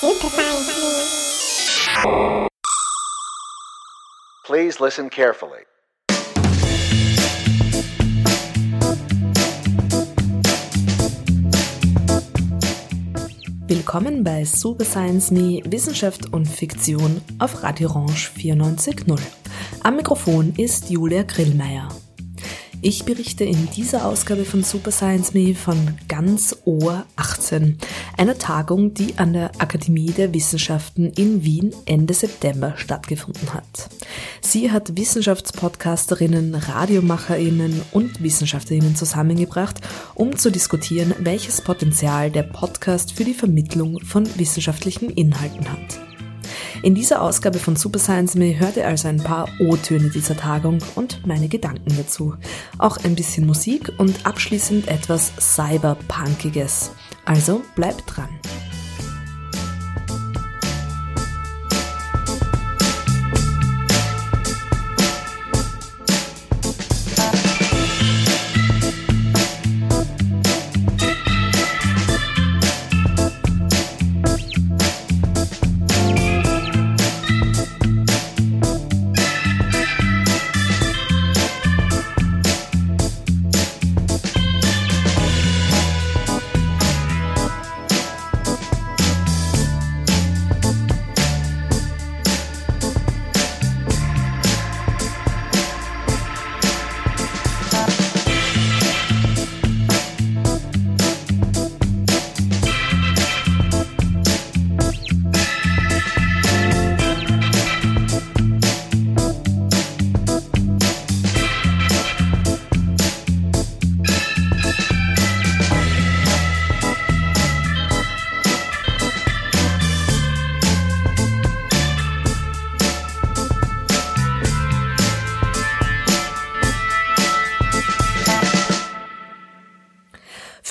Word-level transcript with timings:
Super 0.00 0.28
Science 0.28 0.66
Me. 2.04 2.48
Please 4.44 4.78
listen 4.78 5.08
carefully. 5.08 5.64
Willkommen 13.66 14.22
bei 14.22 14.44
Super 14.44 14.84
Science 14.84 15.30
Me 15.30 15.62
Wissenschaft 15.64 16.30
und 16.34 16.44
Fiktion 16.44 17.22
auf 17.38 17.62
Radio 17.62 17.88
Orange 17.88 18.30
94.0. 18.36 19.18
Am 19.82 19.96
Mikrofon 19.96 20.52
ist 20.58 20.90
Julia 20.90 21.22
Grillmeier. 21.22 21.88
Ich 22.88 23.04
berichte 23.04 23.42
in 23.42 23.68
dieser 23.70 24.06
Ausgabe 24.06 24.44
von 24.44 24.62
Super 24.62 24.92
Science 24.92 25.34
Me 25.34 25.56
von 25.56 25.98
Ganz 26.06 26.56
Ohr 26.66 27.04
18, 27.16 27.78
einer 28.16 28.38
Tagung, 28.38 28.94
die 28.94 29.18
an 29.18 29.32
der 29.32 29.50
Akademie 29.58 30.12
der 30.12 30.32
Wissenschaften 30.32 31.10
in 31.10 31.42
Wien 31.42 31.74
Ende 31.86 32.14
September 32.14 32.74
stattgefunden 32.76 33.52
hat. 33.52 33.88
Sie 34.40 34.70
hat 34.70 34.96
Wissenschaftspodcasterinnen, 34.96 36.54
Radiomacherinnen 36.54 37.82
und 37.90 38.22
Wissenschaftlerinnen 38.22 38.94
zusammengebracht, 38.94 39.80
um 40.14 40.36
zu 40.36 40.52
diskutieren, 40.52 41.12
welches 41.18 41.62
Potenzial 41.62 42.30
der 42.30 42.44
Podcast 42.44 43.14
für 43.14 43.24
die 43.24 43.34
Vermittlung 43.34 43.98
von 44.04 44.28
wissenschaftlichen 44.38 45.10
Inhalten 45.10 45.72
hat. 45.72 46.15
In 46.82 46.94
dieser 46.94 47.22
Ausgabe 47.22 47.58
von 47.58 47.76
Super 47.76 47.98
Science 47.98 48.34
Me 48.34 48.58
hört 48.58 48.76
ihr 48.76 48.86
also 48.86 49.08
ein 49.08 49.22
paar 49.22 49.48
O-Töne 49.58 50.10
dieser 50.10 50.36
Tagung 50.36 50.78
und 50.94 51.26
meine 51.26 51.48
Gedanken 51.48 51.96
dazu. 51.96 52.34
Auch 52.78 52.98
ein 53.04 53.14
bisschen 53.14 53.46
Musik 53.46 53.92
und 53.98 54.26
abschließend 54.26 54.88
etwas 54.88 55.32
Cyberpunkiges. 55.40 56.90
Also 57.24 57.62
bleibt 57.74 58.04
dran. 58.06 58.28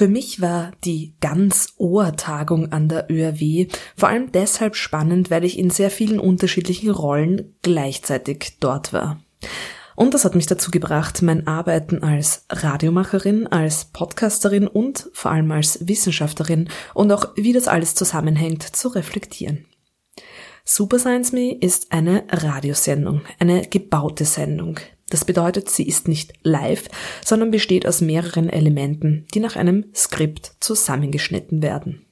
Für 0.05 0.11
mich 0.11 0.39
war 0.39 0.71
die 0.83 1.15
Ganz-Ohr-Tagung 1.19 2.71
an 2.71 2.89
der 2.89 3.09
ÖRW 3.09 3.69
vor 3.97 4.07
allem 4.07 4.31
deshalb 4.31 4.75
spannend, 4.75 5.31
weil 5.31 5.43
ich 5.43 5.57
in 5.57 5.71
sehr 5.71 5.89
vielen 5.89 6.19
unterschiedlichen 6.19 6.91
Rollen 6.91 7.55
gleichzeitig 7.63 8.57
dort 8.59 8.93
war. 8.93 9.19
Und 9.95 10.13
das 10.13 10.23
hat 10.23 10.35
mich 10.35 10.45
dazu 10.45 10.69
gebracht, 10.69 11.23
mein 11.23 11.47
Arbeiten 11.47 12.03
als 12.03 12.45
Radiomacherin, 12.51 13.47
als 13.47 13.85
Podcasterin 13.85 14.67
und 14.67 15.09
vor 15.11 15.31
allem 15.31 15.51
als 15.51 15.87
Wissenschaftlerin 15.87 16.69
und 16.93 17.11
auch 17.11 17.29
wie 17.35 17.53
das 17.53 17.67
alles 17.67 17.95
zusammenhängt 17.95 18.61
zu 18.61 18.89
reflektieren. 18.89 19.65
Super 20.63 20.99
Science 20.99 21.31
Me 21.31 21.51
ist 21.51 21.91
eine 21.91 22.25
Radiosendung, 22.29 23.21
eine 23.39 23.65
gebaute 23.67 24.25
Sendung. 24.25 24.79
Das 25.15 25.23
bedeutet, 25.23 25.69
sie 25.69 25.87
ist 25.87 26.09
nicht 26.09 26.33
live, 26.43 26.89
sondern 27.23 27.49
besteht 27.49 27.87
aus 27.87 28.01
mehreren 28.01 28.49
Elementen, 28.49 29.25
die 29.33 29.39
nach 29.39 29.55
einem 29.55 29.85
Skript 29.95 30.57
zusammengeschnitten 30.59 31.63
werden. 31.63 32.05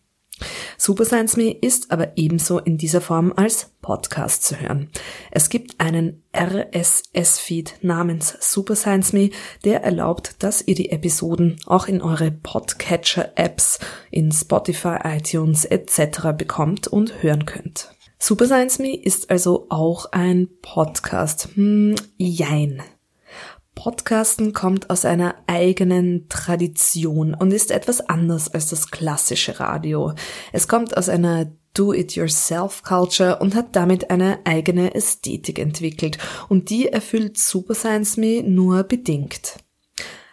Super 0.77 1.03
Science 1.03 1.35
Me 1.35 1.51
ist 1.51 1.91
aber 1.91 2.13
ebenso 2.15 2.59
in 2.59 2.77
dieser 2.77 3.01
Form 3.01 3.33
als 3.35 3.71
Podcast 3.81 4.45
zu 4.45 4.57
hören. 4.57 4.89
Es 5.31 5.49
gibt 5.49 5.81
einen 5.81 6.23
RSS-Feed 6.33 7.79
namens 7.81 8.37
Super 8.39 8.77
Science 8.77 9.11
Me, 9.11 9.31
der 9.65 9.83
erlaubt, 9.83 10.41
dass 10.41 10.65
ihr 10.65 10.75
die 10.75 10.89
Episoden 10.89 11.57
auch 11.65 11.89
in 11.89 12.01
eure 12.01 12.31
Podcatcher-Apps, 12.31 13.79
in 14.11 14.31
Spotify, 14.31 14.95
iTunes 15.03 15.65
etc. 15.65 16.29
bekommt 16.37 16.87
und 16.87 17.21
hören 17.21 17.45
könnt. 17.45 17.89
Super 18.17 18.45
Science 18.45 18.79
Me 18.79 18.95
ist 18.95 19.29
also 19.29 19.65
auch 19.67 20.13
ein 20.13 20.47
Podcast. 20.61 21.49
Hm, 21.55 21.95
jein. 22.15 22.81
Podcasten 23.75 24.53
kommt 24.53 24.89
aus 24.89 25.05
einer 25.05 25.35
eigenen 25.47 26.27
Tradition 26.29 27.33
und 27.33 27.51
ist 27.51 27.71
etwas 27.71 28.01
anders 28.01 28.53
als 28.53 28.69
das 28.69 28.91
klassische 28.91 29.59
Radio. 29.59 30.13
Es 30.51 30.67
kommt 30.67 30.95
aus 30.95 31.09
einer 31.09 31.51
Do-it-yourself-Culture 31.73 33.39
und 33.39 33.55
hat 33.55 33.75
damit 33.75 34.11
eine 34.11 34.39
eigene 34.45 34.93
Ästhetik 34.93 35.59
entwickelt 35.59 36.17
und 36.49 36.69
die 36.69 36.87
erfüllt 36.87 37.39
Super 37.39 37.73
Science 37.73 38.17
Me 38.17 38.43
nur 38.43 38.83
bedingt. 38.83 39.57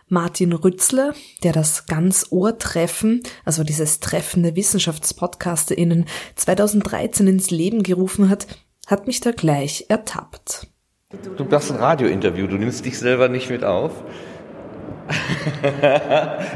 Martin 0.08 0.52
Rützler, 0.52 1.14
der 1.44 1.52
das 1.52 1.86
Ganz-Ohr-Treffen, 1.86 3.22
also 3.44 3.62
dieses 3.62 4.00
Treffen 4.00 4.42
der 4.42 4.56
WissenschaftspodcasterInnen 4.56 6.06
2013 6.34 7.28
ins 7.28 7.50
Leben 7.50 7.84
gerufen 7.84 8.28
hat, 8.28 8.46
hat 8.86 9.06
mich 9.06 9.20
da 9.20 9.30
gleich 9.30 9.86
ertappt. 9.88 10.69
Du 11.36 11.44
machst 11.44 11.72
ein 11.72 11.78
Radiointerview, 11.78 12.46
du 12.46 12.56
nimmst 12.56 12.84
dich 12.84 12.96
selber 12.96 13.28
nicht 13.28 13.50
mit 13.50 13.64
auf. 13.64 13.90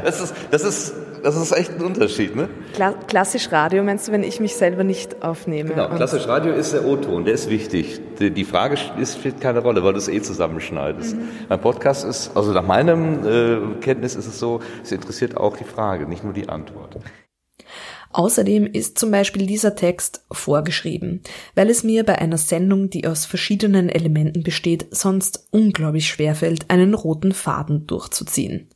das, 0.05 0.21
ist, 0.21 0.33
das, 0.49 0.63
ist, 0.63 0.93
das 1.23 1.35
ist 1.35 1.51
echt 1.51 1.73
ein 1.73 1.81
Unterschied, 1.83 2.37
ne? 2.37 2.47
Kla 2.73 2.93
klassisch 2.93 3.51
Radio 3.51 3.83
meinst 3.83 4.07
du, 4.07 4.13
wenn 4.13 4.23
ich 4.23 4.39
mich 4.39 4.55
selber 4.55 4.85
nicht 4.85 5.21
aufnehme? 5.21 5.71
Genau, 5.71 5.89
klassisch 5.89 6.25
Radio 6.29 6.53
ist 6.53 6.71
der 6.71 6.85
O-Ton, 6.85 7.25
der 7.25 7.33
ist 7.33 7.49
wichtig. 7.49 7.99
Die, 8.17 8.45
Frage 8.45 8.77
ist, 8.97 9.17
spielt 9.19 9.41
keine 9.41 9.59
Rolle, 9.59 9.83
weil 9.83 9.91
du 9.91 9.99
es 9.99 10.07
eh 10.07 10.21
zusammenschneidest. 10.21 11.17
Mhm. 11.17 11.27
Beim 11.49 11.59
Podcast 11.59 12.05
ist, 12.05 12.31
also 12.37 12.53
nach 12.53 12.65
meinem 12.65 13.27
äh, 13.27 13.81
Kenntnis 13.81 14.15
ist 14.15 14.27
es 14.27 14.39
so, 14.39 14.61
es 14.81 14.91
interessiert 14.93 15.35
auch 15.35 15.57
die 15.57 15.65
Frage, 15.65 16.07
nicht 16.07 16.23
nur 16.23 16.31
die 16.31 16.47
Antwort. 16.47 16.95
Außerdem 18.15 18.65
ist 18.65 18.97
zum 18.97 19.11
Beispiel 19.11 19.45
dieser 19.45 19.75
Text 19.75 20.23
vorgeschrieben, 20.31 21.19
weil 21.53 21.69
es 21.69 21.83
mir 21.83 22.05
bei 22.05 22.17
einer 22.17 22.37
Sendung, 22.37 22.89
die 22.89 23.05
aus 23.07 23.25
verschiedenen 23.25 23.89
Elementen 23.89 24.41
besteht, 24.41 24.87
sonst 24.91 25.49
unglaublich 25.51 26.07
schwerfällt, 26.07 26.69
einen 26.69 26.93
roten 26.93 27.33
Faden 27.33 27.87
durchzuziehen. 27.87 28.69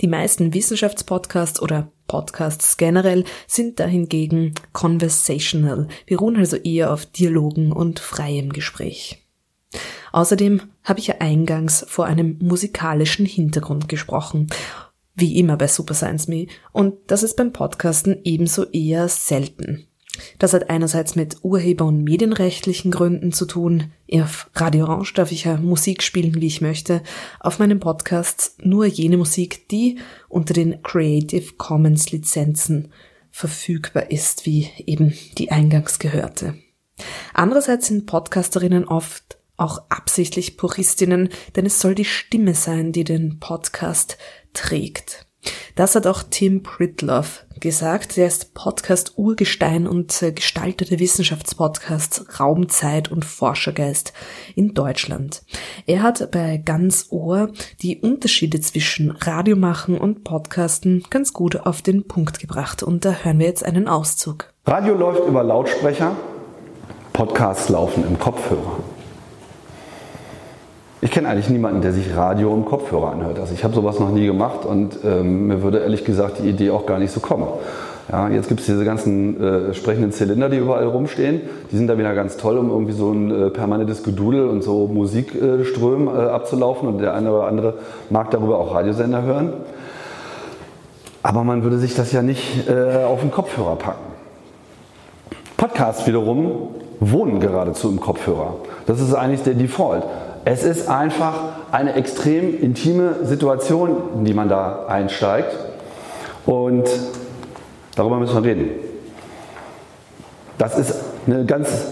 Die 0.00 0.06
meisten 0.06 0.54
Wissenschaftspodcasts 0.54 1.60
oder 1.60 1.90
Podcasts 2.06 2.76
generell 2.76 3.24
sind 3.48 3.80
dahingegen 3.80 4.54
conversational, 4.72 5.88
beruhen 6.06 6.36
also 6.36 6.54
eher 6.56 6.92
auf 6.92 7.06
Dialogen 7.06 7.72
und 7.72 7.98
freiem 7.98 8.52
Gespräch. 8.52 9.26
Außerdem 10.12 10.62
habe 10.84 11.00
ich 11.00 11.08
ja 11.08 11.16
eingangs 11.18 11.84
vor 11.88 12.06
einem 12.06 12.38
musikalischen 12.40 13.26
Hintergrund 13.26 13.88
gesprochen 13.88 14.46
wie 15.16 15.38
immer 15.38 15.56
bei 15.56 15.66
Super 15.66 15.94
Science 15.94 16.28
Me. 16.28 16.46
Und 16.72 16.94
das 17.08 17.22
ist 17.22 17.36
beim 17.36 17.52
Podcasten 17.52 18.20
ebenso 18.24 18.64
eher 18.66 19.08
selten. 19.08 19.88
Das 20.38 20.52
hat 20.52 20.70
einerseits 20.70 21.16
mit 21.16 21.38
Urheber- 21.42 21.86
und 21.86 22.02
medienrechtlichen 22.02 22.90
Gründen 22.90 23.32
zu 23.32 23.46
tun. 23.46 23.92
Auf 24.12 24.50
Radio 24.54 24.84
Orange 24.86 25.14
darf 25.14 25.32
ich 25.32 25.44
ja 25.44 25.56
Musik 25.56 26.02
spielen, 26.02 26.40
wie 26.40 26.46
ich 26.46 26.60
möchte. 26.60 27.02
Auf 27.40 27.58
meinem 27.58 27.80
Podcast 27.80 28.56
nur 28.62 28.86
jene 28.86 29.16
Musik, 29.16 29.68
die 29.68 29.98
unter 30.28 30.54
den 30.54 30.82
Creative 30.82 31.54
Commons 31.56 32.12
Lizenzen 32.12 32.92
verfügbar 33.30 34.10
ist, 34.10 34.46
wie 34.46 34.70
eben 34.86 35.12
die 35.36 35.50
eingangs 35.50 35.98
gehörte. 35.98 36.54
Andererseits 37.34 37.88
sind 37.88 38.06
Podcasterinnen 38.06 38.88
oft 38.88 39.35
auch 39.56 39.82
absichtlich 39.88 40.56
Puristinnen, 40.56 41.30
denn 41.54 41.66
es 41.66 41.80
soll 41.80 41.94
die 41.94 42.04
Stimme 42.04 42.54
sein, 42.54 42.92
die 42.92 43.04
den 43.04 43.38
Podcast 43.40 44.18
trägt. 44.52 45.26
Das 45.74 45.94
hat 45.94 46.06
auch 46.06 46.22
Tim 46.28 46.62
Pritloff 46.62 47.44
gesagt. 47.60 48.18
Er 48.18 48.26
ist 48.26 48.54
Podcast-Urgestein 48.54 49.86
und 49.86 50.22
äh, 50.22 50.32
Gestalter 50.32 50.84
der 50.84 50.98
Wissenschaftspodcasts 50.98 52.40
Raumzeit 52.40 53.10
und 53.10 53.24
Forschergeist 53.24 54.12
in 54.54 54.74
Deutschland. 54.74 55.42
Er 55.86 56.02
hat 56.02 56.30
bei 56.30 56.58
Ganz 56.58 57.06
Ohr 57.10 57.50
die 57.82 57.98
Unterschiede 57.98 58.60
zwischen 58.60 59.10
Radiomachen 59.10 59.98
und 59.98 60.24
Podcasten 60.24 61.04
ganz 61.10 61.32
gut 61.32 61.66
auf 61.66 61.82
den 61.82 62.06
Punkt 62.06 62.40
gebracht. 62.40 62.82
Und 62.82 63.04
da 63.04 63.12
hören 63.12 63.38
wir 63.38 63.46
jetzt 63.46 63.64
einen 63.64 63.88
Auszug. 63.88 64.52
Radio 64.66 64.94
läuft 64.94 65.26
über 65.26 65.42
Lautsprecher, 65.42 66.16
Podcasts 67.12 67.68
laufen 67.68 68.04
im 68.06 68.18
Kopfhörer. 68.18 68.95
Ich 71.02 71.10
kenne 71.10 71.28
eigentlich 71.28 71.50
niemanden, 71.50 71.82
der 71.82 71.92
sich 71.92 72.16
Radio 72.16 72.54
im 72.54 72.64
Kopfhörer 72.64 73.12
anhört. 73.12 73.38
Also 73.38 73.52
ich 73.52 73.64
habe 73.64 73.74
sowas 73.74 74.00
noch 74.00 74.10
nie 74.10 74.26
gemacht 74.26 74.64
und 74.64 74.98
ähm, 75.04 75.48
mir 75.48 75.62
würde 75.62 75.78
ehrlich 75.80 76.04
gesagt 76.06 76.38
die 76.38 76.48
Idee 76.48 76.70
auch 76.70 76.86
gar 76.86 76.98
nicht 76.98 77.12
so 77.12 77.20
kommen. 77.20 77.46
Ja, 78.10 78.28
jetzt 78.28 78.48
gibt 78.48 78.60
es 78.60 78.66
diese 78.66 78.84
ganzen 78.84 79.42
äh, 79.42 79.74
sprechenden 79.74 80.12
Zylinder, 80.12 80.48
die 80.48 80.56
überall 80.56 80.86
rumstehen. 80.86 81.42
Die 81.70 81.76
sind 81.76 81.88
da 81.88 81.98
wieder 81.98 82.14
ganz 82.14 82.36
toll, 82.36 82.56
um 82.56 82.70
irgendwie 82.70 82.92
so 82.92 83.10
ein 83.10 83.30
äh, 83.30 83.50
permanentes 83.50 84.04
Gedudel 84.04 84.48
und 84.48 84.62
so 84.62 84.86
Musikströmen 84.86 86.08
äh, 86.08 86.30
abzulaufen. 86.30 86.88
Und 86.88 86.98
der 86.98 87.14
eine 87.14 87.32
oder 87.32 87.46
andere 87.46 87.74
mag 88.08 88.30
darüber 88.30 88.58
auch 88.58 88.74
Radiosender 88.74 89.22
hören. 89.22 89.52
Aber 91.22 91.42
man 91.42 91.64
würde 91.64 91.78
sich 91.78 91.94
das 91.94 92.12
ja 92.12 92.22
nicht 92.22 92.68
äh, 92.70 93.04
auf 93.04 93.20
den 93.20 93.32
Kopfhörer 93.32 93.74
packen. 93.76 94.06
Podcasts 95.56 96.06
wiederum 96.06 96.68
wohnen 97.00 97.40
geradezu 97.40 97.90
im 97.90 98.00
Kopfhörer. 98.00 98.54
Das 98.86 99.00
ist 99.00 99.12
eigentlich 99.14 99.42
der 99.42 99.54
Default. 99.54 100.04
Es 100.48 100.62
ist 100.62 100.88
einfach 100.88 101.34
eine 101.72 101.94
extrem 101.94 102.62
intime 102.62 103.24
Situation, 103.24 103.96
in 104.14 104.24
die 104.24 104.32
man 104.32 104.48
da 104.48 104.84
einsteigt. 104.86 105.56
Und 106.46 106.88
darüber 107.96 108.18
müssen 108.18 108.36
wir 108.36 108.48
reden. 108.48 108.70
Das 110.56 110.78
ist 110.78 110.94
eine 111.26 111.46
ganz 111.46 111.86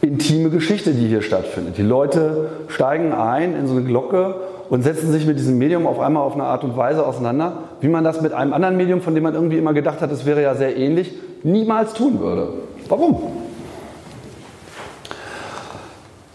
intime 0.00 0.48
Geschichte, 0.48 0.92
die 0.92 1.06
hier 1.06 1.20
stattfindet. 1.20 1.76
Die 1.76 1.82
Leute 1.82 2.48
steigen 2.68 3.12
ein 3.12 3.54
in 3.54 3.66
so 3.66 3.74
eine 3.74 3.84
Glocke 3.84 4.36
und 4.70 4.84
setzen 4.84 5.12
sich 5.12 5.26
mit 5.26 5.38
diesem 5.38 5.58
Medium 5.58 5.86
auf 5.86 6.00
einmal 6.00 6.22
auf 6.22 6.32
eine 6.32 6.44
Art 6.44 6.64
und 6.64 6.78
Weise 6.78 7.04
auseinander, 7.04 7.64
wie 7.82 7.88
man 7.88 8.04
das 8.04 8.22
mit 8.22 8.32
einem 8.32 8.54
anderen 8.54 8.78
Medium, 8.78 9.02
von 9.02 9.14
dem 9.14 9.24
man 9.24 9.34
irgendwie 9.34 9.58
immer 9.58 9.74
gedacht 9.74 10.00
hat, 10.00 10.10
es 10.10 10.24
wäre 10.24 10.40
ja 10.40 10.54
sehr 10.54 10.74
ähnlich, 10.78 11.12
niemals 11.42 11.92
tun 11.92 12.20
würde. 12.20 12.54
Warum? 12.88 13.47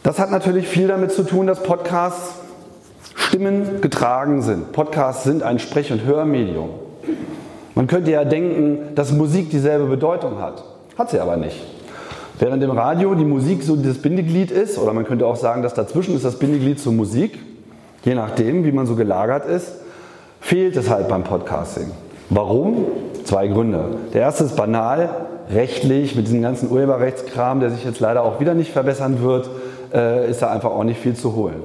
Das 0.03 0.19
hat 0.19 0.31
natürlich 0.31 0.67
viel 0.67 0.89
damit 0.89 1.13
zu 1.13 1.23
tun, 1.23 1.47
dass 1.47 1.63
Podcasts 1.63 2.35
Stimmen 3.15 3.79
getragen 3.79 4.41
sind. 4.41 4.73
Podcasts 4.73 5.23
sind 5.23 5.43
ein 5.43 5.59
Sprech- 5.59 5.93
und 5.93 6.03
Hörmedium. 6.03 6.69
Man 7.73 7.87
könnte 7.87 8.11
ja 8.11 8.25
denken, 8.25 8.95
dass 8.95 9.13
Musik 9.13 9.49
dieselbe 9.49 9.85
Bedeutung 9.85 10.41
hat. 10.41 10.65
Hat 10.97 11.09
sie 11.09 11.19
aber 11.19 11.37
nicht. 11.37 11.55
Während 12.37 12.61
im 12.63 12.71
Radio 12.71 13.15
die 13.15 13.23
Musik 13.23 13.63
so 13.63 13.77
das 13.77 13.97
Bindeglied 13.97 14.51
ist, 14.51 14.77
oder 14.77 14.91
man 14.91 15.05
könnte 15.05 15.25
auch 15.25 15.37
sagen, 15.37 15.63
dass 15.63 15.73
dazwischen 15.73 16.15
ist 16.15 16.25
das 16.25 16.37
Bindeglied 16.37 16.81
zur 16.81 16.91
Musik, 16.91 17.39
je 18.03 18.13
nachdem, 18.13 18.65
wie 18.65 18.73
man 18.73 18.85
so 18.85 18.95
gelagert 18.95 19.45
ist, 19.45 19.71
fehlt 20.41 20.75
es 20.75 20.89
halt 20.89 21.07
beim 21.07 21.23
Podcasting. 21.23 21.91
Warum? 22.29 22.87
Zwei 23.23 23.47
Gründe. 23.47 23.85
Der 24.13 24.21
erste 24.21 24.43
ist 24.43 24.57
banal, 24.57 25.27
rechtlich, 25.49 26.15
mit 26.15 26.27
diesem 26.27 26.41
ganzen 26.41 26.69
Urheberrechtskram, 26.69 27.61
der 27.61 27.69
sich 27.69 27.85
jetzt 27.85 28.01
leider 28.01 28.23
auch 28.23 28.41
wieder 28.41 28.53
nicht 28.53 28.71
verbessern 28.71 29.21
wird 29.21 29.49
äh, 29.93 30.29
ist 30.29 30.41
da 30.41 30.51
einfach 30.51 30.71
auch 30.71 30.83
nicht 30.83 30.99
viel 30.99 31.15
zu 31.15 31.35
holen. 31.35 31.61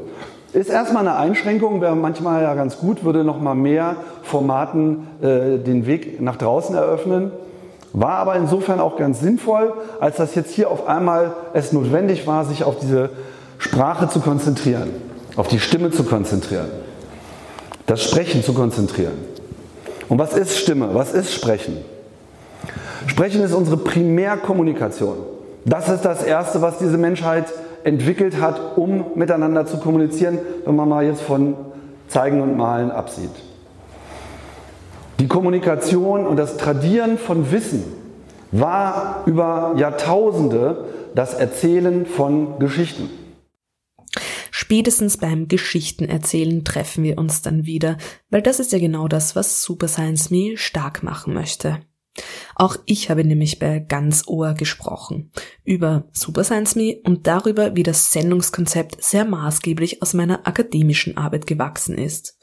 Ist 0.53 0.71
erstmal 0.71 1.07
eine 1.07 1.17
Einschränkung, 1.17 1.81
wäre 1.81 1.95
manchmal 1.95 2.43
ja 2.43 2.55
ganz 2.55 2.79
gut, 2.79 3.05
würde 3.05 3.23
noch 3.23 3.41
mal 3.41 3.55
mehr 3.55 3.97
Formaten 4.23 5.07
äh, 5.21 5.59
den 5.59 5.87
Weg 5.87 6.21
nach 6.21 6.37
draußen 6.37 6.75
eröffnen. 6.75 7.33
War 7.93 8.17
aber 8.19 8.37
insofern 8.37 8.81
auch 8.81 8.97
ganz 8.97 9.21
sinnvoll, 9.21 9.73
als 10.01 10.17
dass 10.17 10.35
jetzt 10.35 10.53
hier 10.53 10.71
auf 10.71 10.87
einmal 10.87 11.33
es 11.53 11.73
notwendig 11.73 12.27
war, 12.27 12.45
sich 12.45 12.65
auf 12.65 12.79
diese 12.79 13.11
Sprache 13.59 14.09
zu 14.09 14.21
konzentrieren, 14.21 14.91
auf 15.37 15.49
die 15.49 15.59
Stimme 15.59 15.91
zu 15.91 16.05
konzentrieren, 16.05 16.69
das 17.87 18.03
Sprechen 18.03 18.43
zu 18.43 18.55
konzentrieren. 18.55 19.15
Und 20.09 20.19
was 20.19 20.35
ist 20.35 20.59
Stimme? 20.59 20.91
Was 20.93 21.13
ist 21.13 21.33
Sprechen? 21.33 21.77
Sprechen 23.07 23.43
ist 23.43 23.53
unsere 23.53 23.77
Primärkommunikation. 23.77 25.17
Das 25.65 25.89
ist 25.89 26.05
das 26.05 26.23
Erste, 26.23 26.63
was 26.63 26.79
diese 26.79 26.97
Menschheit 26.97 27.47
entwickelt 27.89 28.41
hat, 28.41 28.77
um 28.77 29.07
miteinander 29.17 29.67
zu 29.67 29.79
kommunizieren, 29.79 30.39
wenn 30.65 30.77
man 30.77 30.89
mal 30.89 31.05
jetzt 31.05 31.23
von 31.23 31.57
Zeigen 32.07 32.41
und 32.41 32.57
Malen 32.57 32.91
absieht. 32.91 33.31
Die 35.19 35.27
Kommunikation 35.27 36.27
und 36.27 36.37
das 36.37 36.57
Tradieren 36.57 37.19
von 37.19 37.51
Wissen 37.51 37.83
war 38.53 39.25
über 39.27 39.75
Jahrtausende 39.77 40.85
das 41.15 41.35
Erzählen 41.35 42.07
von 42.07 42.59
Geschichten. 42.59 43.11
Spätestens 44.51 45.17
beim 45.17 45.49
Geschichtenerzählen 45.49 46.65
treffen 46.65 47.03
wir 47.03 47.19
uns 47.19 47.43
dann 47.43 47.65
wieder, 47.65 47.97
weil 48.31 48.43
das 48.43 48.61
ist 48.61 48.73
ja 48.73 48.79
genau 48.79 49.09
das, 49.09 49.35
was 49.35 49.63
Super 49.63 49.89
Science 49.89 50.31
Me 50.31 50.57
stark 50.57 51.03
machen 51.03 51.35
möchte. 51.35 51.81
Auch 52.55 52.77
ich 52.87 53.11
habe 53.11 53.25
nämlich 53.25 53.59
bei 53.59 53.79
Ganz 53.79 54.25
Ohr 54.27 54.55
gesprochen 54.55 55.31
über 55.65 56.09
Super 56.13 56.43
Science 56.45 56.75
Me 56.75 56.97
und 57.05 57.27
darüber, 57.27 57.77
wie 57.77 57.85
das 57.85 58.13
Sendungskonzept 58.13 59.03
sehr 59.03 59.25
maßgeblich 59.25 60.03
aus 60.03 60.15
meiner 60.15 60.47
akademischen 60.47 61.17
Arbeit 61.17 61.47
gewachsen 61.47 61.97
ist. 61.97 62.39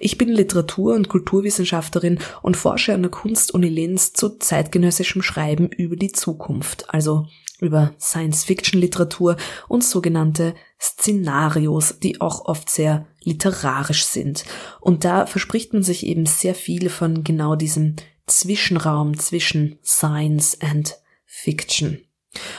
Ich 0.00 0.18
bin 0.18 0.28
Literatur- 0.28 0.94
und 0.94 1.08
Kulturwissenschaftlerin 1.08 2.18
und 2.42 2.56
forsche 2.56 2.94
an 2.94 3.02
der 3.02 3.10
Kunst-Uni 3.10 3.68
Linz 3.68 4.12
zu 4.12 4.30
zeitgenössischem 4.30 5.22
Schreiben 5.22 5.68
über 5.68 5.96
die 5.96 6.12
Zukunft, 6.12 6.92
also 6.92 7.26
über 7.60 7.94
Science-Fiction-Literatur 8.00 9.36
und 9.68 9.84
sogenannte 9.84 10.54
Szenarios, 10.80 11.98
die 12.02 12.20
auch 12.20 12.46
oft 12.46 12.70
sehr 12.70 13.06
literarisch 13.22 14.06
sind. 14.06 14.44
Und 14.80 15.04
da 15.04 15.26
verspricht 15.26 15.72
man 15.72 15.82
sich 15.82 16.06
eben 16.06 16.26
sehr 16.26 16.54
viel 16.54 16.88
von 16.88 17.22
genau 17.22 17.54
diesem 17.54 17.96
Zwischenraum 18.30 19.18
zwischen 19.18 19.78
Science 19.84 20.58
and 20.60 20.96
Fiction. 21.26 22.04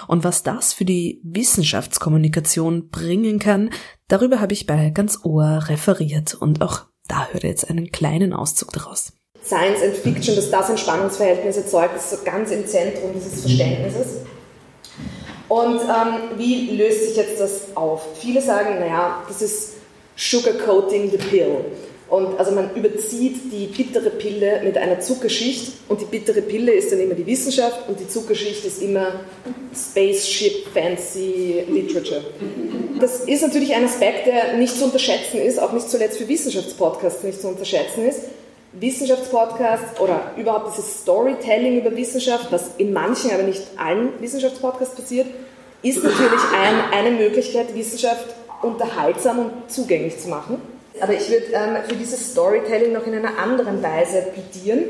Und 0.07 0.23
was 0.23 0.43
das 0.43 0.73
für 0.73 0.85
die 0.85 1.21
Wissenschaftskommunikation 1.23 2.89
bringen 2.89 3.39
kann, 3.39 3.69
darüber 4.07 4.41
habe 4.41 4.53
ich 4.53 4.67
bei 4.67 4.89
ganz 4.89 5.19
Ohr 5.23 5.63
referiert 5.67 6.33
und 6.33 6.61
auch 6.61 6.85
da 7.07 7.27
hört 7.31 7.43
ihr 7.43 7.49
jetzt 7.49 7.69
einen 7.69 7.91
kleinen 7.91 8.33
Auszug 8.33 8.71
daraus. 8.73 9.13
Science 9.43 9.81
and 9.81 9.95
Fiction, 9.95 10.35
dass 10.35 10.51
das 10.51 10.69
ein 10.69 10.77
Spannungsverhältnis 10.77 11.57
erzeugt, 11.57 11.95
ist 11.95 12.11
so 12.11 12.17
ganz 12.23 12.51
im 12.51 12.67
Zentrum 12.67 13.11
dieses 13.15 13.41
Verständnisses. 13.41 14.17
Und 15.47 15.81
ähm, 15.81 16.37
wie 16.37 16.77
löst 16.77 17.07
sich 17.07 17.17
jetzt 17.17 17.39
das 17.39 17.75
auf? 17.75 18.17
Viele 18.19 18.41
sagen, 18.41 18.79
naja, 18.79 19.23
das 19.27 19.41
ist 19.41 19.73
Sugarcoating 20.15 21.11
the 21.11 21.17
Pill. 21.17 21.65
Und 22.11 22.37
also 22.37 22.51
man 22.51 22.75
überzieht 22.75 23.53
die 23.53 23.67
bittere 23.67 24.09
Pille 24.09 24.61
mit 24.65 24.77
einer 24.77 24.99
Zuckerschicht 24.99 25.71
und 25.87 26.01
die 26.01 26.05
bittere 26.05 26.41
Pille 26.41 26.73
ist 26.73 26.91
dann 26.91 26.99
immer 26.99 27.13
die 27.13 27.25
Wissenschaft 27.25 27.87
und 27.87 27.97
die 28.01 28.07
Zuckerschicht 28.07 28.65
ist 28.65 28.81
immer 28.81 29.21
Spaceship 29.73 30.67
Fancy 30.73 31.63
Literature. 31.69 32.21
Das 32.99 33.21
ist 33.21 33.43
natürlich 33.43 33.73
ein 33.73 33.85
Aspekt, 33.85 34.27
der 34.27 34.57
nicht 34.57 34.77
zu 34.77 34.83
unterschätzen 34.83 35.39
ist, 35.39 35.57
auch 35.57 35.71
nicht 35.71 35.89
zuletzt 35.89 36.17
für 36.17 36.27
Wissenschaftspodcasts 36.27 37.23
nicht 37.23 37.39
zu 37.39 37.47
unterschätzen 37.47 38.05
ist. 38.05 38.23
Wissenschaftspodcasts 38.73 39.97
oder 40.01 40.33
überhaupt 40.35 40.75
dieses 40.75 41.03
Storytelling 41.03 41.79
über 41.79 41.95
Wissenschaft, 41.95 42.47
was 42.51 42.71
in 42.77 42.91
manchen, 42.91 43.31
aber 43.31 43.43
nicht 43.43 43.63
allen 43.77 44.09
Wissenschaftspodcasts 44.19 44.95
passiert, 44.95 45.27
ist 45.81 46.03
natürlich 46.03 46.41
ein, 46.53 46.75
eine 46.91 47.11
Möglichkeit, 47.15 47.73
Wissenschaft 47.73 48.25
unterhaltsam 48.61 49.39
und 49.39 49.71
zugänglich 49.71 50.19
zu 50.19 50.27
machen. 50.27 50.70
Aber 51.01 51.13
ich 51.13 51.29
würde 51.29 51.47
ähm, 51.53 51.77
für 51.87 51.95
dieses 51.95 52.31
Storytelling 52.31 52.93
noch 52.93 53.07
in 53.07 53.15
einer 53.15 53.37
anderen 53.37 53.81
Weise 53.81 54.27
plädieren. 54.33 54.85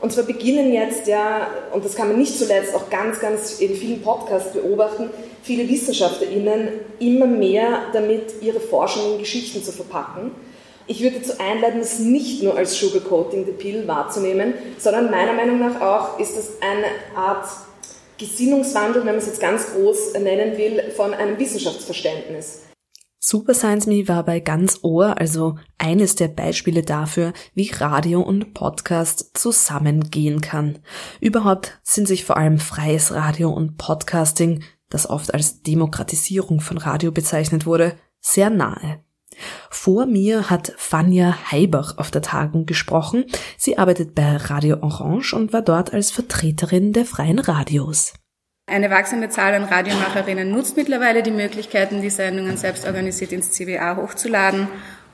Und 0.00 0.12
zwar 0.12 0.24
beginnen 0.24 0.72
jetzt 0.72 1.06
ja, 1.06 1.48
und 1.72 1.84
das 1.84 1.94
kann 1.94 2.08
man 2.08 2.18
nicht 2.18 2.38
zuletzt 2.38 2.74
auch 2.74 2.90
ganz, 2.90 3.20
ganz 3.20 3.60
in 3.60 3.74
vielen 3.74 4.02
Podcasts 4.02 4.52
beobachten, 4.52 5.08
viele 5.42 5.66
WissenschaftlerInnen 5.68 6.68
immer 6.98 7.26
mehr 7.26 7.84
damit, 7.94 8.42
ihre 8.42 8.60
Forschung 8.60 9.14
in 9.14 9.18
Geschichten 9.18 9.62
zu 9.62 9.72
verpacken. 9.72 10.32
Ich 10.86 11.02
würde 11.02 11.20
dazu 11.20 11.32
einladen, 11.38 11.80
es 11.80 11.98
nicht 11.98 12.42
nur 12.42 12.54
als 12.56 12.78
Sugarcoating 12.78 13.46
the 13.46 13.52
Pill 13.52 13.88
wahrzunehmen, 13.88 14.52
sondern 14.76 15.10
meiner 15.10 15.32
Meinung 15.32 15.58
nach 15.58 15.80
auch 15.80 16.20
ist 16.20 16.36
es 16.36 16.60
eine 16.60 16.86
Art 17.16 17.46
Gesinnungswandel, 18.18 19.06
wenn 19.06 19.12
man 19.12 19.16
es 19.16 19.26
jetzt 19.26 19.40
ganz 19.40 19.72
groß 19.72 20.12
nennen 20.14 20.58
will, 20.58 20.90
von 20.94 21.14
einem 21.14 21.38
Wissenschaftsverständnis. 21.38 22.64
Super 23.26 23.54
Science 23.54 23.86
Me 23.86 24.06
war 24.06 24.22
bei 24.22 24.38
ganz 24.38 24.80
Ohr 24.82 25.18
also 25.18 25.56
eines 25.78 26.14
der 26.14 26.28
Beispiele 26.28 26.82
dafür, 26.82 27.32
wie 27.54 27.70
Radio 27.70 28.20
und 28.20 28.52
Podcast 28.52 29.30
zusammengehen 29.32 30.42
kann. 30.42 30.80
Überhaupt 31.22 31.80
sind 31.82 32.06
sich 32.06 32.26
vor 32.26 32.36
allem 32.36 32.58
freies 32.58 33.12
Radio 33.12 33.50
und 33.50 33.78
Podcasting, 33.78 34.62
das 34.90 35.08
oft 35.08 35.32
als 35.32 35.62
Demokratisierung 35.62 36.60
von 36.60 36.76
Radio 36.76 37.12
bezeichnet 37.12 37.64
wurde, 37.64 37.96
sehr 38.20 38.50
nahe. 38.50 39.02
Vor 39.70 40.04
mir 40.04 40.50
hat 40.50 40.74
Fania 40.76 41.50
Heibach 41.50 41.96
auf 41.96 42.10
der 42.10 42.20
Tagung 42.20 42.66
gesprochen. 42.66 43.24
Sie 43.56 43.78
arbeitet 43.78 44.14
bei 44.14 44.36
Radio 44.36 44.82
Orange 44.82 45.32
und 45.32 45.54
war 45.54 45.62
dort 45.62 45.94
als 45.94 46.10
Vertreterin 46.10 46.92
der 46.92 47.06
freien 47.06 47.38
Radios. 47.38 48.12
Eine 48.66 48.90
wachsende 48.90 49.28
Zahl 49.28 49.54
an 49.54 49.64
Radiomacherinnen 49.64 50.50
nutzt 50.50 50.76
mittlerweile 50.76 51.22
die 51.22 51.30
Möglichkeiten, 51.30 52.00
die 52.00 52.08
Sendungen 52.10 52.56
selbst 52.56 52.86
organisiert 52.86 53.30
ins 53.30 53.52
CBA 53.52 53.96
hochzuladen 53.96 54.68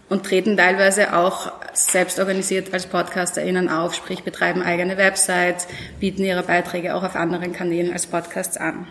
und 0.08 0.24
treten 0.24 0.56
teilweise 0.56 1.16
auch 1.16 1.52
selbst 1.72 2.20
organisiert 2.20 2.72
als 2.72 2.86
PodcasterInnen 2.86 3.68
auf, 3.68 3.94
sprich 3.94 4.22
betreiben 4.22 4.62
eigene 4.62 4.96
Websites, 4.96 5.66
bieten 5.98 6.24
ihre 6.24 6.44
Beiträge 6.44 6.94
auch 6.94 7.02
auf 7.02 7.16
anderen 7.16 7.52
Kanälen 7.52 7.92
als 7.92 8.06
Podcasts 8.06 8.56
an. 8.56 8.86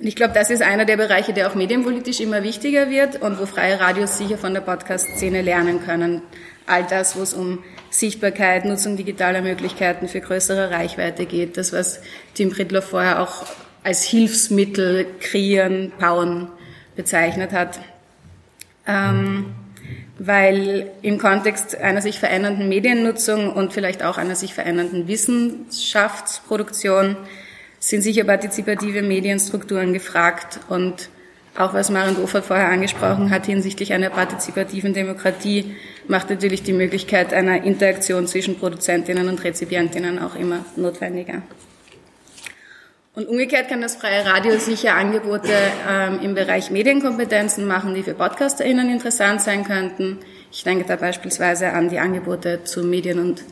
Und 0.00 0.06
ich 0.06 0.16
glaube, 0.16 0.34
das 0.34 0.50
ist 0.50 0.62
einer 0.62 0.84
der 0.84 0.96
Bereiche, 0.96 1.32
der 1.32 1.48
auch 1.48 1.54
medienpolitisch 1.54 2.20
immer 2.20 2.42
wichtiger 2.42 2.90
wird 2.90 3.22
und 3.22 3.38
wo 3.38 3.46
freie 3.46 3.78
Radios 3.78 4.18
sicher 4.18 4.38
von 4.38 4.54
der 4.54 4.60
Podcast-Szene 4.60 5.40
lernen 5.40 5.84
können. 5.84 6.22
All 6.66 6.84
das, 6.84 7.16
wo 7.16 7.22
es 7.22 7.32
um 7.32 7.62
Sichtbarkeit, 7.90 8.64
Nutzung 8.64 8.96
digitaler 8.96 9.40
Möglichkeiten 9.40 10.08
für 10.08 10.20
größere 10.20 10.70
Reichweite 10.70 11.26
geht, 11.26 11.56
das, 11.56 11.72
was 11.72 12.00
Tim 12.34 12.50
Prittler 12.50 12.82
vorher 12.82 13.22
auch 13.22 13.46
als 13.82 14.04
Hilfsmittel 14.04 15.06
kreieren, 15.20 15.92
bauen 15.98 16.48
bezeichnet 16.96 17.52
hat. 17.52 17.80
Ähm, 18.86 19.54
weil 20.22 20.90
im 21.00 21.16
Kontext 21.16 21.74
einer 21.76 22.02
sich 22.02 22.18
verändernden 22.18 22.68
Mediennutzung 22.68 23.54
und 23.54 23.72
vielleicht 23.72 24.04
auch 24.04 24.18
einer 24.18 24.36
sich 24.36 24.52
verändernden 24.52 25.08
Wissenschaftsproduktion 25.08 27.16
sind 27.78 28.02
sicher 28.02 28.24
partizipative 28.24 29.00
Medienstrukturen 29.00 29.94
gefragt 29.94 30.60
und 30.68 31.08
auch 31.56 31.72
was 31.72 31.88
Maren 31.90 32.16
Dofert 32.16 32.44
vorher 32.44 32.68
angesprochen 32.68 33.30
hat 33.30 33.46
hinsichtlich 33.46 33.94
einer 33.94 34.10
partizipativen 34.10 34.92
Demokratie 34.92 35.74
macht 36.06 36.28
natürlich 36.28 36.62
die 36.62 36.74
Möglichkeit 36.74 37.32
einer 37.32 37.64
Interaktion 37.64 38.26
zwischen 38.26 38.58
Produzentinnen 38.58 39.26
und 39.28 39.42
Rezipientinnen 39.42 40.18
auch 40.18 40.36
immer 40.36 40.66
notwendiger. 40.76 41.40
Und 43.20 43.28
umgekehrt 43.28 43.68
kann 43.68 43.82
das 43.82 43.96
freie 43.96 44.24
Radio 44.24 44.56
sicher 44.58 44.94
Angebote 44.94 45.52
ähm, 45.86 46.20
im 46.22 46.34
Bereich 46.34 46.70
Medienkompetenzen 46.70 47.66
machen, 47.66 47.92
die 47.92 48.02
für 48.02 48.14
PodcasterInnen 48.14 48.88
interessant 48.88 49.42
sein 49.42 49.62
könnten. 49.62 50.20
Ich 50.50 50.64
denke 50.64 50.86
da 50.88 50.96
beispielsweise 50.96 51.74
an 51.74 51.90
die 51.90 51.98
Angebote 51.98 52.64
zu 52.64 52.82
Medien- 52.82 53.18
und 53.18 53.42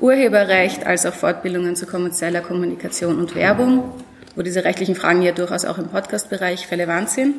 Urheberrecht, 0.00 0.84
als 0.84 1.06
auch 1.06 1.14
Fortbildungen 1.14 1.76
zu 1.76 1.86
kommerzieller 1.86 2.40
Kommunikation 2.40 3.20
und 3.20 3.36
Werbung, 3.36 3.94
wo 4.34 4.42
diese 4.42 4.64
rechtlichen 4.64 4.96
Fragen 4.96 5.22
ja 5.22 5.30
durchaus 5.30 5.66
auch 5.66 5.78
im 5.78 5.86
Podcast-Bereich 5.86 6.68
relevant 6.72 7.08
sind. 7.08 7.36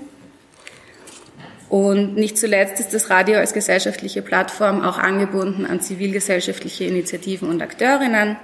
Und 1.68 2.16
nicht 2.16 2.38
zuletzt 2.38 2.80
ist 2.80 2.94
das 2.94 3.10
Radio 3.10 3.40
als 3.40 3.52
gesellschaftliche 3.52 4.22
Plattform 4.22 4.82
auch 4.86 5.00
angebunden 5.00 5.66
an 5.66 5.82
zivilgesellschaftliche 5.82 6.86
Initiativen 6.86 7.50
und 7.50 7.62
Akteurinnen 7.62 8.38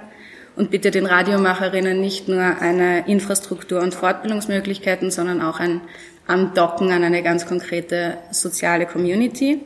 und 0.60 0.70
bietet 0.70 0.94
den 0.94 1.06
Radiomacherinnen 1.06 1.98
nicht 1.98 2.28
nur 2.28 2.42
eine 2.42 3.08
Infrastruktur 3.08 3.80
und 3.80 3.94
Fortbildungsmöglichkeiten, 3.94 5.10
sondern 5.10 5.40
auch 5.40 5.58
ein 5.58 5.80
Andocken 6.26 6.92
an 6.92 7.02
eine 7.02 7.22
ganz 7.22 7.46
konkrete 7.46 8.18
soziale 8.30 8.84
Community. 8.84 9.62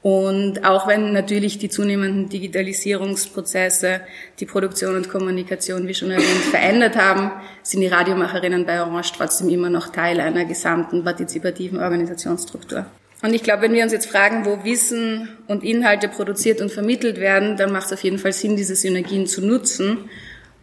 Und 0.00 0.64
auch 0.64 0.86
wenn 0.86 1.12
natürlich 1.12 1.58
die 1.58 1.68
zunehmenden 1.68 2.28
Digitalisierungsprozesse 2.28 4.00
die 4.38 4.46
Produktion 4.46 4.94
und 4.94 5.10
Kommunikation, 5.10 5.88
wie 5.88 5.94
schon 5.94 6.12
erwähnt, 6.12 6.44
verändert 6.52 6.96
haben, 6.96 7.32
sind 7.64 7.80
die 7.80 7.88
Radiomacherinnen 7.88 8.64
bei 8.64 8.80
Orange 8.80 9.10
trotzdem 9.16 9.48
immer 9.48 9.70
noch 9.70 9.88
Teil 9.88 10.20
einer 10.20 10.44
gesamten 10.44 11.02
partizipativen 11.02 11.80
Organisationsstruktur. 11.80 12.86
Und 13.20 13.34
ich 13.34 13.42
glaube, 13.42 13.62
wenn 13.62 13.72
wir 13.72 13.82
uns 13.82 13.92
jetzt 13.92 14.08
fragen, 14.08 14.44
wo 14.44 14.64
Wissen 14.64 15.28
und 15.48 15.64
Inhalte 15.64 16.08
produziert 16.08 16.60
und 16.60 16.70
vermittelt 16.70 17.18
werden, 17.18 17.56
dann 17.56 17.72
macht 17.72 17.86
es 17.86 17.92
auf 17.92 18.04
jeden 18.04 18.18
Fall 18.18 18.32
Sinn, 18.32 18.56
diese 18.56 18.76
Synergien 18.76 19.26
zu 19.26 19.44
nutzen 19.44 20.08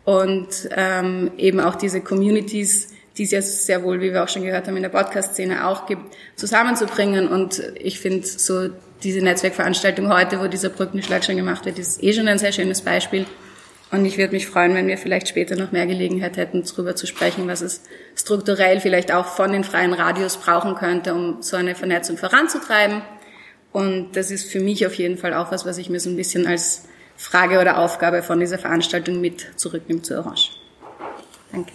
und 0.06 0.70
ähm, 0.76 1.32
eben 1.38 1.60
auch 1.60 1.76
diese 1.76 2.00
Communities, 2.00 2.90
die 3.18 3.24
es 3.24 3.32
ja 3.32 3.42
sehr 3.42 3.84
wohl, 3.84 4.00
wie 4.00 4.14
wir 4.14 4.24
auch 4.24 4.30
schon 4.30 4.44
gehört 4.44 4.68
haben, 4.68 4.78
in 4.78 4.84
der 4.84 4.90
Podcast-Szene 4.90 5.68
auch 5.68 5.86
gibt, 5.86 6.02
zusammenzubringen. 6.36 7.28
Und 7.28 7.62
ich 7.76 8.00
finde 8.00 8.26
so 8.26 8.70
diese 9.04 9.20
Netzwerkveranstaltung 9.20 10.14
heute, 10.14 10.40
wo 10.40 10.48
dieser 10.48 10.70
Brückenschlag 10.70 11.26
schon 11.26 11.36
gemacht 11.36 11.66
wird, 11.66 11.80
ist 11.80 12.02
eh 12.04 12.14
schon 12.14 12.28
ein 12.28 12.38
sehr 12.38 12.52
schönes 12.52 12.82
Beispiel. 12.82 13.26
Und 13.96 14.04
ich 14.04 14.18
würde 14.18 14.34
mich 14.34 14.46
freuen, 14.46 14.76
wenn 14.76 14.88
wir 14.88 14.98
vielleicht 14.98 15.30
später 15.30 15.56
noch 15.56 15.72
mehr 15.72 15.88
Gelegenheit 15.88 16.36
hätten, 16.36 16.64
darüber 16.64 16.98
zu 16.98 17.08
sprechen, 17.08 17.48
was 17.48 17.62
es 17.62 17.82
strukturell 18.14 18.82
vielleicht 18.82 19.14
auch 19.14 19.26
von 19.26 19.54
den 19.54 19.64
freien 19.64 19.94
Radios 19.94 20.36
brauchen 20.36 20.76
könnte, 20.76 21.14
um 21.14 21.42
so 21.42 21.56
eine 21.56 21.76
Vernetzung 21.76 22.18
voranzutreiben. 22.18 23.04
Und 23.72 24.12
das 24.18 24.32
ist 24.32 24.52
für 24.52 24.60
mich 24.60 24.86
auf 24.86 24.96
jeden 24.96 25.18
Fall 25.18 25.34
auch 25.34 25.50
was, 25.50 25.66
was 25.66 25.78
ich 25.78 25.90
mir 25.90 26.02
so 26.02 26.10
ein 26.10 26.18
bisschen 26.18 26.46
als 26.46 26.84
Frage 27.16 27.62
oder 27.62 27.78
Aufgabe 27.78 28.22
von 28.22 28.42
dieser 28.42 28.58
Veranstaltung 28.58 29.22
mit 29.22 29.48
zurücknehme 29.56 30.02
zu 30.02 30.18
Orange. 30.18 30.52
Danke. 31.54 31.72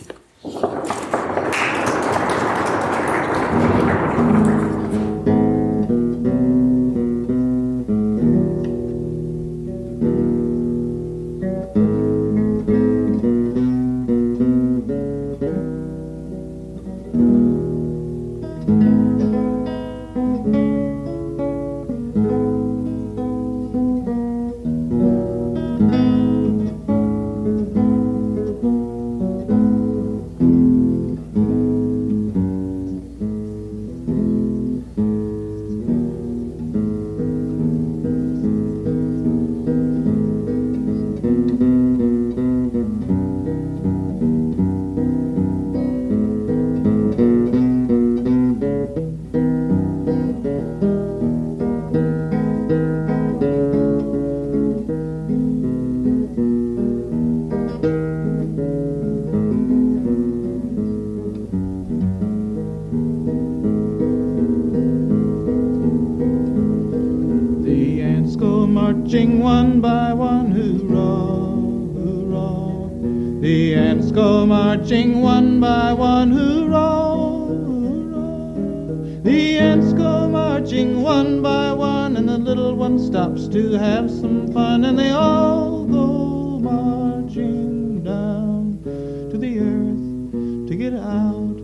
Marching 69.11 69.40
one 69.40 69.81
by 69.81 70.12
one, 70.12 70.52
hoorah, 70.52 71.57
hoorah. 71.99 73.40
The 73.40 73.75
ants 73.75 74.12
go 74.12 74.47
marching 74.47 75.21
one 75.21 75.59
by 75.59 75.93
one, 75.93 76.31
hoorah, 76.31 77.49
hoorah. 77.67 79.23
The 79.25 79.59
ants 79.59 79.93
go 79.95 80.29
marching 80.29 81.02
one 81.02 81.43
by 81.43 81.73
one, 81.73 82.17
and 82.19 82.29
the 82.29 82.38
little 82.38 82.76
one 82.76 83.00
stops 83.00 83.49
to 83.49 83.73
have 83.73 84.09
some 84.09 84.47
fun, 84.52 84.85
and 84.85 84.97
they 84.97 85.11
all 85.11 85.85
go 85.87 86.61
marching 86.61 88.05
down 88.05 88.79
to 88.85 89.37
the 89.37 89.59
earth 89.59 90.69
to 90.69 90.76
get 90.76 90.95
out 90.95 91.59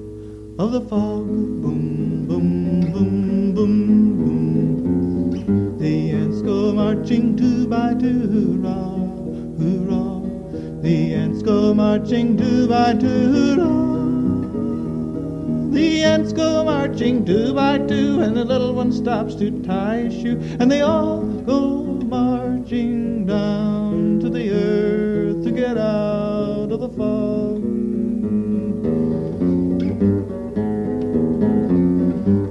of 0.59 0.73
the 0.73 0.81
fog. 0.81 1.29
Boom, 1.63 1.86
marching 6.87 7.37
two 7.37 7.67
by 7.67 7.95
two, 7.95 8.29
hoorah, 8.33 9.11
hoorah. 9.59 10.83
The 10.83 11.15
ants 11.15 11.43
go 11.43 11.75
marching 11.75 12.37
two 12.37 12.69
by 12.69 12.93
two. 12.95 13.57
The 15.73 16.05
ants 16.05 16.33
go 16.33 16.63
marching 16.63 17.25
two 17.25 17.53
by 17.55 17.79
two, 17.79 18.21
and 18.21 18.37
the 18.37 18.45
little 18.45 18.73
one 18.73 18.93
stops 18.93 19.35
to 19.41 19.51
tie 19.65 20.03
his 20.03 20.15
shoe, 20.15 20.39
and 20.61 20.71
they 20.71 20.83
all 20.83 21.23
go 21.23 21.83
marching 22.19 23.27
down 23.27 24.21
to 24.21 24.31
the 24.31 24.49
earth 24.53 25.43
to 25.43 25.51
get 25.51 25.77
out 25.77 26.71
of 26.71 26.79
the 26.79 26.89
fog. 26.91 27.63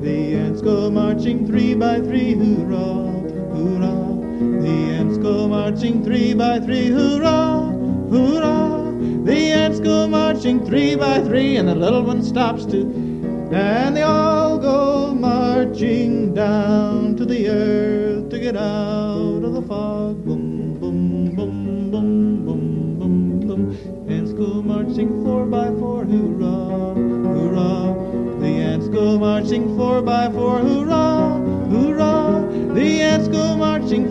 The 0.03 0.35
ants 0.35 0.61
go 0.61 0.91
marching 0.91 1.47
three 1.47 1.73
by 1.73 2.01
three, 2.01 2.33
hoorah, 2.33 3.13
hoorah. 3.55 3.94
Go 5.25 5.47
marching 5.47 6.03
three 6.03 6.35
by 6.35 6.59
three, 6.59 6.89
hoorah, 6.89 7.73
hoorah. 8.11 8.93
The 9.23 9.35
ants 9.35 9.79
go 9.79 10.07
marching 10.07 10.63
three 10.63 10.95
by 10.95 11.19
three, 11.21 11.55
and 11.57 11.67
the 11.67 11.73
little 11.73 12.03
one 12.03 12.21
stops 12.21 12.63
to 12.67 12.81
and 13.51 13.97
they 13.97 14.03
all 14.03 14.59
go 14.59 15.15
marching 15.15 16.35
down 16.35 17.15
to 17.15 17.25
the 17.25 17.49
earth 17.49 18.29
to 18.29 18.37
get 18.37 18.55
out 18.55 19.41
of 19.43 19.53
the 19.53 19.63
fog. 19.63 20.23
Boom, 20.23 20.75
boom, 20.79 21.33
boom, 21.33 21.89
boom, 21.89 22.45
boom, 22.45 22.99
boom, 22.99 23.39
boom. 23.39 24.07
Ants 24.07 24.31
go 24.33 24.61
marching 24.61 25.23
four 25.23 25.47
by 25.47 25.69
four, 25.79 26.05
hoorah, 26.05 26.93
hoorah. 27.33 28.39
The 28.41 28.45
ants 28.45 28.89
go 28.89 29.17
marching 29.17 29.75
four 29.75 30.03
by 30.03 30.29
four, 30.29 30.59
hoorah. 30.59 30.94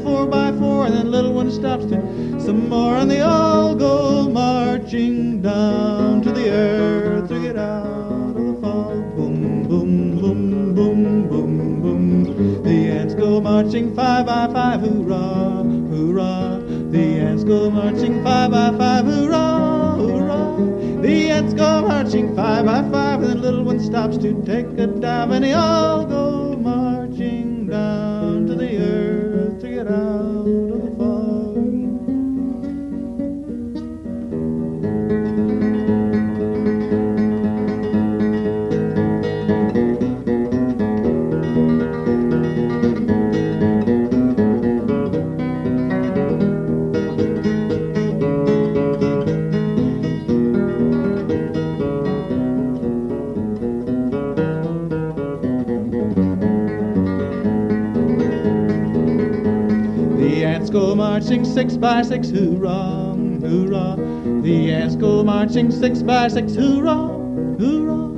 Four 0.05 0.27
by 0.27 0.53
four, 0.53 0.87
and 0.87 0.95
then 0.95 1.11
little 1.11 1.33
one 1.33 1.51
stops 1.51 1.87
to 1.87 1.97
some 2.39 2.69
more, 2.69 2.97
and 2.97 3.11
they 3.11 3.23
all 3.23 3.75
go 3.75 4.29
marching 4.29 5.41
down 5.41 6.21
to 6.23 6.31
the 6.31 6.51
earth 6.51 7.29
to 7.29 7.41
get 7.41 7.57
out 7.57 8.37
of 8.37 8.47
the 8.49 8.55
fog. 8.61 9.17
Boom, 9.17 9.67
boom, 9.67 10.21
boom, 10.21 10.75
boom, 10.75 11.29
boom, 11.29 11.83
boom. 11.83 12.63
The 12.63 12.91
ants 12.99 13.15
go 13.15 13.41
marching 13.41 13.95
five 13.95 14.27
by 14.27 14.47
five, 14.53 14.81
hoorah, 14.81 15.65
hoorah. 15.91 16.63
The 16.91 17.05
ants 17.21 17.45
go 17.45 17.71
marching 17.71 18.23
five 18.23 18.51
by 18.51 18.71
five, 18.77 19.05
hoorah, 19.07 19.97
hoorah. 19.97 21.01
The 21.03 21.31
ants 21.31 21.55
go 21.55 21.83
marching 21.83 22.37
five 22.37 22.67
by 22.67 22.83
five, 22.91 23.23
and 23.23 23.33
the 23.33 23.37
little 23.37 23.65
one 23.65 23.81
stops 23.81 24.19
to 24.19 24.35
take 24.45 24.67
a 24.79 24.87
dive, 24.87 25.31
and 25.31 25.45
they 25.45 25.55
all 25.55 26.05
go 26.05 26.24
marching 61.25 61.45
six 61.47 61.77
by 61.79 62.03
six, 62.03 62.29
hoorah, 62.29 63.15
hoorah. 63.41 63.97
The 64.43 64.71
ants 64.71 64.95
go 64.95 65.25
marching 65.25 65.71
six 65.71 66.03
by 66.03 66.29
six, 66.29 66.55
hoorah, 66.55 67.09
hoorah. 67.59 68.11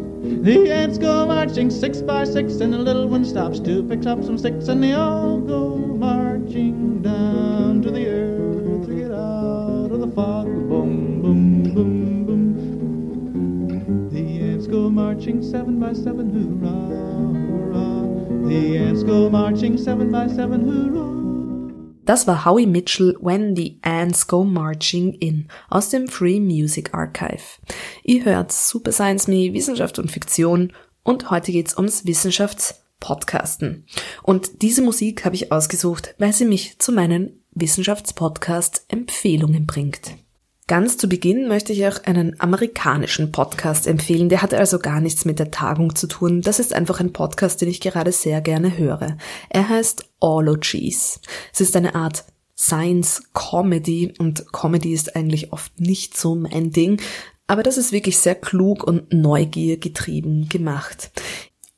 The 0.43 0.73
ants 0.73 0.99
go 0.99 1.25
marching 1.25 1.71
six 1.71 2.03
by 2.03 2.25
six, 2.25 2.55
and 2.55 2.73
the 2.73 2.79
little 2.79 3.07
one 3.07 3.25
stops 3.25 3.61
to 3.61 3.85
pick 3.85 4.05
up 4.07 4.25
some 4.25 4.37
sticks, 4.37 4.67
and 4.67 4.83
they 4.83 4.95
all 4.95 5.39
go 5.39 5.77
marching 5.77 7.01
down 7.01 7.81
to 7.83 7.93
the 7.93 8.09
earth 8.09 8.89
to 8.89 8.95
get 8.97 9.13
out 9.13 9.93
of 9.93 10.01
the 10.01 10.09
fog. 10.09 10.47
Boom, 10.47 11.23
boom, 11.23 11.63
boom, 11.75 12.25
boom. 12.27 14.09
The 14.11 14.41
ants 14.41 14.67
go 14.67 14.91
marching 14.91 15.45
seven 15.45 15.79
by 15.79 15.93
seven, 15.93 16.29
hoorah, 16.29 16.89
hoorah. 17.47 18.49
The 18.49 18.79
ants 18.79 19.05
go 19.05 19.31
marching 19.31 19.79
seven 19.79 20.11
by 20.11 20.27
seven, 20.27 20.69
hoorah. 20.69 21.26
Das 22.07 22.27
war 22.29 22.45
Howie 22.45 22.67
Mitchell 22.67 23.17
When 23.21 23.57
the 23.57 23.81
Ants 23.83 24.29
Go 24.29 24.45
Marching 24.45 25.15
In 25.15 25.49
aus 25.69 25.91
dem 25.91 26.07
Free 26.07 26.39
Music 26.39 26.95
Archive. 26.95 27.43
Ihr 28.05 28.25
hört 28.25 28.53
Super 28.53 28.93
Science 28.93 29.27
Me, 29.27 29.53
Wissenschaft 29.53 29.99
und 29.99 30.13
Fiktion 30.13 30.73
und 31.03 31.31
heute 31.31 31.51
geht's 31.51 31.77
ums 31.77 32.07
Wissenschaftspodcasten. 32.07 33.87
Und 34.23 34.63
diese 34.63 34.83
Musik 34.83 35.25
habe 35.25 35.35
ich 35.35 35.51
ausgesucht, 35.51 36.15
weil 36.19 36.33
sie 36.33 36.45
mich 36.45 36.79
zu 36.79 36.93
meinen 36.93 37.43
Wissenschaftspodcast-Empfehlungen 37.51 39.67
bringt. 39.67 40.13
Ganz 40.69 40.99
zu 40.99 41.09
Beginn 41.09 41.47
möchte 41.47 41.73
ich 41.73 41.87
auch 41.87 42.03
einen 42.07 42.41
amerikanischen 42.41 43.31
Podcast 43.31 43.87
empfehlen. 43.87 44.29
Der 44.29 44.43
hat 44.43 44.53
also 44.53 44.81
gar 44.81 45.01
nichts 45.01 45.25
mit 45.25 45.39
der 45.39 45.53
Tagung 45.53 45.95
zu 45.95 46.09
tun. 46.09 46.41
Das 46.41 46.59
ist 46.59 46.75
einfach 46.75 46.99
ein 46.99 47.13
Podcast, 47.13 47.61
den 47.61 47.69
ich 47.69 47.81
gerade 47.81 48.11
sehr 48.11 48.41
gerne 48.41 48.77
höre. 48.77 49.17
Er 49.49 49.69
heißt 49.69 50.11
Ologies. 50.19 51.21
Es 51.53 51.61
ist 51.61 51.77
eine 51.77 51.95
Art 51.95 52.25
Science 52.59 53.23
Comedy 53.33 54.13
und 54.19 54.53
Comedy 54.53 54.93
ist 54.93 55.15
eigentlich 55.15 55.53
oft 55.53 55.79
nicht 55.79 56.17
so 56.17 56.35
mein 56.35 56.73
Ding, 56.73 57.01
aber 57.47 57.63
das 57.63 57.79
ist 57.79 57.93
wirklich 57.93 58.19
sehr 58.19 58.35
klug 58.35 58.83
und 58.83 59.13
Neugier 59.13 59.77
getrieben 59.77 60.49
gemacht. 60.49 61.13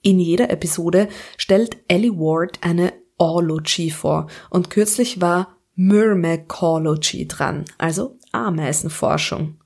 In 0.00 0.18
jeder 0.18 0.48
Episode 0.48 1.08
stellt 1.36 1.76
Ellie 1.88 2.12
Ward 2.12 2.60
eine 2.62 2.94
Ology 3.18 3.90
vor 3.90 4.28
und 4.48 4.70
kürzlich 4.70 5.20
war 5.20 5.58
Myrmecology 5.74 7.28
dran, 7.28 7.64
also 7.76 8.17
Ameisenforschung. 8.46 9.58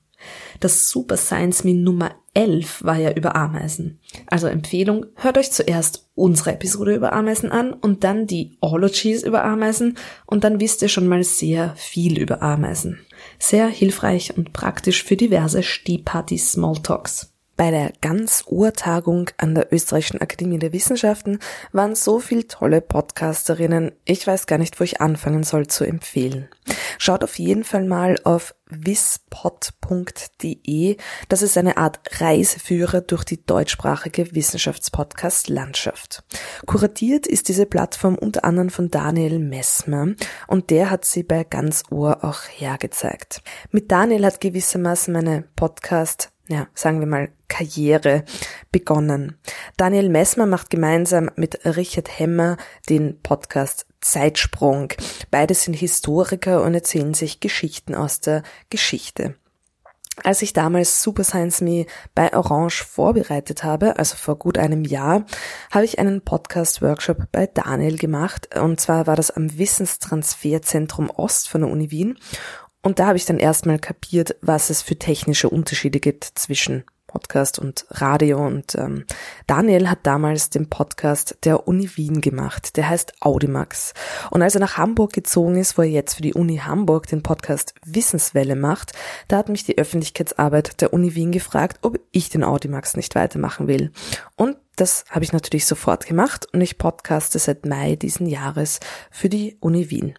Das 0.59 0.87
Super 0.87 1.17
Science 1.17 1.63
Me 1.63 1.73
Nummer 1.73 2.11
11 2.33 2.83
war 2.83 2.97
ja 2.97 3.11
über 3.11 3.35
Ameisen. 3.35 3.99
Also 4.27 4.47
Empfehlung, 4.47 5.05
hört 5.15 5.37
euch 5.37 5.51
zuerst 5.51 6.09
unsere 6.15 6.53
Episode 6.53 6.95
über 6.95 7.13
Ameisen 7.13 7.51
an 7.51 7.73
und 7.73 8.03
dann 8.03 8.27
die 8.27 8.57
Ologies 8.61 9.23
über 9.23 9.43
Ameisen 9.43 9.97
und 10.25 10.43
dann 10.43 10.59
wisst 10.59 10.81
ihr 10.81 10.89
schon 10.89 11.07
mal 11.07 11.23
sehr 11.23 11.75
viel 11.75 12.17
über 12.17 12.41
Ameisen. 12.41 12.99
Sehr 13.39 13.67
hilfreich 13.67 14.37
und 14.37 14.53
praktisch 14.53 15.03
für 15.03 15.17
diverse 15.17 15.63
Stehparty-Smalltalks. 15.63 17.32
Bei 17.55 17.69
der 17.69 17.93
ganz 18.01 18.43
Urtagung 18.47 19.29
an 19.37 19.53
der 19.53 19.71
Österreichischen 19.71 20.21
Akademie 20.21 20.57
der 20.57 20.73
Wissenschaften 20.73 21.37
waren 21.71 21.93
so 21.93 22.19
viel 22.19 22.45
tolle 22.45 22.81
Podcasterinnen. 22.81 23.91
Ich 24.05 24.25
weiß 24.25 24.47
gar 24.47 24.57
nicht, 24.57 24.79
wo 24.79 24.83
ich 24.83 25.01
anfangen 25.01 25.43
soll 25.43 25.67
zu 25.67 25.83
empfehlen. 25.83 26.49
Schaut 26.97 27.23
auf 27.23 27.37
jeden 27.37 27.63
Fall 27.63 27.85
mal 27.85 28.17
auf 28.23 28.55
wispod.de. 28.81 29.77
Das 31.29 31.43
ist 31.43 31.57
eine 31.57 31.77
Art 31.77 31.99
Reiseführer 32.19 33.01
durch 33.01 33.23
die 33.23 33.45
deutschsprachige 33.45 34.33
Wissenschaftspodcast-Landschaft. 34.33 36.23
Kuratiert 36.65 37.27
ist 37.27 37.49
diese 37.49 37.67
Plattform 37.67 38.15
unter 38.15 38.43
anderem 38.45 38.71
von 38.71 38.89
Daniel 38.89 39.37
Messmer 39.39 40.15
und 40.47 40.71
der 40.71 40.89
hat 40.89 41.05
sie 41.05 41.21
bei 41.23 41.43
ganz 41.43 41.83
Ohr 41.91 42.23
auch 42.23 42.41
hergezeigt. 42.49 43.43
Mit 43.69 43.91
Daniel 43.91 44.25
hat 44.25 44.41
gewissermaßen 44.41 45.13
meine 45.13 45.43
Podcast 45.55 46.32
ja, 46.47 46.67
sagen 46.73 46.99
wir 46.99 47.07
mal, 47.07 47.29
Karriere 47.47 48.25
begonnen. 48.71 49.37
Daniel 49.77 50.09
Messmer 50.09 50.45
macht 50.45 50.69
gemeinsam 50.69 51.29
mit 51.35 51.65
Richard 51.65 52.19
Hemmer 52.19 52.57
den 52.89 53.21
Podcast 53.21 53.85
Zeitsprung. 54.01 54.91
Beide 55.31 55.53
sind 55.53 55.75
Historiker 55.75 56.63
und 56.63 56.73
erzählen 56.73 57.13
sich 57.13 57.39
Geschichten 57.39 57.95
aus 57.95 58.19
der 58.19 58.43
Geschichte. 58.69 59.35
Als 60.21 60.43
ich 60.43 60.53
damals 60.53 61.01
Super 61.01 61.23
Science 61.23 61.61
Me 61.61 61.87
bei 62.13 62.33
Orange 62.33 62.83
vorbereitet 62.83 63.63
habe, 63.63 63.97
also 63.97 64.15
vor 64.15 64.37
gut 64.37 64.59
einem 64.59 64.85
Jahr, 64.85 65.25
habe 65.71 65.85
ich 65.85 65.97
einen 65.97 66.21
Podcast-Workshop 66.21 67.31
bei 67.31 67.47
Daniel 67.47 67.97
gemacht. 67.97 68.55
Und 68.55 68.79
zwar 68.79 69.07
war 69.07 69.15
das 69.15 69.31
am 69.31 69.57
Wissenstransferzentrum 69.57 71.09
Ost 71.09 71.49
von 71.49 71.61
der 71.61 71.71
Uni 71.71 71.89
Wien. 71.89 72.19
Und 72.83 72.99
da 72.99 73.07
habe 73.07 73.17
ich 73.17 73.25
dann 73.25 73.39
erstmal 73.39 73.79
kapiert, 73.79 74.35
was 74.41 74.69
es 74.69 74.81
für 74.81 74.97
technische 74.97 75.49
Unterschiede 75.49 75.99
gibt 75.99 76.25
zwischen 76.35 76.83
Podcast 77.07 77.59
und 77.59 77.85
Radio. 77.91 78.45
Und 78.45 78.75
ähm, 78.75 79.05
Daniel 79.47 79.89
hat 79.89 79.99
damals 80.03 80.49
den 80.49 80.69
Podcast 80.69 81.37
der 81.43 81.67
Uni 81.67 81.89
Wien 81.95 82.19
gemacht. 82.19 82.75
Der 82.75 82.89
heißt 82.89 83.13
Audimax. 83.21 83.93
Und 84.31 84.41
als 84.41 84.55
er 84.55 84.61
nach 84.61 84.77
Hamburg 84.77 85.13
gezogen 85.13 85.55
ist, 85.55 85.77
wo 85.77 85.83
er 85.83 85.87
jetzt 85.87 86.15
für 86.15 86.23
die 86.23 86.33
Uni 86.33 86.57
Hamburg 86.57 87.07
den 87.07 87.23
Podcast 87.23 87.73
Wissenswelle 87.85 88.55
macht, 88.55 88.91
da 89.27 89.37
hat 89.37 89.47
mich 89.47 89.63
die 89.63 89.77
Öffentlichkeitsarbeit 89.77 90.81
der 90.81 90.91
Uni 90.91 91.15
Wien 91.15 91.31
gefragt, 91.31 91.77
ob 91.83 91.99
ich 92.11 92.29
den 92.29 92.43
Audimax 92.43 92.97
nicht 92.97 93.15
weitermachen 93.15 93.67
will. 93.67 93.91
Und 94.35 94.57
das 94.75 95.05
habe 95.09 95.23
ich 95.23 95.31
natürlich 95.31 95.67
sofort 95.67 96.07
gemacht 96.07 96.47
und 96.51 96.61
ich 96.61 96.79
podcaste 96.79 97.37
seit 97.37 97.65
Mai 97.65 97.95
diesen 97.95 98.25
Jahres 98.25 98.79
für 99.11 99.29
die 99.29 99.55
Uni 99.59 99.91
Wien. 99.91 100.15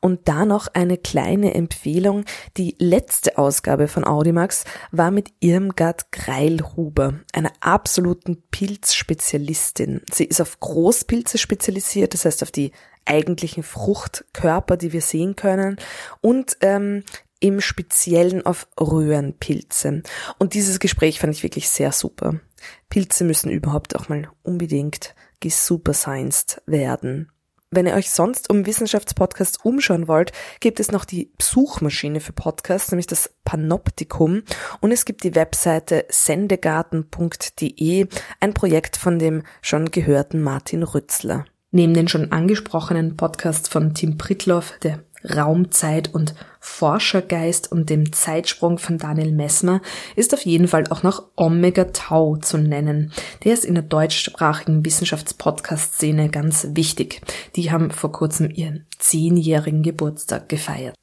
Und 0.00 0.28
da 0.28 0.44
noch 0.44 0.68
eine 0.68 0.98
kleine 0.98 1.54
Empfehlung. 1.54 2.24
Die 2.56 2.74
letzte 2.78 3.38
Ausgabe 3.38 3.88
von 3.88 4.04
Audimax 4.04 4.64
war 4.92 5.10
mit 5.10 5.32
Irmgard 5.40 6.12
Greilhuber, 6.12 7.14
einer 7.32 7.52
absoluten 7.60 8.42
Pilzspezialistin. 8.50 10.02
Sie 10.12 10.24
ist 10.24 10.40
auf 10.40 10.60
Großpilze 10.60 11.38
spezialisiert, 11.38 12.14
das 12.14 12.24
heißt 12.24 12.42
auf 12.42 12.50
die 12.50 12.72
eigentlichen 13.04 13.62
Fruchtkörper, 13.62 14.76
die 14.76 14.92
wir 14.92 15.00
sehen 15.00 15.36
können 15.36 15.76
und 16.20 16.56
ähm, 16.60 17.04
im 17.40 17.60
Speziellen 17.60 18.44
auf 18.44 18.66
Röhrenpilze. 18.80 20.02
Und 20.38 20.54
dieses 20.54 20.80
Gespräch 20.80 21.20
fand 21.20 21.34
ich 21.34 21.42
wirklich 21.42 21.68
sehr 21.68 21.92
super. 21.92 22.40
Pilze 22.88 23.24
müssen 23.24 23.50
überhaupt 23.50 23.94
auch 23.96 24.08
mal 24.08 24.28
unbedingt 24.42 25.14
gesuperscienced 25.40 26.62
werden. 26.66 27.30
Wenn 27.70 27.86
ihr 27.86 27.94
euch 27.94 28.10
sonst 28.10 28.48
um 28.48 28.64
Wissenschaftspodcasts 28.64 29.58
umschauen 29.64 30.06
wollt, 30.06 30.30
gibt 30.60 30.78
es 30.78 30.92
noch 30.92 31.04
die 31.04 31.32
Suchmaschine 31.40 32.20
für 32.20 32.32
Podcasts, 32.32 32.92
nämlich 32.92 33.08
das 33.08 33.34
Panoptikum. 33.44 34.42
Und 34.80 34.92
es 34.92 35.04
gibt 35.04 35.24
die 35.24 35.34
Webseite 35.34 36.06
sendegarten.de, 36.08 38.06
ein 38.40 38.54
Projekt 38.54 38.96
von 38.96 39.18
dem 39.18 39.42
schon 39.62 39.90
gehörten 39.90 40.42
Martin 40.42 40.84
Rützler. 40.84 41.44
Neben 41.72 41.92
den 41.92 42.06
schon 42.06 42.30
angesprochenen 42.30 43.16
Podcasts 43.16 43.68
von 43.68 43.94
Tim 43.94 44.16
Pritloff, 44.16 44.78
der 44.82 45.00
Raumzeit 45.24 46.12
und 46.12 46.34
Forschergeist 46.60 47.70
und 47.70 47.90
dem 47.90 48.12
Zeitsprung 48.12 48.78
von 48.78 48.98
Daniel 48.98 49.32
Messmer 49.32 49.80
ist 50.16 50.34
auf 50.34 50.44
jeden 50.44 50.68
Fall 50.68 50.84
auch 50.90 51.02
noch 51.02 51.24
Omega 51.36 51.84
Tau 51.84 52.36
zu 52.36 52.58
nennen. 52.58 53.12
Der 53.44 53.54
ist 53.54 53.64
in 53.64 53.74
der 53.74 53.84
deutschsprachigen 53.84 54.84
Wissenschaftspodcast-Szene 54.84 56.28
ganz 56.28 56.68
wichtig. 56.72 57.22
Die 57.54 57.70
haben 57.70 57.90
vor 57.90 58.12
kurzem 58.12 58.50
ihren 58.50 58.86
zehnjährigen 58.98 59.82
Geburtstag 59.82 60.48
gefeiert. 60.48 60.94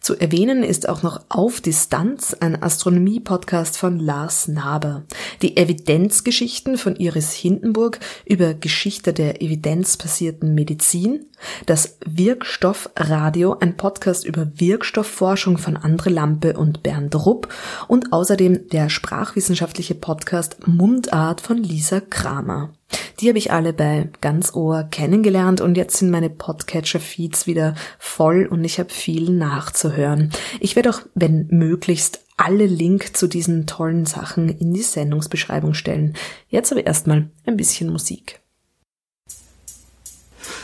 Zu 0.00 0.16
erwähnen 0.16 0.62
ist 0.62 0.88
auch 0.88 1.02
noch 1.02 1.22
Auf 1.28 1.60
Distanz, 1.60 2.36
ein 2.38 2.62
Astronomie-Podcast 2.62 3.78
von 3.78 3.98
Lars 3.98 4.48
Naber. 4.48 5.04
Die 5.42 5.56
Evidenzgeschichten 5.56 6.78
von 6.78 6.96
Iris 6.96 7.32
Hindenburg 7.32 8.00
über 8.24 8.54
Geschichte 8.54 9.12
der 9.12 9.42
evidenzbasierten 9.42 10.54
Medizin. 10.54 11.26
Das 11.66 11.98
Wirkstoffradio, 12.04 13.56
ein 13.58 13.76
Podcast 13.76 14.24
über 14.24 14.48
Wirkstoffforschung 14.56 15.58
von 15.58 15.76
Andre 15.76 16.10
Lampe 16.10 16.54
und 16.54 16.82
Bernd 16.82 17.14
Rupp. 17.14 17.48
Und 17.88 18.12
außerdem 18.12 18.68
der 18.68 18.88
sprachwissenschaftliche 18.88 19.94
Podcast 19.94 20.66
Mundart 20.66 21.40
von 21.40 21.58
Lisa 21.58 22.00
Kramer. 22.00 22.74
Die 23.20 23.28
habe 23.28 23.38
ich 23.38 23.52
alle 23.52 23.72
bei 23.72 24.08
ganz 24.20 24.54
Ohr 24.54 24.84
kennengelernt 24.90 25.60
und 25.60 25.76
jetzt 25.76 25.96
sind 25.96 26.10
meine 26.10 26.30
Podcatcher-Feeds 26.30 27.46
wieder 27.46 27.74
voll 27.98 28.46
und 28.46 28.64
ich 28.64 28.78
habe 28.78 28.90
viel 28.90 29.30
nachzuhören. 29.30 30.30
Ich 30.60 30.76
werde 30.76 30.90
auch, 30.90 31.00
wenn 31.14 31.46
möglichst, 31.50 32.20
alle 32.36 32.66
Link 32.66 33.16
zu 33.16 33.28
diesen 33.28 33.66
tollen 33.66 34.06
Sachen 34.06 34.48
in 34.48 34.74
die 34.74 34.82
Sendungsbeschreibung 34.82 35.74
stellen. 35.74 36.14
Jetzt 36.48 36.72
aber 36.72 36.84
erstmal 36.84 37.30
ein 37.46 37.56
bisschen 37.56 37.90
Musik. 37.90 38.40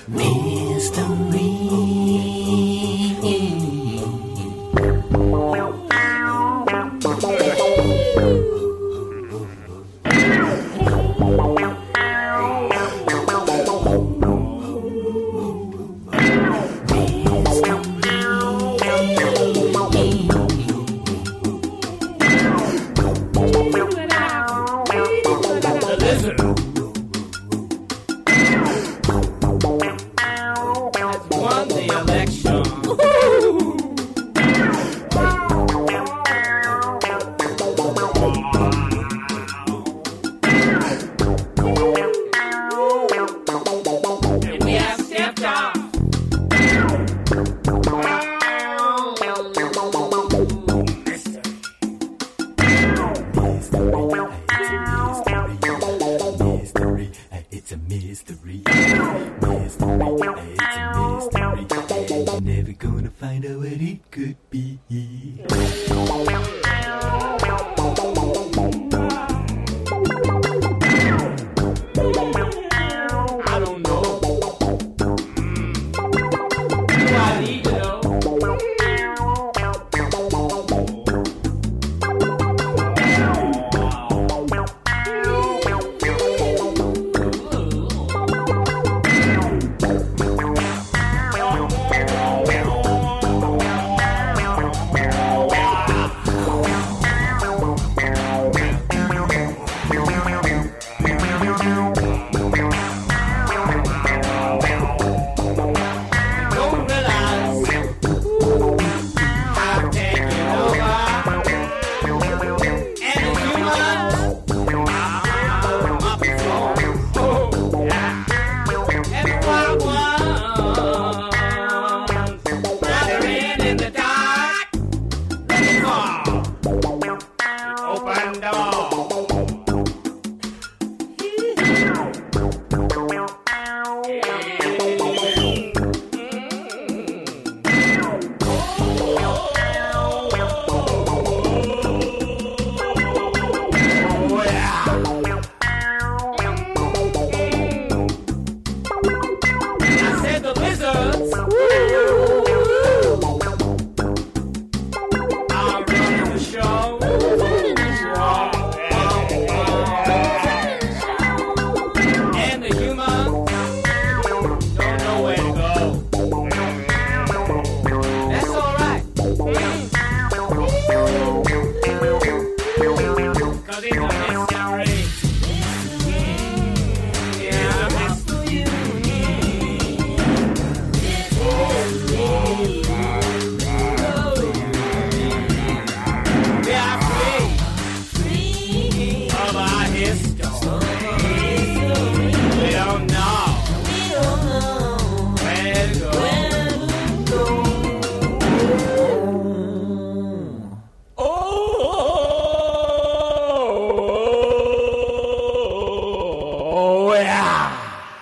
won 0.09 0.81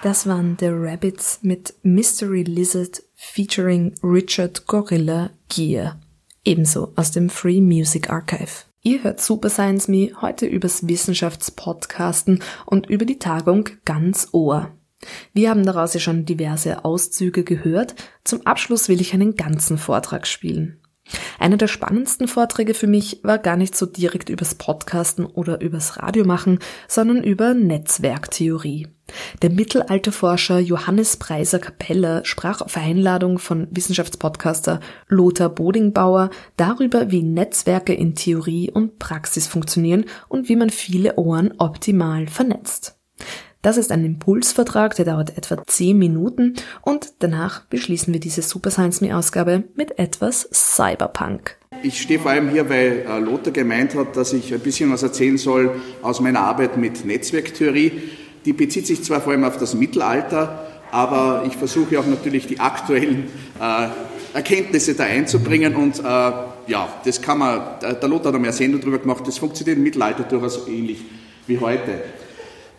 Das 0.09 0.27
waren 0.27 0.57
The 0.59 0.71
Rabbits 0.71 1.41
mit 1.43 1.75
Mystery 1.83 2.43
Lizard 2.43 3.03
featuring 3.15 3.95
Richard 4.03 4.67
Gorilla 4.67 5.33
Gear. 5.51 6.01
Ebenso 6.47 6.95
aus 6.97 7.11
dem 7.11 7.29
Free 7.29 7.61
Music 7.61 8.09
Archive. 8.09 8.65
Ihr 8.81 9.03
hört 9.03 9.21
Super 9.21 9.51
Science 9.51 9.87
Me 9.87 10.13
heute 10.23 10.47
übers 10.47 10.89
Wissenschaftspodcasten 10.89 12.43
und 12.65 12.87
über 12.87 13.05
die 13.05 13.19
Tagung 13.19 13.69
Ganz 13.85 14.29
Ohr. 14.33 14.71
Wir 15.35 15.51
haben 15.51 15.67
daraus 15.67 15.93
ja 15.93 16.01
schon 16.01 16.25
diverse 16.25 16.87
Auszüge 16.87 17.45
gehört. 17.45 17.95
Zum 18.25 18.47
Abschluss 18.47 18.89
will 18.89 19.03
ich 19.03 19.13
einen 19.13 19.37
ganzen 19.37 19.77
Vortrag 19.77 20.27
spielen. 20.27 20.81
Einer 21.39 21.57
der 21.57 21.69
spannendsten 21.69 22.29
Vorträge 22.29 22.75
für 22.75 22.87
mich 22.87 23.21
war 23.23 23.39
gar 23.39 23.57
nicht 23.57 23.77
so 23.77 23.87
direkt 23.87 24.29
übers 24.29 24.55
Podcasten 24.55 25.27
oder 25.27 25.61
übers 25.61 25.99
Radiomachen, 25.99 26.59
sondern 26.87 27.23
über 27.23 27.55
Netzwerktheorie. 27.55 28.89
Der 29.41 29.51
Mittelalterforscher 29.51 30.59
Johannes 30.59 31.17
Preiser 31.17 31.59
Capella 31.59 32.25
sprach 32.25 32.61
auf 32.61 32.77
Einladung 32.77 33.39
von 33.39 33.69
Wissenschaftspodcaster 33.71 34.81
Lothar 35.09 35.49
Bodingbauer 35.49 36.31
darüber, 36.57 37.11
wie 37.11 37.23
Netzwerke 37.23 37.95
in 37.95 38.15
Theorie 38.15 38.71
und 38.71 38.99
Praxis 38.99 39.47
funktionieren 39.47 40.05
und 40.29 40.49
wie 40.49 40.57
man 40.57 40.71
viele 40.71 41.17
Ohren 41.17 41.55
optimal 41.59 42.27
vernetzt. 42.27 42.98
Das 43.61 43.77
ist 43.77 43.91
ein 43.91 44.05
Impulsvertrag, 44.05 44.95
der 44.95 45.05
dauert 45.05 45.37
etwa 45.37 45.61
10 45.67 45.99
Minuten 45.99 46.55
und 46.81 47.15
danach 47.19 47.65
beschließen 47.65 48.13
wir 48.13 48.21
diese 48.21 48.41
Super 48.41 48.71
Science 48.71 49.01
Me 49.01 49.17
Ausgabe 49.17 49.65
mit 49.75 49.99
etwas 49.99 50.49
Cyberpunk. 50.53 51.57
Ich 51.83 52.01
stehe 52.01 52.21
vor 52.21 52.31
allem 52.31 52.51
hier, 52.51 52.71
weil 52.71 53.05
äh, 53.09 53.19
Lothar 53.19 53.53
gemeint 53.53 53.97
hat, 53.97 54.17
dass 54.17 54.33
ich 54.33 54.55
ein 54.55 54.61
bisschen 54.61 54.93
was 54.93 55.03
erzählen 55.03 55.39
soll 55.39 55.73
aus 56.03 56.21
meiner 56.21 56.41
Arbeit 56.41 56.77
mit 56.77 57.05
Netzwerktheorie. 57.05 57.93
Die 58.45 58.53
bezieht 58.53 58.87
sich 58.87 59.03
zwar 59.03 59.21
vor 59.21 59.33
allem 59.33 59.43
auf 59.43 59.59
das 59.59 59.75
Mittelalter, 59.75 60.69
aber 60.93 61.43
ich 61.45 61.57
versuche 61.57 61.99
auch 61.99 62.07
natürlich 62.07 62.47
die 62.47 62.61
aktuellen 62.61 63.27
äh, 63.61 63.89
Erkenntnisse 64.35 64.95
da 64.95 65.03
einzubringen 65.03 65.75
und 65.75 65.99
äh, 65.99 66.03
ja, 66.03 66.89
das 67.05 67.21
kann 67.21 67.39
man, 67.39 67.61
der 67.81 68.09
Lothar 68.09 68.27
hat 68.27 68.35
noch 68.35 68.41
mehr 68.41 68.53
Sendung 68.53 68.81
darüber 68.81 69.01
gemacht, 69.01 69.27
das 69.27 69.39
funktioniert 69.39 69.79
im 69.79 69.83
Mittelalter 69.83 70.23
durchaus 70.23 70.69
ähnlich 70.69 71.01
wie 71.49 71.59
heute. 71.59 72.03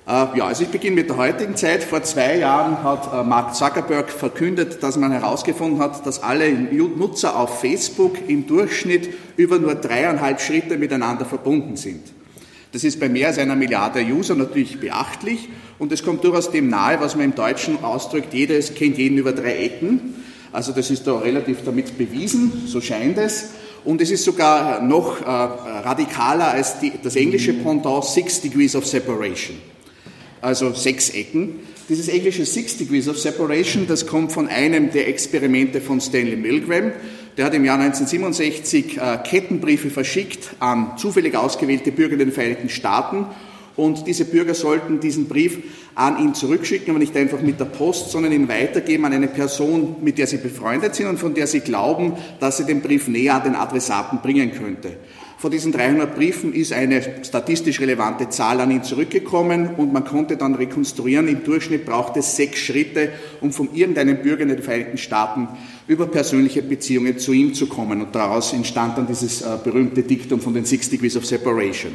Äh, 0.09 0.37
ja, 0.39 0.47
also 0.47 0.63
ich 0.63 0.69
beginne 0.69 0.95
mit 0.95 1.09
der 1.09 1.17
heutigen 1.17 1.55
Zeit. 1.55 1.83
Vor 1.83 2.01
zwei 2.01 2.37
Jahren 2.37 2.81
hat 2.83 3.13
äh, 3.13 3.23
Mark 3.23 3.53
Zuckerberg 3.53 4.09
verkündet, 4.09 4.81
dass 4.81 4.97
man 4.97 5.11
herausgefunden 5.11 5.79
hat, 5.79 6.03
dass 6.05 6.23
alle 6.23 6.51
Nutzer 6.51 7.37
auf 7.37 7.59
Facebook 7.59 8.17
im 8.27 8.47
Durchschnitt 8.47 9.09
über 9.37 9.59
nur 9.59 9.75
dreieinhalb 9.75 10.41
Schritte 10.41 10.77
miteinander 10.79 11.25
verbunden 11.25 11.77
sind. 11.77 12.01
Das 12.71 12.83
ist 12.83 12.99
bei 12.99 13.07
mehr 13.07 13.27
als 13.27 13.37
einer 13.37 13.55
Milliarde 13.55 14.01
User 14.01 14.33
natürlich 14.33 14.79
beachtlich 14.79 15.49
und 15.77 15.91
es 15.91 16.03
kommt 16.03 16.23
durchaus 16.23 16.49
dem 16.49 16.69
nahe, 16.69 16.99
was 16.99 17.15
man 17.15 17.25
im 17.25 17.35
Deutschen 17.35 17.83
ausdrückt, 17.83 18.33
jeder 18.33 18.59
kennt 18.59 18.97
jeden 18.97 19.17
über 19.17 19.31
drei 19.31 19.57
Ecken. 19.57 20.15
Also 20.51 20.71
das 20.71 20.89
ist 20.89 21.05
da 21.05 21.19
relativ 21.19 21.59
damit 21.63 21.99
bewiesen, 21.99 22.63
so 22.65 22.81
scheint 22.81 23.19
es. 23.19 23.51
Und 23.85 24.01
es 24.01 24.09
ist 24.09 24.25
sogar 24.25 24.81
noch 24.81 25.21
äh, 25.21 25.25
radikaler 25.25 26.49
als 26.49 26.79
die, 26.79 26.93
das 27.01 27.15
englische 27.15 27.53
Pendant 27.53 28.05
Six 28.05 28.41
Degrees 28.41 28.75
of 28.75 28.87
Separation 28.87 29.57
also 30.41 30.73
sechs 30.73 31.09
Ecken. 31.09 31.55
Dieses 31.89 32.07
englische 32.07 32.45
Six 32.45 32.77
Degrees 32.77 33.07
of 33.07 33.17
Separation, 33.17 33.87
das 33.87 34.05
kommt 34.05 34.31
von 34.31 34.47
einem 34.47 34.91
der 34.91 35.07
Experimente 35.07 35.81
von 35.81 35.99
Stanley 35.99 36.35
Milgram. 36.35 36.91
Der 37.37 37.45
hat 37.45 37.53
im 37.53 37.65
Jahr 37.65 37.79
1967 37.79 38.97
äh, 38.97 39.17
Kettenbriefe 39.23 39.89
verschickt 39.89 40.55
an 40.59 40.97
zufällig 40.97 41.35
ausgewählte 41.35 41.91
Bürger 41.91 42.13
in 42.13 42.19
den 42.19 42.31
Vereinigten 42.31 42.69
Staaten. 42.69 43.25
Und 43.75 44.07
diese 44.07 44.25
Bürger 44.25 44.53
sollten 44.53 44.99
diesen 44.99 45.29
Brief 45.29 45.59
an 45.95 46.19
ihn 46.19 46.33
zurückschicken, 46.33 46.89
aber 46.89 46.99
nicht 46.99 47.15
einfach 47.15 47.41
mit 47.41 47.59
der 47.61 47.65
Post, 47.65 48.11
sondern 48.11 48.33
ihn 48.33 48.49
weitergeben 48.49 49.05
an 49.05 49.13
eine 49.13 49.29
Person, 49.29 49.95
mit 50.01 50.17
der 50.17 50.27
sie 50.27 50.37
befreundet 50.37 50.95
sind 50.95 51.07
und 51.07 51.17
von 51.17 51.33
der 51.33 51.47
sie 51.47 51.61
glauben, 51.61 52.13
dass 52.41 52.57
sie 52.57 52.65
den 52.65 52.81
Brief 52.81 53.07
näher 53.07 53.35
an 53.35 53.43
den 53.43 53.55
Adressaten 53.55 54.19
bringen 54.21 54.51
könnte. 54.51 54.97
Von 55.39 55.51
diesen 55.51 55.71
300 55.71 56.15
Briefen 56.15 56.53
ist 56.53 56.73
eine 56.73 57.01
statistisch 57.23 57.79
relevante 57.79 58.27
Zahl 58.27 58.59
an 58.59 58.71
ihn 58.71 58.83
zurückgekommen 58.83 59.75
und 59.77 59.93
man 59.93 60.03
konnte 60.03 60.35
dann 60.35 60.53
rekonstruieren, 60.53 61.29
im 61.29 61.45
Durchschnitt 61.45 61.85
braucht 61.85 62.17
es 62.17 62.35
sechs 62.35 62.59
Schritte, 62.59 63.13
um 63.39 63.53
von 63.53 63.73
irgendeinem 63.73 64.21
Bürger 64.21 64.41
in 64.41 64.49
den 64.49 64.61
Vereinigten 64.61 64.97
Staaten 64.97 65.47
über 65.87 66.07
persönliche 66.07 66.61
Beziehungen 66.61 67.19
zu 67.19 67.31
ihm 67.31 67.53
zu 67.53 67.67
kommen. 67.67 68.01
Und 68.01 68.13
daraus 68.13 68.51
entstand 68.51 68.97
dann 68.97 69.07
dieses 69.07 69.41
äh, 69.41 69.57
berühmte 69.63 70.03
Diktum 70.03 70.41
von 70.41 70.53
den 70.53 70.65
Six 70.65 70.89
Degrees 70.89 71.15
of 71.15 71.25
Separation. 71.25 71.93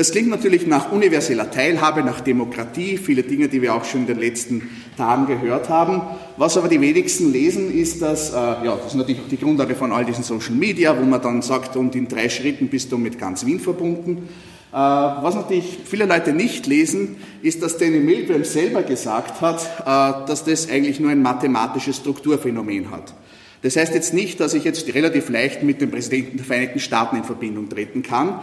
Das 0.00 0.12
klingt 0.12 0.30
natürlich 0.30 0.66
nach 0.66 0.92
universeller 0.92 1.50
Teilhabe, 1.50 2.02
nach 2.02 2.22
Demokratie, 2.22 2.96
viele 2.96 3.22
Dinge, 3.22 3.48
die 3.48 3.60
wir 3.60 3.74
auch 3.74 3.84
schon 3.84 4.00
in 4.00 4.06
den 4.06 4.18
letzten 4.18 4.62
Tagen 4.96 5.26
gehört 5.26 5.68
haben. 5.68 6.00
Was 6.38 6.56
aber 6.56 6.68
die 6.68 6.80
wenigsten 6.80 7.30
lesen, 7.30 7.70
ist, 7.70 8.00
dass, 8.00 8.30
äh, 8.30 8.34
ja, 8.34 8.76
das 8.76 8.86
ist 8.86 8.94
natürlich 8.94 9.20
auch 9.20 9.28
die 9.28 9.36
Grundlage 9.36 9.74
von 9.74 9.92
all 9.92 10.06
diesen 10.06 10.24
Social 10.24 10.54
Media, 10.54 10.98
wo 10.98 11.04
man 11.04 11.20
dann 11.20 11.42
sagt, 11.42 11.76
und 11.76 11.94
in 11.94 12.08
drei 12.08 12.30
Schritten 12.30 12.68
bist 12.68 12.90
du 12.90 12.96
mit 12.96 13.18
ganz 13.18 13.44
Wien 13.44 13.60
verbunden. 13.60 14.26
Äh, 14.72 14.74
was 14.74 15.34
natürlich 15.34 15.80
viele 15.84 16.06
Leute 16.06 16.32
nicht 16.32 16.66
lesen, 16.66 17.16
ist, 17.42 17.62
dass 17.62 17.76
Danny 17.76 18.00
Milgram 18.00 18.44
selber 18.44 18.82
gesagt 18.82 19.42
hat, 19.42 19.60
äh, 19.80 20.26
dass 20.26 20.44
das 20.44 20.70
eigentlich 20.70 20.98
nur 20.98 21.10
ein 21.10 21.20
mathematisches 21.20 21.96
Strukturphänomen 21.96 22.90
hat. 22.90 23.12
Das 23.60 23.76
heißt 23.76 23.92
jetzt 23.92 24.14
nicht, 24.14 24.40
dass 24.40 24.54
ich 24.54 24.64
jetzt 24.64 24.94
relativ 24.94 25.28
leicht 25.28 25.62
mit 25.62 25.82
dem 25.82 25.90
Präsidenten 25.90 26.38
der 26.38 26.46
Vereinigten 26.46 26.80
Staaten 26.80 27.16
in 27.16 27.24
Verbindung 27.24 27.68
treten 27.68 28.02
kann, 28.02 28.40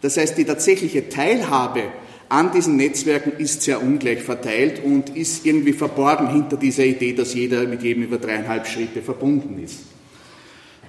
das 0.00 0.16
heißt, 0.16 0.38
die 0.38 0.44
tatsächliche 0.44 1.08
Teilhabe 1.08 1.84
an 2.28 2.52
diesen 2.52 2.76
Netzwerken 2.76 3.32
ist 3.38 3.62
sehr 3.62 3.82
ungleich 3.82 4.22
verteilt 4.22 4.82
und 4.84 5.16
ist 5.16 5.46
irgendwie 5.46 5.72
verborgen 5.72 6.30
hinter 6.30 6.56
dieser 6.56 6.84
Idee, 6.84 7.14
dass 7.14 7.34
jeder 7.34 7.66
mit 7.66 7.82
jedem 7.82 8.02
über 8.02 8.18
dreieinhalb 8.18 8.66
Schritte 8.66 9.00
verbunden 9.00 9.62
ist. 9.62 9.78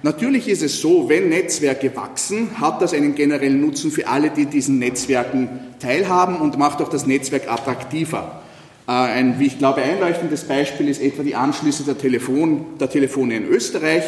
Natürlich 0.02 0.48
ist 0.48 0.62
es 0.62 0.80
so, 0.80 1.08
wenn 1.08 1.28
Netzwerke 1.28 1.94
wachsen, 1.94 2.58
hat 2.60 2.80
das 2.80 2.94
einen 2.94 3.14
generellen 3.14 3.60
Nutzen 3.60 3.90
für 3.90 4.06
alle, 4.06 4.30
die 4.30 4.46
diesen 4.46 4.78
Netzwerken 4.78 5.48
teilhaben 5.78 6.36
und 6.36 6.58
macht 6.58 6.80
auch 6.80 6.88
das 6.88 7.06
Netzwerk 7.06 7.50
attraktiver. 7.50 8.42
Äh, 8.88 8.92
ein, 8.92 9.38
wie 9.38 9.46
ich 9.46 9.58
glaube, 9.58 9.82
einleuchtendes 9.82 10.44
Beispiel 10.44 10.88
ist 10.88 11.02
etwa 11.02 11.22
die 11.22 11.34
Anschlüsse 11.34 11.84
der, 11.84 11.98
Telefon, 11.98 12.64
der 12.78 12.88
Telefone 12.88 13.36
in 13.36 13.46
Österreich. 13.46 14.04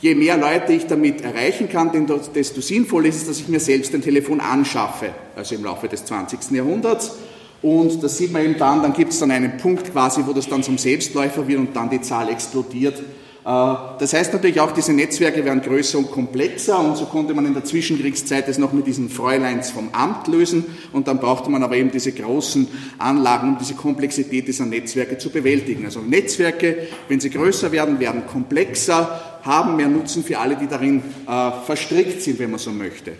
Je 0.00 0.14
mehr 0.14 0.36
Leute 0.36 0.72
ich 0.72 0.86
damit 0.86 1.22
erreichen 1.22 1.68
kann, 1.68 1.90
desto 2.34 2.60
sinnvoller 2.60 3.08
ist 3.08 3.22
es, 3.22 3.26
dass 3.26 3.40
ich 3.40 3.48
mir 3.48 3.58
selbst 3.58 3.92
ein 3.94 4.02
Telefon 4.02 4.40
anschaffe, 4.40 5.10
also 5.34 5.56
im 5.56 5.64
Laufe 5.64 5.88
des 5.88 6.04
20. 6.04 6.52
Jahrhunderts. 6.52 7.16
Und 7.62 8.02
das 8.04 8.16
sieht 8.16 8.32
man 8.32 8.44
eben 8.44 8.56
dann, 8.56 8.82
dann 8.82 8.92
gibt 8.92 9.12
es 9.12 9.18
dann 9.18 9.32
einen 9.32 9.56
Punkt 9.56 9.90
quasi, 9.92 10.22
wo 10.24 10.32
das 10.32 10.48
dann 10.48 10.62
zum 10.62 10.78
Selbstläufer 10.78 11.48
wird 11.48 11.58
und 11.58 11.74
dann 11.74 11.90
die 11.90 12.00
Zahl 12.00 12.28
explodiert. 12.28 13.02
Äh, 13.48 13.74
das 13.98 14.12
heißt 14.12 14.34
natürlich 14.34 14.60
auch, 14.60 14.72
diese 14.72 14.92
Netzwerke 14.92 15.42
werden 15.44 15.62
größer 15.62 15.98
und 15.98 16.10
komplexer 16.10 16.78
und 16.78 16.98
so 16.98 17.06
konnte 17.06 17.32
man 17.32 17.46
in 17.46 17.54
der 17.54 17.64
Zwischenkriegszeit 17.64 18.46
das 18.46 18.58
noch 18.58 18.74
mit 18.74 18.86
diesen 18.86 19.08
Fräuleins 19.08 19.70
vom 19.70 19.88
Amt 19.92 20.28
lösen 20.28 20.66
und 20.92 21.08
dann 21.08 21.18
brauchte 21.18 21.50
man 21.50 21.62
aber 21.62 21.76
eben 21.76 21.90
diese 21.90 22.12
großen 22.12 22.68
Anlagen, 22.98 23.48
um 23.48 23.58
diese 23.58 23.74
Komplexität 23.74 24.46
dieser 24.46 24.66
Netzwerke 24.66 25.16
zu 25.16 25.30
bewältigen. 25.30 25.86
Also 25.86 26.00
Netzwerke, 26.00 26.88
wenn 27.08 27.20
sie 27.20 27.30
größer 27.30 27.72
werden, 27.72 27.98
werden 28.00 28.26
komplexer, 28.26 29.38
haben 29.42 29.76
mehr 29.76 29.88
Nutzen 29.88 30.22
für 30.22 30.38
alle, 30.38 30.56
die 30.56 30.66
darin 30.66 31.02
äh, 31.26 31.50
verstrickt 31.64 32.20
sind, 32.20 32.38
wenn 32.38 32.50
man 32.50 32.60
so 32.60 32.70
möchte. 32.70 33.12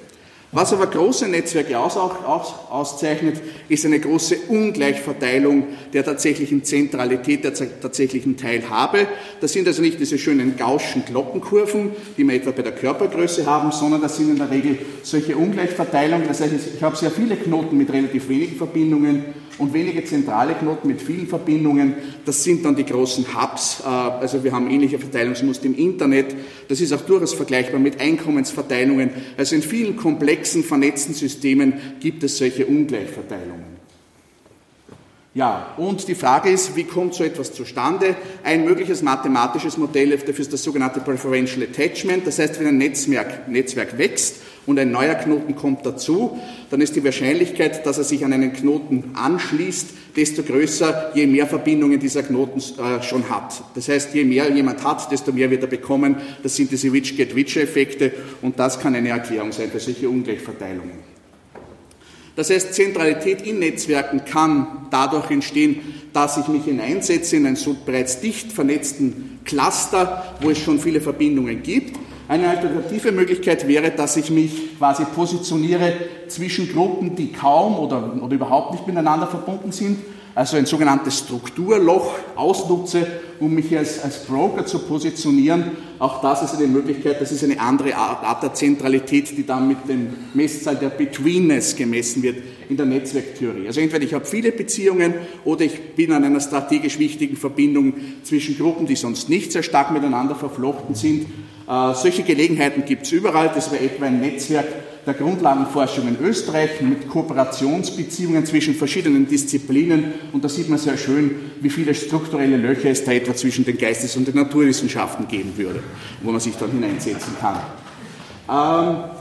Was 0.50 0.72
aber 0.72 0.86
große 0.86 1.28
Netzwerke 1.28 1.78
aus, 1.78 1.98
auch, 1.98 2.70
auszeichnet, 2.70 3.36
ist 3.68 3.84
eine 3.84 4.00
große 4.00 4.36
Ungleichverteilung 4.48 5.66
der 5.92 6.06
tatsächlichen 6.06 6.64
Zentralität, 6.64 7.44
der 7.44 7.52
tatsächlichen 7.52 8.38
Teilhabe. 8.38 9.06
Das 9.42 9.52
sind 9.52 9.68
also 9.68 9.82
nicht 9.82 10.00
diese 10.00 10.16
schönen 10.16 10.56
gauschen 10.56 11.04
Glockenkurven, 11.04 11.90
die 12.16 12.24
wir 12.24 12.34
etwa 12.34 12.52
bei 12.52 12.62
der 12.62 12.72
Körpergröße 12.72 13.44
haben, 13.44 13.72
sondern 13.72 14.00
das 14.00 14.16
sind 14.16 14.30
in 14.30 14.36
der 14.36 14.50
Regel 14.50 14.78
solche 15.02 15.36
Ungleichverteilungen. 15.36 16.26
Das 16.26 16.40
heißt, 16.40 16.54
ich 16.76 16.82
habe 16.82 16.96
sehr 16.96 17.10
viele 17.10 17.36
Knoten 17.36 17.76
mit 17.76 17.92
relativ 17.92 18.30
wenigen 18.30 18.56
Verbindungen 18.56 19.26
und 19.58 19.74
wenige 19.74 20.04
zentrale 20.04 20.54
Knoten 20.54 20.88
mit 20.88 21.02
vielen 21.02 21.26
Verbindungen. 21.26 21.94
Das 22.24 22.44
sind 22.44 22.64
dann 22.64 22.76
die 22.76 22.84
großen 22.84 23.26
Hubs. 23.34 23.80
Äh, 23.80 23.88
also 23.88 24.44
wir 24.44 24.52
haben 24.52 24.70
ähnliche 24.70 24.98
Verteilungsmuster 24.98 25.66
im 25.66 25.76
Internet. 25.76 26.34
Das 26.68 26.80
ist 26.80 26.92
auch 26.92 27.02
durchaus 27.02 27.34
vergleichbar 27.34 27.80
mit 27.80 28.00
Einkommensverteilungen. 28.00 29.10
Also 29.36 29.56
in 29.56 29.62
vielen 29.62 29.96
komplexen, 29.96 30.62
vernetzten 30.62 31.14
Systemen 31.14 31.74
gibt 32.00 32.22
es 32.22 32.38
solche 32.38 32.66
Ungleichverteilungen. 32.66 33.78
Ja, 35.34 35.74
und 35.76 36.08
die 36.08 36.16
Frage 36.16 36.50
ist, 36.50 36.74
wie 36.74 36.84
kommt 36.84 37.14
so 37.14 37.22
etwas 37.22 37.52
zustande? 37.52 38.16
Ein 38.42 38.64
mögliches 38.64 39.02
mathematisches 39.02 39.76
Modell 39.76 40.10
dafür 40.10 40.40
ist 40.40 40.52
das 40.52 40.64
sogenannte 40.64 40.98
Preferential 40.98 41.62
Attachment. 41.62 42.26
Das 42.26 42.38
heißt, 42.38 42.58
wenn 42.58 42.66
ein 42.66 42.78
Netzwerk, 42.78 43.48
Netzwerk 43.48 43.98
wächst 43.98 44.36
und 44.66 44.78
ein 44.78 44.90
neuer 44.90 45.14
Knoten 45.14 45.56
kommt 45.56 45.84
dazu, 45.86 46.38
dann 46.70 46.80
ist 46.80 46.94
die 46.96 47.04
Wahrscheinlichkeit, 47.04 47.86
dass 47.86 47.98
er 47.98 48.04
sich 48.04 48.24
an 48.24 48.32
einen 48.32 48.52
Knoten 48.52 49.12
anschließt, 49.14 49.88
desto 50.16 50.42
größer, 50.42 51.12
je 51.14 51.26
mehr 51.26 51.46
Verbindungen 51.46 51.98
dieser 51.98 52.22
Knoten 52.22 52.60
äh, 52.60 53.02
schon 53.02 53.28
hat. 53.30 53.62
Das 53.74 53.88
heißt, 53.88 54.14
je 54.14 54.24
mehr 54.24 54.50
jemand 54.50 54.84
hat, 54.84 55.10
desto 55.10 55.32
mehr 55.32 55.50
wird 55.50 55.62
er 55.62 55.68
bekommen. 55.68 56.16
Das 56.42 56.56
sind 56.56 56.70
diese 56.70 56.92
Rich-Get-Rich-Effekte 56.92 58.12
und 58.42 58.58
das 58.58 58.78
kann 58.78 58.94
eine 58.94 59.10
Erklärung 59.10 59.52
sein 59.52 59.70
für 59.70 59.80
solche 59.80 60.08
Ungleichverteilungen. 60.08 61.18
Das 62.38 62.50
heißt, 62.50 62.72
Zentralität 62.72 63.42
in 63.42 63.58
Netzwerken 63.58 64.24
kann 64.24 64.86
dadurch 64.92 65.28
entstehen, 65.28 65.80
dass 66.12 66.38
ich 66.38 66.46
mich 66.46 66.66
hineinsetze 66.66 67.34
in 67.34 67.46
einen 67.46 67.56
so 67.56 67.76
bereits 67.84 68.20
dicht 68.20 68.52
vernetzten 68.52 69.40
Cluster, 69.44 70.36
wo 70.40 70.50
es 70.50 70.58
schon 70.58 70.78
viele 70.78 71.00
Verbindungen 71.00 71.64
gibt. 71.64 71.98
Eine 72.28 72.50
alternative 72.50 73.10
Möglichkeit 73.10 73.66
wäre, 73.66 73.90
dass 73.90 74.18
ich 74.18 74.30
mich 74.30 74.76
quasi 74.76 75.04
positioniere 75.06 75.94
zwischen 76.28 76.70
Gruppen, 76.70 77.16
die 77.16 77.32
kaum 77.32 77.78
oder, 77.78 78.22
oder 78.22 78.34
überhaupt 78.34 78.72
nicht 78.72 78.86
miteinander 78.86 79.26
verbunden 79.26 79.72
sind. 79.72 79.98
also 80.38 80.56
ein 80.56 80.66
sogenanntes 80.66 81.18
Strukturloch 81.18 82.14
ausnutze, 82.36 83.04
um 83.40 83.52
mich 83.52 83.76
als, 83.76 84.00
als 84.04 84.24
Broker 84.24 84.64
zu 84.66 84.78
positionieren. 84.78 85.72
Auch 85.98 86.20
das 86.20 86.44
ist 86.44 86.54
eine 86.54 86.68
Möglichkeit, 86.68 87.20
das 87.20 87.32
ist 87.32 87.42
eine 87.42 87.58
andere 87.58 87.96
Art, 87.96 88.22
Art 88.22 88.44
der 88.44 88.54
Zentralität, 88.54 89.36
die 89.36 89.44
dann 89.44 89.66
mit 89.66 89.88
dem 89.88 90.10
Messzahl 90.34 90.76
der 90.76 90.90
Betweenness 90.90 91.74
gemessen 91.74 92.22
wird 92.22 92.36
in 92.68 92.76
der 92.76 92.86
Netzwerktheorie. 92.86 93.66
Also 93.66 93.80
entweder 93.80 94.04
ich 94.04 94.14
habe 94.14 94.26
viele 94.26 94.52
Beziehungen 94.52 95.14
oder 95.44 95.64
ich 95.64 95.96
bin 95.96 96.12
an 96.12 96.22
einer 96.22 96.40
strategisch 96.40 97.00
wichtigen 97.00 97.36
Verbindung 97.36 97.94
zwischen 98.22 98.56
Gruppen, 98.56 98.86
die 98.86 98.94
sonst 98.94 99.28
nicht 99.28 99.50
sehr 99.50 99.64
stark 99.64 99.90
miteinander 99.90 100.36
verflochten 100.36 100.94
sind. 100.94 101.26
Äh, 101.68 101.94
solche 101.94 102.22
Gelegenheiten 102.22 102.84
gibt 102.84 103.04
es 103.04 103.12
überall. 103.12 103.50
Das 103.54 103.70
wäre 103.70 103.84
etwa 103.84 104.06
ein 104.06 104.20
Netzwerk 104.20 104.66
der 105.04 105.14
Grundlagenforschung 105.14 106.08
in 106.08 106.18
Österreich 106.20 106.80
mit 106.80 107.08
Kooperationsbeziehungen 107.08 108.44
zwischen 108.46 108.74
verschiedenen 108.74 109.26
Disziplinen. 109.26 110.12
Und 110.32 110.44
da 110.44 110.48
sieht 110.48 110.68
man 110.68 110.78
sehr 110.78 110.96
schön, 110.96 111.52
wie 111.60 111.70
viele 111.70 111.94
strukturelle 111.94 112.56
Löcher 112.56 112.90
es 112.90 113.04
da 113.04 113.12
etwa 113.12 113.34
zwischen 113.34 113.64
den 113.64 113.78
Geistes- 113.78 114.16
und 114.16 114.28
den 114.28 114.34
Naturwissenschaften 114.34 115.28
geben 115.28 115.56
würde, 115.56 115.82
wo 116.22 116.30
man 116.30 116.40
sich 116.40 116.56
dann 116.56 116.70
hineinsetzen 116.70 117.34
kann. 117.40 117.60
Ähm, 118.50 119.17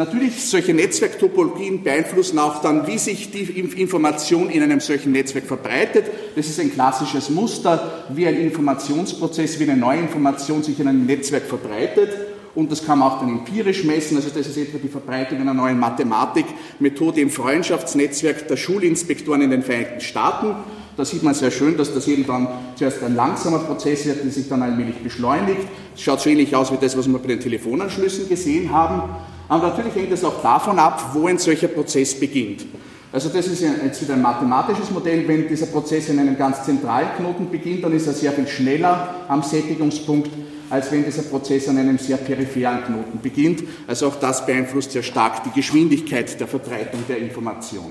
Natürlich, 0.00 0.42
solche 0.42 0.72
Netzwerktopologien 0.72 1.84
beeinflussen 1.84 2.38
auch 2.38 2.62
dann, 2.62 2.86
wie 2.86 2.96
sich 2.96 3.32
die 3.32 3.42
Information 3.60 4.48
in 4.48 4.62
einem 4.62 4.80
solchen 4.80 5.12
Netzwerk 5.12 5.44
verbreitet. 5.44 6.06
Das 6.34 6.46
ist 6.46 6.58
ein 6.58 6.72
klassisches 6.72 7.28
Muster, 7.28 8.06
wie 8.08 8.26
ein 8.26 8.36
Informationsprozess, 8.36 9.60
wie 9.60 9.64
eine 9.64 9.76
neue 9.76 9.98
Information 9.98 10.62
sich 10.62 10.80
in 10.80 10.88
einem 10.88 11.04
Netzwerk 11.04 11.42
verbreitet. 11.42 12.16
Und 12.54 12.72
das 12.72 12.86
kann 12.86 13.00
man 13.00 13.10
auch 13.12 13.20
dann 13.20 13.28
empirisch 13.28 13.84
messen. 13.84 14.16
Also 14.16 14.30
das 14.30 14.46
ist 14.46 14.56
etwa 14.56 14.78
die 14.78 14.88
Verbreitung 14.88 15.38
einer 15.38 15.52
neuen 15.52 15.78
Mathematikmethode 15.78 17.20
im 17.20 17.28
Freundschaftsnetzwerk 17.28 18.48
der 18.48 18.56
Schulinspektoren 18.56 19.42
in 19.42 19.50
den 19.50 19.62
Vereinigten 19.62 20.00
Staaten. 20.00 20.54
Da 20.96 21.04
sieht 21.04 21.22
man 21.22 21.34
sehr 21.34 21.50
schön, 21.50 21.76
dass 21.76 21.92
das 21.92 22.08
eben 22.08 22.26
dann 22.26 22.48
zuerst 22.74 23.02
ein 23.02 23.14
langsamer 23.14 23.58
Prozess 23.58 24.06
wird, 24.06 24.24
der 24.24 24.30
sich 24.30 24.48
dann 24.48 24.62
allmählich 24.62 24.96
beschleunigt. 25.02 25.60
Es 25.94 26.00
schaut 26.00 26.22
so 26.22 26.30
ähnlich 26.30 26.56
aus 26.56 26.72
wie 26.72 26.78
das, 26.80 26.96
was 26.96 27.06
wir 27.06 27.18
bei 27.18 27.28
den 27.28 27.40
Telefonanschlüssen 27.40 28.30
gesehen 28.30 28.72
haben. 28.72 29.02
Aber 29.50 29.66
natürlich 29.70 29.96
hängt 29.96 30.12
es 30.12 30.24
auch 30.24 30.40
davon 30.40 30.78
ab, 30.78 31.10
wo 31.12 31.26
ein 31.26 31.36
solcher 31.36 31.66
Prozess 31.66 32.18
beginnt. 32.18 32.64
Also 33.12 33.28
das 33.30 33.48
ist 33.48 33.62
jetzt 33.62 34.00
wieder 34.00 34.14
ein 34.14 34.22
mathematisches 34.22 34.92
Modell. 34.92 35.26
Wenn 35.26 35.48
dieser 35.48 35.66
Prozess 35.66 36.08
in 36.08 36.20
einem 36.20 36.38
ganz 36.38 36.62
zentralen 36.62 37.08
Knoten 37.16 37.50
beginnt, 37.50 37.82
dann 37.82 37.92
ist 37.92 38.06
er 38.06 38.12
sehr 38.12 38.30
viel 38.30 38.46
schneller 38.46 39.12
am 39.26 39.42
Sättigungspunkt, 39.42 40.30
als 40.70 40.92
wenn 40.92 41.04
dieser 41.04 41.22
Prozess 41.22 41.68
an 41.68 41.78
einem 41.78 41.98
sehr 41.98 42.18
peripheren 42.18 42.84
Knoten 42.84 43.18
beginnt. 43.20 43.64
Also 43.88 44.06
auch 44.06 44.16
das 44.20 44.46
beeinflusst 44.46 44.92
sehr 44.92 45.02
stark 45.02 45.42
die 45.42 45.50
Geschwindigkeit 45.50 46.38
der 46.38 46.46
Verbreitung 46.46 47.00
der 47.08 47.18
Information. 47.18 47.90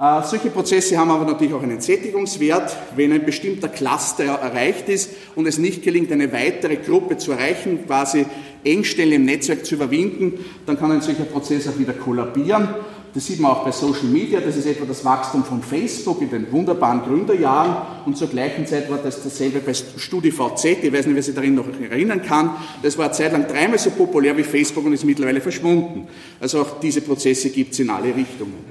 Äh, 0.00 0.22
solche 0.22 0.48
Prozesse 0.48 0.96
haben 0.96 1.10
aber 1.10 1.26
natürlich 1.26 1.52
auch 1.52 1.62
einen 1.62 1.82
Sättigungswert. 1.82 2.74
Wenn 2.96 3.12
ein 3.12 3.26
bestimmter 3.26 3.68
Cluster 3.68 4.24
erreicht 4.24 4.88
ist 4.88 5.10
und 5.34 5.46
es 5.46 5.58
nicht 5.58 5.82
gelingt, 5.82 6.10
eine 6.10 6.32
weitere 6.32 6.76
Gruppe 6.76 7.18
zu 7.18 7.32
erreichen, 7.32 7.86
quasi 7.86 8.24
Engstellen 8.64 9.12
im 9.12 9.24
Netzwerk 9.26 9.66
zu 9.66 9.74
überwinden, 9.74 10.42
dann 10.64 10.78
kann 10.78 10.90
ein 10.90 11.02
solcher 11.02 11.24
Prozess 11.24 11.68
auch 11.68 11.78
wieder 11.78 11.92
kollabieren. 11.92 12.68
Das 13.12 13.26
sieht 13.26 13.40
man 13.40 13.50
auch 13.50 13.64
bei 13.64 13.72
Social 13.72 14.04
Media, 14.04 14.40
das 14.40 14.56
ist 14.56 14.66
etwa 14.66 14.86
das 14.86 15.04
Wachstum 15.04 15.44
von 15.44 15.62
Facebook 15.62 16.22
in 16.22 16.30
den 16.30 16.50
wunderbaren 16.50 17.02
Gründerjahren 17.02 17.76
und 18.06 18.16
zur 18.16 18.28
gleichen 18.28 18.66
Zeit 18.66 18.88
war 18.88 18.98
das 18.98 19.22
dasselbe 19.22 19.58
bei 19.58 19.74
StudiVZ, 19.74 20.64
ich 20.64 20.92
weiß 20.92 21.06
nicht, 21.06 21.16
wer 21.16 21.22
sich 21.22 21.34
darin 21.34 21.56
noch 21.56 21.66
erinnern 21.90 22.22
kann, 22.22 22.50
das 22.84 22.96
war 22.96 23.10
zeitlang 23.10 23.48
dreimal 23.48 23.80
so 23.80 23.90
populär 23.90 24.36
wie 24.36 24.44
Facebook 24.44 24.86
und 24.86 24.92
ist 24.92 25.04
mittlerweile 25.04 25.40
verschwunden. 25.40 26.06
Also 26.38 26.60
auch 26.60 26.78
diese 26.78 27.00
Prozesse 27.00 27.50
gibt 27.50 27.72
es 27.72 27.80
in 27.80 27.90
alle 27.90 28.14
Richtungen. 28.14 28.69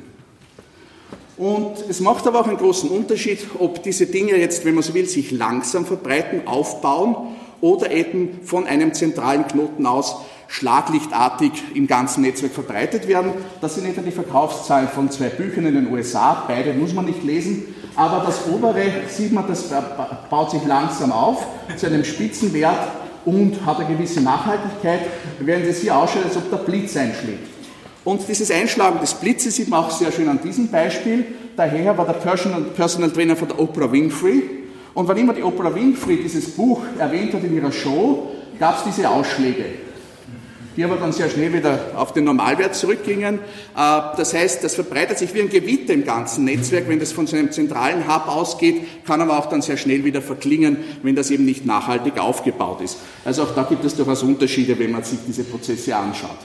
Und 1.40 1.86
es 1.90 2.02
macht 2.02 2.28
aber 2.28 2.42
auch 2.42 2.48
einen 2.48 2.58
großen 2.58 2.90
Unterschied, 2.90 3.40
ob 3.60 3.82
diese 3.82 4.08
Dinge 4.08 4.36
jetzt, 4.36 4.66
wenn 4.66 4.76
man 4.76 4.84
so 4.84 4.94
will, 4.94 5.08
sich 5.08 5.32
langsam 5.32 5.86
verbreiten, 5.86 6.46
aufbauen 6.46 7.16
oder 7.62 7.92
eben 7.92 8.42
von 8.44 8.68
einem 8.68 8.94
zentralen 8.94 9.48
Knoten 9.48 9.86
aus 9.86 10.18
schlaglichtartig 10.50 11.52
im 11.76 11.88
ganzen 11.88 12.24
Netzwerk 12.24 12.52
verbreitet 12.52 13.08
werden. 13.08 13.32
Das 13.62 13.76
sind 13.76 13.88
etwa 13.88 14.02
die 14.02 14.12
Verkaufszahlen 14.12 14.90
von 14.90 15.10
zwei 15.12 15.30
Büchern 15.30 15.66
in 15.66 15.76
den 15.76 15.94
USA. 15.94 16.44
Beide 16.46 16.74
muss 16.74 16.94
man 16.94 17.06
nicht 17.06 17.24
lesen. 17.24 17.74
Aber 17.96 18.26
das 18.26 18.46
obere 18.52 18.92
sieht 19.08 19.32
man, 19.32 19.48
das 19.48 19.66
baut 20.30 20.52
sich 20.52 20.66
langsam 20.66 21.14
auf 21.14 21.46
zu 21.78 21.86
einem 21.86 22.04
Spitzenwert 22.04 22.92
und 23.24 23.66
hat 23.66 23.80
eine 23.80 23.96
gewisse 23.96 24.20
Nachhaltigkeit, 24.20 25.02
während 25.40 25.68
es 25.68 25.80
hier 25.80 25.96
ausschaut, 25.96 26.26
als 26.26 26.36
ob 26.36 26.50
der 26.50 26.58
Blitz 26.58 26.98
einschlägt. 26.98 27.59
Und 28.06 28.28
dieses 28.28 28.50
Einschlagen 28.50 29.00
des 29.00 29.14
Blitzes 29.14 29.56
sieht 29.56 29.70
man 29.70 29.84
auch 29.84 29.92
sehr 29.92 30.12
schön 30.12 30.30
an 30.30 30.40
diesem 30.42 30.70
Beispiel. 30.70 31.26
Daher 31.56 31.98
war 31.98 32.06
der 32.06 32.14
Personal, 32.14 32.62
Personal 32.62 33.12
Trainer 33.12 33.36
von 33.36 33.50
der 33.50 33.60
Oprah 33.60 33.92
Winfrey. 33.92 34.42
Und 34.94 35.08
wann 35.08 35.18
immer 35.18 35.34
die 35.34 35.44
Oprah 35.44 35.74
Winfrey 35.74 36.18
dieses 36.18 36.52
Buch 36.52 36.82
erwähnt 36.98 37.34
hat 37.34 37.44
in 37.44 37.56
ihrer 37.56 37.72
Show, 37.72 38.30
gab 38.60 38.78
es 38.78 38.84
diese 38.86 39.10
Ausschläge, 39.10 39.66
die 40.76 40.84
aber 40.84 40.96
dann 40.96 41.12
sehr 41.12 41.30
schnell 41.30 41.54
wieder 41.54 41.78
auf 41.96 42.14
den 42.14 42.24
Normalwert 42.24 42.76
zurückgingen. 42.76 43.36
Äh, 43.36 43.40
das 43.76 44.34
heißt, 44.34 44.64
das 44.64 44.76
verbreitet 44.76 45.18
sich 45.18 45.34
wie 45.34 45.42
ein 45.42 45.50
Gewitter 45.50 45.94
im 45.94 46.06
ganzen 46.06 46.46
Netzwerk. 46.46 46.88
Wenn 46.88 47.00
das 47.00 47.12
von 47.12 47.28
so 47.28 47.36
einem 47.36 47.52
zentralen 47.52 48.08
Hub 48.08 48.28
ausgeht, 48.28 49.06
kann 49.06 49.22
aber 49.22 49.38
auch 49.38 49.48
dann 49.48 49.62
sehr 49.62 49.78
schnell 49.78 50.04
wieder 50.06 50.22
verklingen, 50.22 50.78
wenn 51.04 51.16
das 51.16 51.30
eben 51.30 51.46
nicht 51.46 51.66
nachhaltig 51.66 52.18
aufgebaut 52.18 52.82
ist. 52.82 52.98
Also 53.26 53.44
auch 53.44 53.54
da 53.54 53.64
gibt 53.64 53.84
es 53.84 53.96
durchaus 53.96 54.24
Unterschiede, 54.24 54.80
wenn 54.80 54.92
man 54.92 55.04
sich 55.04 55.20
diese 55.28 55.44
Prozesse 55.44 55.96
anschaut. 55.96 56.40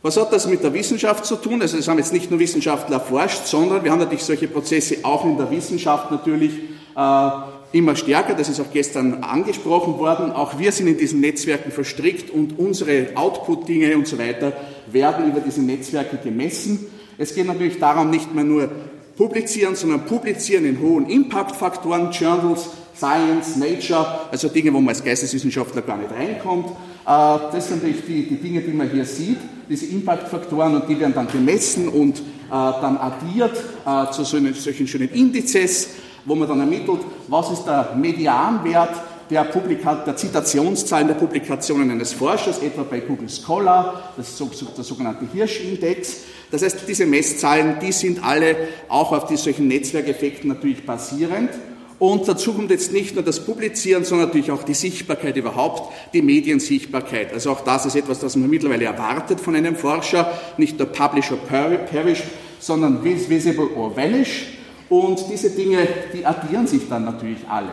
Was 0.00 0.16
hat 0.16 0.32
das 0.32 0.46
mit 0.46 0.62
der 0.62 0.72
Wissenschaft 0.72 1.26
zu 1.26 1.34
tun? 1.34 1.60
Also 1.60 1.76
es 1.76 1.88
haben 1.88 1.98
jetzt 1.98 2.12
nicht 2.12 2.30
nur 2.30 2.38
Wissenschaftler 2.38 2.96
erforscht, 2.98 3.46
sondern 3.46 3.82
wir 3.82 3.90
haben 3.90 3.98
natürlich 3.98 4.22
solche 4.22 4.46
Prozesse 4.46 4.98
auch 5.02 5.24
in 5.24 5.36
der 5.36 5.50
Wissenschaft 5.50 6.12
natürlich 6.12 6.52
äh, 6.96 7.30
immer 7.72 7.96
stärker. 7.96 8.34
Das 8.34 8.48
ist 8.48 8.60
auch 8.60 8.72
gestern 8.72 9.24
angesprochen 9.24 9.98
worden. 9.98 10.30
Auch 10.30 10.56
wir 10.60 10.70
sind 10.70 10.86
in 10.86 10.98
diesen 10.98 11.20
Netzwerken 11.20 11.72
verstrickt 11.72 12.30
und 12.30 12.60
unsere 12.60 13.08
Output-Dinge 13.16 13.96
und 13.96 14.06
so 14.06 14.18
weiter 14.18 14.52
werden 14.86 15.30
über 15.30 15.40
diese 15.40 15.62
Netzwerke 15.62 16.16
gemessen. 16.18 16.86
Es 17.18 17.34
geht 17.34 17.48
natürlich 17.48 17.80
darum, 17.80 18.10
nicht 18.10 18.32
mehr 18.32 18.44
nur 18.44 18.70
publizieren, 19.16 19.74
sondern 19.74 20.06
publizieren 20.06 20.64
in 20.64 20.80
hohen 20.80 21.08
Impact-Faktoren, 21.08 22.12
Journals, 22.12 22.70
Science, 22.96 23.56
Nature, 23.56 24.28
also 24.30 24.48
Dinge, 24.48 24.72
wo 24.72 24.78
man 24.78 24.90
als 24.90 25.02
Geisteswissenschaftler 25.02 25.82
gar 25.82 25.96
nicht 25.96 26.12
reinkommt. 26.12 26.70
Äh, 27.08 27.38
das 27.52 27.68
sind 27.68 27.82
natürlich 27.82 28.04
die, 28.04 28.28
die 28.28 28.36
Dinge, 28.36 28.60
die 28.60 28.72
man 28.72 28.90
hier 28.90 29.06
sieht, 29.06 29.38
diese 29.68 29.86
Impact-Faktoren 29.86 30.74
und 30.74 30.88
die 30.88 31.00
werden 31.00 31.14
dann 31.14 31.28
gemessen 31.28 31.88
und 31.88 32.18
äh, 32.18 32.22
dann 32.50 32.98
addiert 32.98 33.56
äh, 33.86 34.10
zu 34.12 34.24
solchen 34.24 34.86
schönen 34.86 35.08
Indizes, 35.10 35.88
wo 36.26 36.34
man 36.34 36.46
dann 36.46 36.60
ermittelt, 36.60 37.00
was 37.28 37.50
ist 37.50 37.64
der 37.64 37.94
Medianwert 37.96 38.94
der, 39.30 39.44
Publika 39.44 39.94
der 39.94 40.16
Zitationszahlen 40.16 41.08
der 41.08 41.14
Publikationen 41.14 41.90
eines 41.90 42.12
Forschers, 42.12 42.58
etwa 42.58 42.82
bei 42.82 43.00
Google 43.00 43.28
Scholar, 43.28 44.12
das 44.16 44.28
ist 44.28 44.76
der 44.76 44.84
sogenannte 44.84 45.26
Hirsch-Index. 45.32 46.16
Das 46.50 46.62
heißt, 46.62 46.80
diese 46.88 47.04
Messzahlen, 47.04 47.76
die 47.80 47.92
sind 47.92 48.22
alle 48.24 48.56
auch 48.88 49.12
auf 49.12 49.26
die 49.26 49.36
solchen 49.36 49.68
Netzwerkeffekten 49.68 50.48
natürlich 50.48 50.84
basierend. 50.84 51.50
Und 51.98 52.28
dazu 52.28 52.52
kommt 52.54 52.70
jetzt 52.70 52.92
nicht 52.92 53.14
nur 53.16 53.24
das 53.24 53.44
Publizieren, 53.44 54.04
sondern 54.04 54.28
natürlich 54.28 54.52
auch 54.52 54.62
die 54.62 54.74
Sichtbarkeit 54.74 55.36
überhaupt, 55.36 55.92
die 56.12 56.22
Mediensichtbarkeit. 56.22 57.32
Also 57.32 57.50
auch 57.50 57.62
das 57.62 57.86
ist 57.86 57.96
etwas, 57.96 58.20
das 58.20 58.36
man 58.36 58.48
mittlerweile 58.48 58.84
erwartet 58.84 59.40
von 59.40 59.56
einem 59.56 59.74
Forscher, 59.74 60.38
nicht 60.58 60.78
nur 60.78 60.86
Publish 60.88 61.32
or 61.32 61.38
Perish, 61.38 62.22
sondern 62.60 63.02
Visible 63.02 63.68
or 63.74 63.96
Vanish. 63.96 64.46
Und 64.88 65.24
diese 65.30 65.50
Dinge, 65.50 65.86
die 66.14 66.24
addieren 66.24 66.66
sich 66.66 66.88
dann 66.88 67.04
natürlich 67.04 67.46
alle. 67.48 67.72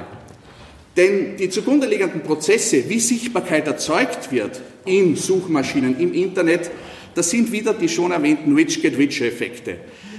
Denn 0.98 1.38
die 1.38 1.50
zugrunde 1.50 1.88
liegenden 1.88 2.22
Prozesse, 2.22 2.90
wie 2.90 3.00
Sichtbarkeit 3.00 3.68
erzeugt 3.68 4.32
wird 4.32 4.62
in 4.86 5.16
Suchmaschinen, 5.16 6.00
im 6.00 6.14
Internet, 6.14 6.72
das 7.14 7.30
sind 7.30 7.52
wieder 7.52 7.74
die 7.74 7.90
schon 7.90 8.12
erwähnten 8.12 8.56
Rich-Get-Rich-Effekte. 8.56 9.78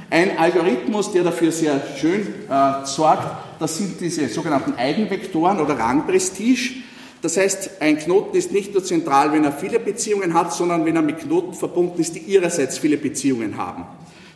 Ein 0.09 0.39
Algorithmus, 0.39 1.13
der 1.13 1.25
dafür 1.25 1.51
sehr 1.51 1.83
schön 1.99 2.27
äh, 2.49 2.87
sorgt, 2.87 3.46
das 3.59 3.79
sind 3.79 4.01
diese 4.01 4.29
sogenannten 4.29 4.75
Eigenvektoren 4.75 5.61
oder 5.61 5.79
Rangprestige. 5.79 6.75
Das 7.23 7.37
heißt, 7.37 7.81
ein 7.81 7.99
Knoten 7.99 8.37
ist 8.37 8.53
nicht 8.53 8.73
nur 8.73 8.85
zentral, 8.85 9.33
wenn 9.33 9.45
er 9.45 9.53
viele 9.53 9.81
Beziehungen 9.81 10.35
hat, 10.35 10.53
sondern 10.53 10.85
wenn 10.85 10.97
er 10.97 11.03
mit 11.03 11.19
Knoten 11.19 11.55
verbunden 11.55 12.01
ist, 12.01 12.15
die 12.15 12.21
ihrerseits 12.21 12.79
viele 12.79 12.97
Beziehungen 12.97 13.57
haben. 13.57 13.85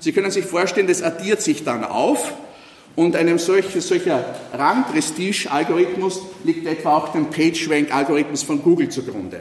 Sie 0.01 0.13
können 0.13 0.31
sich 0.31 0.47
vorstellen, 0.47 0.87
das 0.87 1.03
addiert 1.03 1.43
sich 1.43 1.63
dann 1.63 1.85
auf 1.85 2.33
und 2.97 3.17
einem 3.17 3.39
solchen, 3.39 3.81
solcher 3.81 4.35
Rangprestige-Algorithmus 4.53 6.23
liegt 6.45 6.67
etwa 6.67 6.97
auch 6.97 7.13
dem 7.13 7.27
PageRank-Algorithmus 7.27 8.43
von 8.43 8.63
Google 8.63 8.89
zugrunde. 8.89 9.41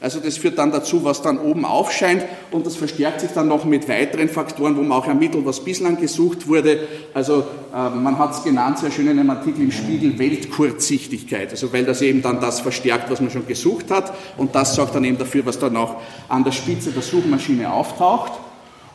Also 0.00 0.18
das 0.18 0.38
führt 0.38 0.58
dann 0.58 0.72
dazu, 0.72 1.04
was 1.04 1.20
dann 1.20 1.38
oben 1.38 1.66
aufscheint 1.66 2.24
und 2.50 2.64
das 2.64 2.76
verstärkt 2.76 3.20
sich 3.20 3.30
dann 3.32 3.48
noch 3.48 3.66
mit 3.66 3.86
weiteren 3.88 4.30
Faktoren, 4.30 4.76
wo 4.76 4.82
man 4.82 4.98
auch 4.98 5.06
ermittelt, 5.06 5.44
was 5.44 5.60
bislang 5.60 6.00
gesucht 6.00 6.48
wurde. 6.48 6.88
Also 7.12 7.44
äh, 7.74 7.90
man 7.90 8.18
hat 8.18 8.32
es 8.32 8.42
genannt, 8.42 8.78
sehr 8.78 8.90
schön 8.90 9.08
in 9.08 9.18
einem 9.18 9.30
Artikel 9.30 9.62
im 9.62 9.72
Spiegel, 9.72 10.18
Weltkurzsichtigkeit. 10.18 11.50
Also 11.50 11.72
weil 11.72 11.84
das 11.84 12.00
eben 12.00 12.22
dann 12.22 12.40
das 12.40 12.60
verstärkt, 12.60 13.10
was 13.10 13.20
man 13.20 13.30
schon 13.30 13.46
gesucht 13.46 13.90
hat 13.90 14.14
und 14.38 14.54
das 14.54 14.74
sorgt 14.74 14.94
dann 14.94 15.04
eben 15.04 15.18
dafür, 15.18 15.44
was 15.44 15.58
dann 15.58 15.76
auch 15.76 15.96
an 16.28 16.44
der 16.44 16.52
Spitze 16.52 16.92
der 16.92 17.02
Suchmaschine 17.02 17.70
auftaucht. 17.70 18.32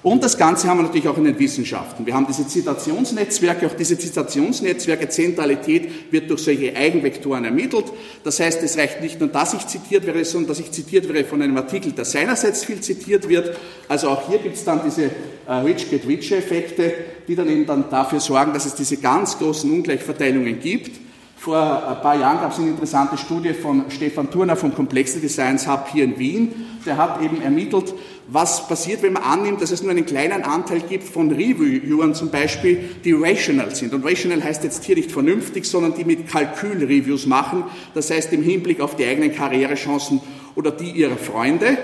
Und 0.06 0.24
das 0.24 0.38
Ganze 0.38 0.68
haben 0.68 0.78
wir 0.78 0.84
natürlich 0.84 1.08
auch 1.08 1.18
in 1.18 1.24
den 1.24 1.40
Wissenschaften. 1.40 2.06
Wir 2.06 2.14
haben 2.14 2.28
diese 2.28 2.48
Zitationsnetzwerke, 2.48 3.66
auch 3.66 3.74
diese 3.74 3.98
Zitationsnetzwerke, 3.98 5.10
Zentralität 5.10 6.12
wird 6.12 6.30
durch 6.30 6.44
solche 6.44 6.76
Eigenvektoren 6.76 7.44
ermittelt. 7.44 7.86
Das 8.24 8.40
heißt, 8.40 8.62
es 8.62 8.78
reicht 8.78 9.02
nicht 9.02 9.20
nur, 9.20 9.30
dass 9.30 9.56
ich 9.56 9.66
zitiert 9.66 10.06
werde, 10.06 10.24
sondern 10.24 10.50
dass 10.50 10.60
ich 10.60 10.70
zitiert 10.72 11.08
werde 11.08 11.28
von 11.28 11.42
einem 11.42 11.58
Artikel, 11.58 11.92
der 11.92 12.06
seinerseits 12.06 12.64
viel 12.64 12.82
zitiert 12.82 13.28
wird. 13.28 13.58
Also 13.88 14.10
auch 14.10 14.30
hier 14.30 14.38
gibt 14.38 14.58
es 14.58 14.64
dann 14.64 14.82
diese 14.86 15.06
äh, 15.48 15.52
Rich-Get-Rich-Effekte, 15.52 16.94
die 17.28 17.36
dann 17.36 17.50
eben 17.50 17.66
dann 17.66 17.90
dafür 17.90 18.20
sorgen, 18.20 18.54
dass 18.54 18.68
es 18.68 18.76
diese 18.76 18.98
ganz 18.98 19.40
großen 19.40 19.72
Ungleichverteilungen 19.72 20.60
gibt. 20.60 21.05
Vor 21.46 21.88
ein 21.88 22.02
paar 22.02 22.20
Jahren 22.20 22.40
gab 22.40 22.54
es 22.54 22.58
eine 22.58 22.70
interessante 22.70 23.20
Studie 23.20 23.54
von 23.54 23.86
Stefan 23.90 24.32
Turner 24.32 24.56
vom 24.56 24.74
Complexity 24.74 25.30
Science 25.30 25.68
Hub 25.68 25.90
hier 25.94 26.04
in 26.04 26.18
Wien. 26.18 26.52
Der 26.88 26.98
hat 26.98 27.22
eben 27.22 27.40
ermittelt, 27.40 27.94
was 28.28 28.68
passiert, 28.68 29.04
wenn 29.04 29.14
man 29.14 29.22
annimmt, 29.22 29.62
dass 29.62 29.70
es 29.70 29.84
nur 29.84 29.92
einen 29.92 30.08
kleinen 30.08 30.42
Anteil 30.42 30.80
gibt 30.80 31.04
von 31.04 31.32
Reviewern 31.32 32.16
zum 32.16 32.32
Beispiel, 32.32 32.90
die 33.04 33.12
rational 33.12 33.76
sind. 33.76 33.94
Und 33.94 34.04
rational 34.04 34.44
heißt 34.44 34.64
jetzt 34.64 34.86
hier 34.86 34.96
nicht 34.96 35.12
vernünftig, 35.12 35.66
sondern 35.66 35.94
die 35.94 36.04
mit 36.04 36.28
Kalkül-Reviews 36.28 37.28
machen, 37.28 37.66
das 37.94 38.10
heißt 38.10 38.34
im 38.34 38.42
Hinblick 38.42 38.82
auf 38.82 38.96
die 38.96 39.06
eigenen 39.06 39.32
Karrierechancen 39.32 40.22
oder 40.56 40.72
die 40.72 40.90
ihrer 40.90 41.18
Freunde. 41.18 41.78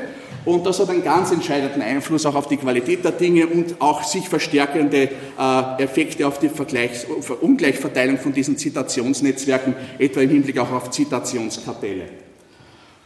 Und 0.44 0.66
das 0.66 0.80
hat 0.80 0.90
einen 0.90 1.04
ganz 1.04 1.32
entscheidenden 1.32 1.82
Einfluss 1.82 2.26
auch 2.26 2.34
auf 2.36 2.48
die 2.48 2.58
Qualität 2.58 3.04
der 3.04 3.12
Dinge 3.12 3.46
und 3.46 3.80
auch 3.80 4.04
sich 4.04 4.28
verstärkende 4.28 5.10
äh, 5.38 5.84
Effekte 5.84 6.28
auf 6.28 6.40
die 6.40 6.50
Vergleichs 6.50 7.06
Ungleichverteilung 7.42 8.18
von 8.18 8.34
diesen 8.34 8.58
Zitationsnetzwerken, 8.58 9.76
etwa 10.00 10.22
im 10.22 10.30
Hinblick 10.30 10.58
auch 10.58 10.72
auf 10.72 10.90
Zitationskartelle. 10.90 12.06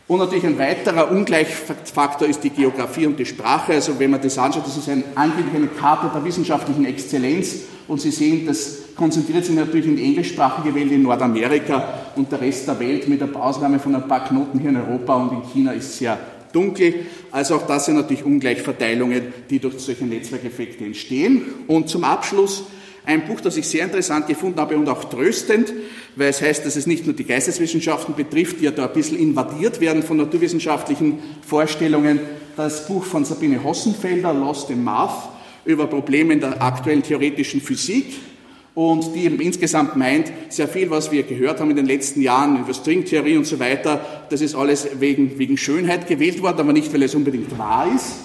Und 0.08 0.20
natürlich 0.20 0.46
ein 0.46 0.58
weiterer 0.58 1.10
Ungleichfaktor 1.12 2.28
ist 2.28 2.44
die 2.44 2.52
Geografie 2.52 3.08
und 3.08 3.18
die 3.18 3.26
Sprache. 3.26 3.74
Also 3.74 4.00
wenn 4.00 4.12
man 4.12 4.22
das 4.22 4.38
anschaut, 4.38 4.66
das 4.66 4.78
ist 4.78 4.88
ein, 4.88 5.04
angeblich 5.16 5.56
eine 5.56 5.68
Karte 5.68 6.12
der 6.14 6.24
wissenschaftlichen 6.24 6.86
Exzellenz. 6.86 7.56
Und 7.88 8.02
Sie 8.02 8.12
sehen, 8.12 8.46
das 8.46 8.78
konzentriert 8.96 9.46
sich 9.46 9.56
natürlich 9.56 9.88
in 9.88 9.96
die 9.96 10.04
englischsprachige 10.04 10.74
Welt 10.74 10.92
in 10.92 11.02
Nordamerika 11.02 12.02
und 12.16 12.32
der 12.32 12.40
Rest 12.40 12.68
der 12.68 12.80
Welt 12.80 13.08
mit 13.08 13.20
der 13.20 13.36
Ausnahme 13.36 13.80
von 13.80 13.96
ein 13.96 14.08
paar 14.08 14.26
Knoten 14.26 14.60
hier 14.60 14.70
in 14.70 14.78
Europa 14.78 15.16
und 15.16 15.32
in 15.34 15.44
China 15.52 15.72
ist 15.72 15.98
sehr 15.98 16.18
dunkel. 16.56 17.06
Also 17.32 17.56
auch 17.56 17.68
das 17.68 17.86
sind 17.86 17.96
natürlich 17.96 18.24
Ungleichverteilungen, 18.24 19.22
die 19.50 19.60
durch 19.60 19.78
solche 19.80 20.06
Netzwerkeffekte 20.06 20.86
entstehen. 20.86 21.44
Und 21.68 21.90
zum 21.90 22.04
Abschluss 22.04 22.64
ein 23.06 23.28
Buch, 23.28 23.42
das 23.42 23.58
ich 23.58 23.68
sehr 23.68 23.84
interessant 23.84 24.28
gefunden 24.28 24.60
habe 24.60 24.76
und 24.78 24.90
auch 24.90 25.04
tröstend, 25.06 25.72
weil 26.16 26.30
es 26.30 26.42
heißt, 26.42 26.66
dass 26.66 26.76
es 26.76 26.88
nicht 26.88 27.06
nur 27.06 27.16
die 27.16 27.26
Geisteswissenschaften 27.26 28.16
betrifft, 28.16 28.60
die 28.60 28.66
ja 28.66 28.72
da 28.72 28.88
ein 28.88 28.94
bisschen 28.94 29.20
invadiert 29.20 29.80
werden 29.80 30.02
von 30.02 30.18
naturwissenschaftlichen 30.18 31.20
Vorstellungen. 31.46 32.20
Das 32.58 32.88
Buch 32.88 33.04
von 33.04 33.26
Sabine 33.26 33.64
Hossenfelder, 33.64 34.34
Lost 34.34 34.70
in 34.70 34.84
Math, 34.84 35.30
über 35.66 35.88
Probleme 35.88 36.34
in 36.34 36.40
der 36.40 36.62
aktuellen 36.62 37.04
theoretischen 37.04 37.62
Physik 37.62 38.06
und 38.76 39.16
die 39.16 39.24
eben 39.24 39.40
insgesamt 39.40 39.96
meint, 39.96 40.32
sehr 40.50 40.68
viel, 40.68 40.90
was 40.90 41.12
wir 41.12 41.24
gehört 41.24 41.62
haben 41.62 41.72
in 41.72 41.78
den 41.78 41.86
letzten 41.86 42.22
Jahren 42.22 42.60
über 42.60 42.74
Stringtheorie 42.74 43.38
und 43.38 43.48
so 43.48 43.60
weiter, 43.60 44.02
das 44.30 44.42
ist 44.42 44.54
alles 44.54 45.00
wegen, 45.00 45.40
wegen 45.40 45.58
Schönheit 45.58 46.08
gewählt 46.08 46.42
worden, 46.42 46.60
aber 46.60 46.74
nicht, 46.74 46.94
weil 46.94 47.04
es 47.04 47.16
unbedingt 47.16 47.58
wahr 47.58 47.88
ist. 47.96 48.18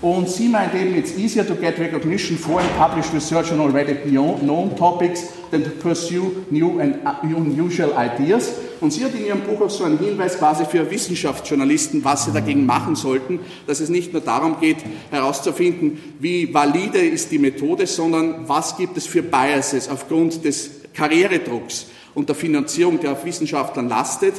Und 0.00 0.28
sie 0.28 0.48
meint 0.48 0.72
eben, 0.76 0.94
it's 0.94 1.16
easier 1.18 1.44
to 1.44 1.56
get 1.56 1.76
recognition 1.80 2.38
for 2.38 2.60
and 2.60 2.70
publish 2.78 3.12
research 3.12 3.50
on 3.50 3.60
already 3.60 3.94
known 4.08 4.76
topics 4.76 5.32
than 5.50 5.64
to 5.64 5.70
pursue 5.70 6.46
new 6.50 6.78
and 6.78 6.98
unusual 7.22 7.92
ideas. 7.98 8.52
Und 8.80 8.92
sie 8.92 9.04
hat 9.04 9.14
in 9.14 9.26
ihrem 9.26 9.40
Buch 9.40 9.60
auch 9.60 9.70
so 9.70 9.84
einen 9.84 9.98
Hinweis 9.98 10.38
quasi 10.38 10.64
für 10.64 10.90
Wissenschaftsjournalisten, 10.90 12.04
was 12.04 12.24
sie 12.24 12.32
dagegen 12.32 12.66
machen 12.66 12.96
sollten, 12.96 13.40
dass 13.66 13.80
es 13.80 13.88
nicht 13.88 14.12
nur 14.12 14.22
darum 14.22 14.60
geht, 14.60 14.78
herauszufinden, 15.10 15.98
wie 16.20 16.52
valide 16.52 16.98
ist 16.98 17.30
die 17.30 17.38
Methode, 17.38 17.86
sondern 17.86 18.48
was 18.48 18.76
gibt 18.76 18.96
es 18.96 19.06
für 19.06 19.22
Biases 19.22 19.88
aufgrund 19.88 20.44
des 20.44 20.70
Karrieredrucks 20.94 21.86
und 22.14 22.28
der 22.28 22.36
Finanzierung, 22.36 23.00
der 23.00 23.12
auf 23.12 23.24
Wissenschaftlern 23.24 23.88
lastet 23.88 24.34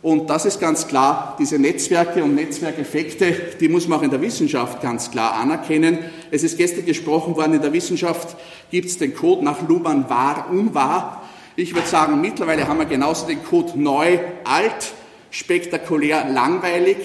und 0.00 0.30
das 0.30 0.44
ist 0.44 0.60
ganz 0.60 0.86
klar, 0.86 1.36
diese 1.40 1.58
Netzwerke 1.58 2.22
und 2.22 2.36
Netzwerkeffekte, 2.36 3.34
die 3.58 3.68
muss 3.68 3.88
man 3.88 3.98
auch 3.98 4.02
in 4.04 4.10
der 4.10 4.20
Wissenschaft 4.20 4.80
ganz 4.80 5.10
klar 5.10 5.34
anerkennen. 5.34 5.98
Es 6.30 6.44
ist 6.44 6.56
gestern 6.56 6.86
gesprochen 6.86 7.34
worden, 7.34 7.54
in 7.54 7.62
der 7.62 7.72
Wissenschaft 7.72 8.36
gibt 8.70 8.86
es 8.86 8.98
den 8.98 9.14
Code 9.14 9.44
nach 9.44 9.66
Luhmann 9.68 10.08
wahr, 10.08 10.46
unwahr. 10.50 11.17
Ich 11.58 11.74
würde 11.74 11.88
sagen, 11.88 12.20
mittlerweile 12.20 12.68
haben 12.68 12.78
wir 12.78 12.86
genauso 12.86 13.26
den 13.26 13.42
Code 13.42 13.72
neu, 13.74 14.20
alt, 14.44 14.92
spektakulär, 15.32 16.28
langweilig. 16.30 16.98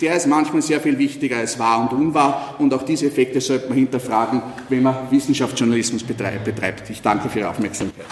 Der 0.00 0.14
ist 0.14 0.28
manchmal 0.28 0.62
sehr 0.62 0.80
viel 0.80 0.98
wichtiger 0.98 1.38
als 1.38 1.58
wahr 1.58 1.80
und 1.80 1.92
unwahr. 1.98 2.54
Und 2.60 2.72
auch 2.72 2.84
diese 2.84 3.06
Effekte 3.08 3.40
sollte 3.40 3.68
man 3.68 3.76
hinterfragen, 3.76 4.40
wenn 4.68 4.84
man 4.84 5.10
Wissenschaftsjournalismus 5.10 6.04
betreibt. 6.04 6.88
Ich 6.90 7.02
danke 7.02 7.28
für 7.28 7.40
Ihre 7.40 7.48
Aufmerksamkeit. 7.48 8.06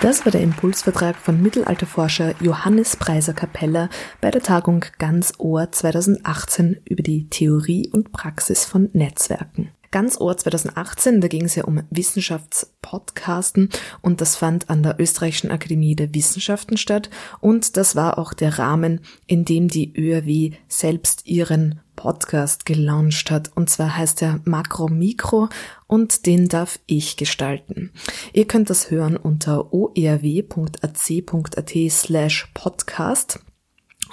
Das 0.00 0.24
war 0.24 0.32
der 0.32 0.40
Impulsvertrag 0.40 1.14
von 1.14 1.40
Mittelalterforscher 1.40 2.34
Johannes 2.40 2.96
Preiser 2.96 3.34
Capella 3.34 3.88
bei 4.20 4.32
der 4.32 4.42
Tagung 4.42 4.84
Ganz 4.98 5.34
Ohr 5.38 5.70
2018 5.70 6.80
über 6.86 7.04
die 7.04 7.28
Theorie 7.30 7.88
und 7.92 8.10
Praxis 8.10 8.64
von 8.64 8.90
Netzwerken. 8.94 9.70
Ganz 9.94 10.20
Ohr 10.20 10.36
2018, 10.36 11.20
da 11.20 11.28
ging 11.28 11.44
es 11.44 11.54
ja 11.54 11.66
um 11.66 11.80
Wissenschaftspodcasten 11.88 13.68
und 14.02 14.20
das 14.20 14.34
fand 14.34 14.68
an 14.68 14.82
der 14.82 14.98
Österreichischen 14.98 15.52
Akademie 15.52 15.94
der 15.94 16.12
Wissenschaften 16.12 16.76
statt 16.76 17.10
und 17.38 17.76
das 17.76 17.94
war 17.94 18.18
auch 18.18 18.32
der 18.32 18.58
Rahmen, 18.58 19.02
in 19.28 19.44
dem 19.44 19.68
die 19.68 19.94
ÖRW 19.96 20.56
selbst 20.66 21.28
ihren 21.28 21.78
Podcast 21.94 22.66
gelauncht 22.66 23.30
hat. 23.30 23.52
Und 23.54 23.70
zwar 23.70 23.96
heißt 23.96 24.20
er 24.22 24.40
Makro 24.42 24.88
Mikro 24.88 25.48
und 25.86 26.26
den 26.26 26.48
darf 26.48 26.80
ich 26.86 27.16
gestalten. 27.16 27.92
Ihr 28.32 28.48
könnt 28.48 28.70
das 28.70 28.90
hören 28.90 29.16
unter 29.16 29.72
orw.ac.at 29.72 31.72
slash 31.88 32.50
podcast. 32.52 33.38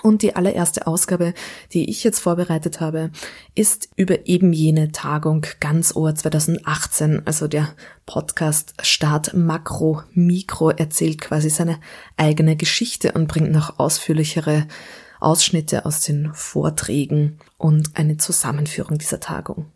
Und 0.02 0.24
die 0.24 0.36
allererste 0.36 0.88
Ausgabe, 0.88 1.34
die 1.74 1.90
ich 1.90 2.04
jetzt 2.04 2.20
vorbereitet 2.20 2.82
habe, 2.82 3.12
ist 3.56 3.90
über 3.96 4.26
eben 4.28 4.52
jene 4.52 4.92
Tagung 4.92 5.46
ganz 5.60 5.96
Ohr 5.96 6.16
2018. 6.16 7.22
Also 7.26 7.48
der 7.48 7.70
Podcast 8.06 8.74
Start 8.82 9.34
Makro 9.34 10.02
Mikro 10.14 10.72
erzählt 10.72 11.22
quasi 11.22 11.50
seine 11.50 11.80
eigene 12.18 12.56
Geschichte 12.56 13.12
und 13.12 13.28
bringt 13.28 13.52
noch 13.52 13.80
ausführlichere 13.80 14.68
Ausschnitte 15.20 15.86
aus 15.86 16.02
den 16.02 16.34
Vorträgen 16.34 17.38
und 17.58 17.96
eine 17.96 18.18
Zusammenführung 18.18 18.98
dieser 18.98 19.20
Tagung. 19.20 19.68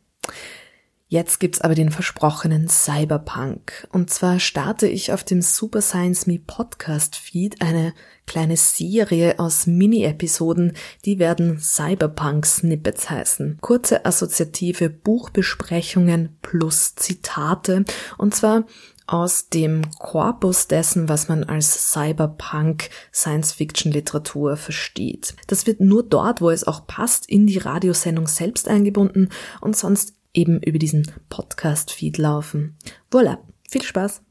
Jetzt 1.16 1.40
gibt's 1.40 1.62
aber 1.62 1.76
den 1.76 1.92
versprochenen 1.92 2.68
Cyberpunk. 2.68 3.88
Und 3.94 4.10
zwar 4.10 4.38
starte 4.42 4.86
ich 4.86 5.14
auf 5.14 5.24
dem 5.24 5.42
Super 5.42 5.80
Science 5.80 6.28
Me 6.28 6.40
Podcast 6.46 7.16
Feed 7.16 7.62
eine 7.62 7.94
kleine 8.28 8.58
Serie 8.58 9.40
aus 9.40 9.66
Mini-Episoden, 9.66 10.74
die 11.06 11.18
werden 11.18 11.58
Cyberpunk 11.58 12.46
Snippets 12.46 13.10
heißen. 13.10 13.60
Kurze 13.62 14.06
assoziative 14.06 14.90
Buchbesprechungen 14.90 16.36
plus 16.42 16.96
Zitate. 16.96 17.86
Und 18.18 18.36
zwar 18.36 18.66
aus 19.08 19.50
dem 19.50 19.90
Korpus 20.00 20.68
dessen, 20.68 21.08
was 21.08 21.30
man 21.30 21.44
als 21.44 21.94
Cyberpunk 21.94 22.90
Science-Fiction-Literatur 23.14 24.58
versteht. 24.58 25.36
Das 25.48 25.66
wird 25.66 25.80
nur 25.80 26.04
dort, 26.04 26.42
wo 26.42 26.50
es 26.50 26.66
auch 26.66 26.88
passt, 26.88 27.30
in 27.30 27.48
die 27.48 27.60
Radiosendung 27.60 28.28
selbst 28.28 28.68
eingebunden 28.68 29.30
und 29.62 29.78
sonst 29.78 30.15
eben 30.36 30.62
über 30.62 30.80
diesen 30.80 31.12
Podcast-Feed 31.30 32.18
laufen. 32.18 32.76
Voilà, 33.12 33.38
viel 33.70 33.84
Spaß! 33.84 34.22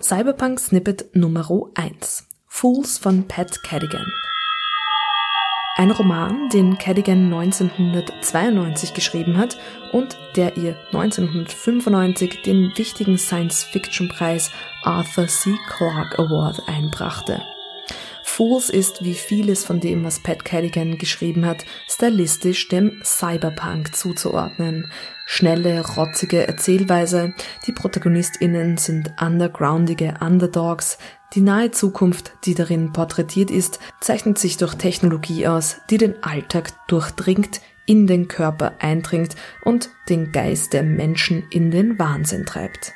Cyberpunk 0.00 0.60
Snippet 0.60 1.14
Nummer 1.14 1.48
1 1.74 2.26
Fools 2.48 2.98
von 2.98 3.26
Pat 3.28 3.62
Cadigan 3.62 4.06
ein 5.74 5.90
Roman, 5.90 6.50
den 6.50 6.76
Cadigan 6.76 7.32
1992 7.32 8.92
geschrieben 8.92 9.38
hat 9.38 9.56
und 9.92 10.18
der 10.36 10.56
ihr 10.58 10.76
1995 10.92 12.42
den 12.42 12.72
wichtigen 12.76 13.16
Science-Fiction-Preis 13.16 14.50
Arthur 14.82 15.28
C. 15.28 15.54
Clarke 15.66 16.18
Award 16.18 16.60
einbrachte. 16.68 17.42
Fools 18.34 18.70
ist, 18.70 19.04
wie 19.04 19.12
vieles 19.12 19.62
von 19.62 19.78
dem, 19.78 20.04
was 20.04 20.18
Pat 20.18 20.42
Cadigan 20.42 20.96
geschrieben 20.96 21.44
hat, 21.44 21.66
stylistisch 21.86 22.66
dem 22.68 23.02
Cyberpunk 23.04 23.94
zuzuordnen. 23.94 24.90
Schnelle, 25.26 25.86
rotzige 25.86 26.48
Erzählweise, 26.48 27.34
die 27.66 27.72
ProtagonistInnen 27.72 28.78
sind 28.78 29.12
undergroundige 29.20 30.14
Underdogs, 30.22 30.96
die 31.34 31.42
nahe 31.42 31.72
Zukunft, 31.72 32.32
die 32.46 32.54
darin 32.54 32.94
porträtiert 32.94 33.50
ist, 33.50 33.80
zeichnet 34.00 34.38
sich 34.38 34.56
durch 34.56 34.76
Technologie 34.76 35.46
aus, 35.46 35.82
die 35.90 35.98
den 35.98 36.22
Alltag 36.22 36.70
durchdringt, 36.88 37.60
in 37.84 38.06
den 38.06 38.28
Körper 38.28 38.72
eindringt 38.78 39.36
und 39.62 39.90
den 40.08 40.32
Geist 40.32 40.72
der 40.72 40.84
Menschen 40.84 41.44
in 41.50 41.70
den 41.70 41.98
Wahnsinn 41.98 42.46
treibt. 42.46 42.94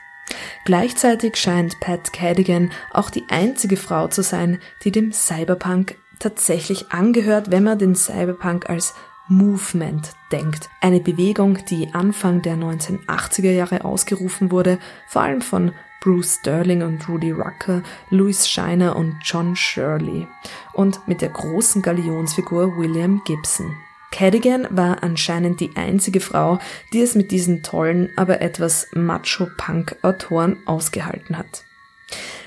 Gleichzeitig 0.65 1.37
scheint 1.37 1.81
Pat 1.81 2.13
Cadigan 2.13 2.71
auch 2.93 3.11
die 3.11 3.25
einzige 3.29 3.77
Frau 3.77 4.09
zu 4.09 4.23
sein, 4.23 4.59
die 4.85 4.93
dem 4.93 5.13
Cyberpunk 5.13 5.97
tatsächlich 6.19 6.93
angehört, 6.93 7.51
wenn 7.51 7.65
man 7.65 7.79
den 7.79 7.95
Cyberpunk 7.95 8.69
als 8.69 8.95
Movement 9.29 10.13
denkt. 10.31 10.69
Eine 10.81 11.01
Bewegung, 11.01 11.59
die 11.67 11.93
Anfang 11.93 12.43
der 12.43 12.57
1980er 12.57 13.51
Jahre 13.51 13.85
ausgerufen 13.85 14.51
wurde, 14.51 14.79
vor 15.09 15.23
allem 15.23 15.41
von 15.41 15.73
Bruce 16.01 16.37
Sterling 16.41 16.83
und 16.83 17.09
Rudy 17.09 17.33
Rucker, 17.33 17.83
Louis 18.11 18.49
Shiner 18.49 18.95
und 18.95 19.17
John 19.25 19.57
Shirley 19.57 20.29
und 20.75 21.09
mit 21.09 21.21
der 21.21 21.31
großen 21.31 21.83
Galionsfigur 21.83 22.77
William 22.77 23.23
Gibson. 23.25 23.75
Cadigan 24.17 24.67
war 24.71 25.03
anscheinend 25.03 25.61
die 25.61 25.77
einzige 25.77 26.21
Frau, 26.21 26.59
die 26.95 27.03
es 27.03 27.15
mit 27.15 27.31
diesen 27.31 27.63
tollen, 27.63 28.09
aber 28.17 28.41
etwas 28.41 28.87
Macho-Punk-Autoren 28.95 30.57
ausgehalten 30.65 31.37
hat. 31.37 31.65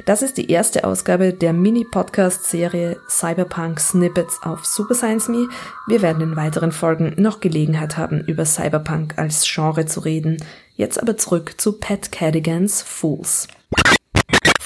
Das 0.03 0.23
ist 0.23 0.37
die 0.37 0.49
erste 0.49 0.83
Ausgabe 0.83 1.31
der 1.31 1.53
Mini-Podcast-Serie 1.53 2.99
Cyberpunk 3.07 3.79
Snippets 3.79 4.39
auf 4.41 4.65
Super 4.65 4.95
Science 4.95 5.27
Me. 5.27 5.47
Wir 5.87 6.01
werden 6.01 6.23
in 6.23 6.35
weiteren 6.35 6.71
Folgen 6.71 7.13
noch 7.21 7.39
Gelegenheit 7.39 7.97
haben, 7.97 8.21
über 8.21 8.45
Cyberpunk 8.45 9.19
als 9.19 9.47
Genre 9.47 9.85
zu 9.85 9.99
reden. 9.99 10.37
Jetzt 10.75 10.99
aber 10.99 11.17
zurück 11.17 11.61
zu 11.61 11.73
Pat 11.73 12.11
Cadigans 12.11 12.81
Fools. 12.81 13.47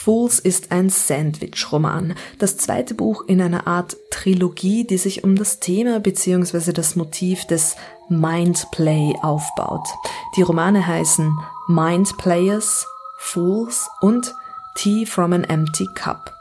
Fools 0.03 0.39
ist 0.39 0.73
ein 0.73 0.89
Sandwich-Roman, 0.89 2.15
das 2.37 2.57
zweite 2.57 2.93
Buch 2.93 3.23
in 3.25 3.41
einer 3.41 3.67
Art 3.67 3.95
Trilogie, 4.11 4.85
die 4.85 4.97
sich 4.97 5.23
um 5.23 5.37
das 5.37 5.61
Thema 5.61 6.01
bzw. 6.01 6.73
das 6.73 6.97
Motiv 6.97 7.45
des 7.45 7.77
Mindplay 8.09 9.15
aufbaut. 9.21 9.87
Die 10.35 10.41
Romane 10.41 10.85
heißen 10.85 11.33
Mind 11.69 12.17
Players, 12.17 12.85
Fools 13.17 13.87
und 14.01 14.33
Tea 14.75 15.05
from 15.05 15.31
an 15.31 15.45
Empty 15.45 15.87
Cup. 15.95 16.33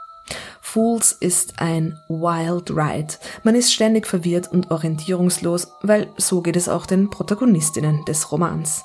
Fools 0.73 1.13
ist 1.13 1.61
ein 1.61 1.99
Wild 2.09 2.71
Ride. 2.71 3.19
Man 3.43 3.55
ist 3.55 3.75
ständig 3.75 4.07
verwirrt 4.07 4.51
und 4.51 4.71
orientierungslos, 4.71 5.71
weil 5.83 6.09
so 6.17 6.41
geht 6.41 6.57
es 6.57 6.67
auch 6.67 6.87
den 6.87 7.11
Protagonistinnen 7.11 8.07
des 8.07 8.33
Romans. 8.33 8.83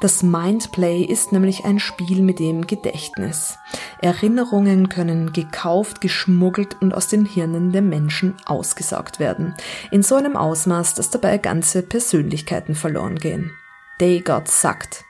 Das 0.00 0.22
Mindplay 0.22 1.02
ist 1.02 1.32
nämlich 1.32 1.64
ein 1.64 1.80
Spiel 1.80 2.22
mit 2.22 2.38
dem 2.38 2.68
Gedächtnis. 2.68 3.58
Erinnerungen 4.00 4.88
können 4.88 5.32
gekauft, 5.32 6.00
geschmuggelt 6.00 6.80
und 6.80 6.94
aus 6.94 7.08
den 7.08 7.26
Hirnen 7.26 7.72
der 7.72 7.82
Menschen 7.82 8.36
ausgesaugt 8.46 9.18
werden. 9.18 9.56
In 9.90 10.04
so 10.04 10.14
einem 10.14 10.36
Ausmaß, 10.36 10.94
dass 10.94 11.10
dabei 11.10 11.38
ganze 11.38 11.82
Persönlichkeiten 11.82 12.76
verloren 12.76 13.16
gehen. 13.16 13.50
They 13.98 14.20
got 14.20 14.46
sucked. 14.46 15.02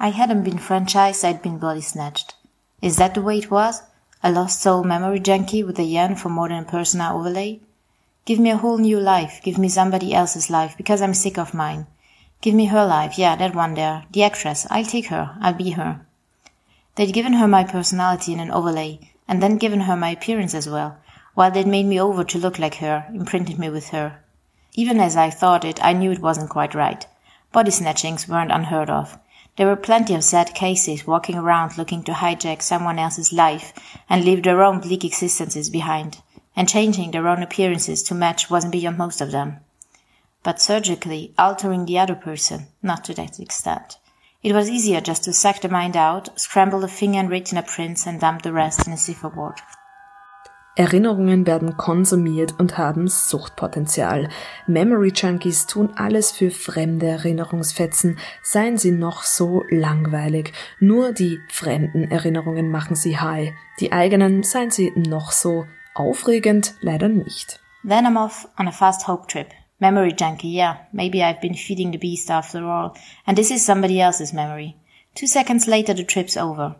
I 0.00 0.10
hadn't 0.10 0.44
been 0.44 0.58
franchised, 0.58 1.26
I'd 1.26 1.42
been 1.42 1.60
body 1.60 1.82
snatched. 1.82 2.36
Is 2.80 2.96
that 2.96 3.14
the 3.14 3.22
way 3.22 3.36
it 3.36 3.50
was? 3.50 3.82
A 4.20 4.32
lost 4.32 4.60
soul 4.60 4.82
memory 4.82 5.20
junkie 5.20 5.62
with 5.62 5.78
a 5.78 5.84
yearn 5.84 6.16
for 6.16 6.28
more 6.28 6.48
than 6.48 6.64
a 6.64 6.66
personal 6.66 7.16
overlay? 7.16 7.60
Give 8.24 8.40
me 8.40 8.50
a 8.50 8.56
whole 8.56 8.78
new 8.78 8.98
life, 8.98 9.40
give 9.44 9.58
me 9.58 9.68
somebody 9.68 10.12
else's 10.12 10.50
life, 10.50 10.76
because 10.76 11.00
I'm 11.00 11.14
sick 11.14 11.38
of 11.38 11.54
mine. 11.54 11.86
Give 12.40 12.54
me 12.54 12.66
her 12.66 12.84
life, 12.84 13.16
yeah, 13.16 13.36
that 13.36 13.54
one 13.54 13.74
there, 13.74 14.04
the 14.10 14.24
actress, 14.24 14.66
I'll 14.70 14.84
take 14.84 15.06
her, 15.06 15.36
I'll 15.40 15.54
be 15.54 15.70
her. 15.70 16.04
They'd 16.96 17.12
given 17.12 17.34
her 17.34 17.46
my 17.46 17.62
personality 17.62 18.32
in 18.32 18.40
an 18.40 18.50
overlay, 18.50 19.12
and 19.28 19.40
then 19.40 19.56
given 19.56 19.80
her 19.82 19.96
my 19.96 20.10
appearance 20.10 20.52
as 20.52 20.68
well, 20.68 20.98
while 21.34 21.52
they'd 21.52 21.66
made 21.68 21.86
me 21.86 22.00
over 22.00 22.24
to 22.24 22.38
look 22.38 22.58
like 22.58 22.76
her, 22.76 23.06
imprinted 23.14 23.56
me 23.58 23.70
with 23.70 23.90
her. 23.90 24.18
Even 24.74 24.98
as 24.98 25.16
I 25.16 25.30
thought 25.30 25.64
it, 25.64 25.78
I 25.84 25.92
knew 25.92 26.10
it 26.10 26.20
wasn't 26.20 26.50
quite 26.50 26.74
right. 26.74 27.06
Body 27.52 27.70
snatchings 27.70 28.28
weren't 28.28 28.50
unheard 28.50 28.90
of. 28.90 29.16
There 29.58 29.66
were 29.66 29.74
plenty 29.74 30.14
of 30.14 30.22
sad 30.22 30.54
cases 30.54 31.04
walking 31.04 31.34
around 31.34 31.76
looking 31.76 32.04
to 32.04 32.12
hijack 32.12 32.62
someone 32.62 32.96
else's 32.96 33.32
life 33.32 33.72
and 34.08 34.24
leave 34.24 34.44
their 34.44 34.62
own 34.62 34.78
bleak 34.78 35.04
existences 35.04 35.68
behind, 35.68 36.22
and 36.54 36.68
changing 36.68 37.10
their 37.10 37.26
own 37.26 37.42
appearances 37.42 38.04
to 38.04 38.14
match 38.14 38.48
wasn't 38.48 38.70
beyond 38.70 38.98
most 38.98 39.20
of 39.20 39.32
them. 39.32 39.58
But 40.44 40.60
surgically 40.60 41.34
altering 41.36 41.86
the 41.86 41.98
other 41.98 42.14
person, 42.14 42.68
not 42.84 43.02
to 43.06 43.14
that 43.14 43.40
extent. 43.40 43.98
It 44.44 44.52
was 44.52 44.70
easier 44.70 45.00
just 45.00 45.24
to 45.24 45.32
suck 45.32 45.60
the 45.60 45.68
mind 45.68 45.96
out, 45.96 46.38
scramble 46.38 46.78
the 46.78 46.86
finger 46.86 47.18
and 47.18 47.28
retina 47.28 47.64
prints 47.64 48.06
and 48.06 48.20
dump 48.20 48.42
the 48.42 48.52
rest 48.52 48.86
in 48.86 48.92
a 48.92 48.96
cipher 48.96 49.28
board. 49.28 49.60
Erinnerungen 50.78 51.44
werden 51.44 51.76
konsumiert 51.76 52.54
und 52.60 52.78
haben 52.78 53.08
Suchtpotenzial. 53.08 54.28
Memory 54.68 55.12
Junkies 55.12 55.66
tun 55.66 55.90
alles 55.96 56.30
für 56.30 56.52
fremde 56.52 57.08
Erinnerungsfetzen, 57.08 58.16
seien 58.44 58.78
sie 58.78 58.92
noch 58.92 59.24
so 59.24 59.64
langweilig. 59.70 60.52
Nur 60.78 61.12
die 61.12 61.40
fremden 61.50 62.08
Erinnerungen 62.12 62.70
machen 62.70 62.94
sie 62.94 63.18
high. 63.18 63.52
Die 63.80 63.90
eigenen, 63.90 64.44
seien 64.44 64.70
sie 64.70 64.92
noch 64.94 65.32
so 65.32 65.66
aufregend, 65.96 66.74
leider 66.80 67.08
nicht. 67.08 67.58
Then 67.82 68.06
I'm 68.06 68.16
off 68.16 68.46
on 68.56 68.68
a 68.68 68.72
fast 68.72 69.08
hope 69.08 69.26
trip. 69.26 69.48
Memory 69.80 70.14
junkie, 70.16 70.54
yeah. 70.54 70.76
Maybe 70.92 71.24
I've 71.24 71.40
been 71.40 71.54
feeding 71.54 71.90
the 71.90 71.98
beast 71.98 72.30
after 72.30 72.62
all. 72.62 72.94
And 73.26 73.36
this 73.36 73.50
is 73.50 73.66
somebody 73.66 74.00
else's 74.00 74.32
memory. 74.32 74.76
Two 75.16 75.26
seconds 75.26 75.66
later 75.66 75.92
the 75.92 76.04
trip's 76.04 76.36
over. 76.36 76.76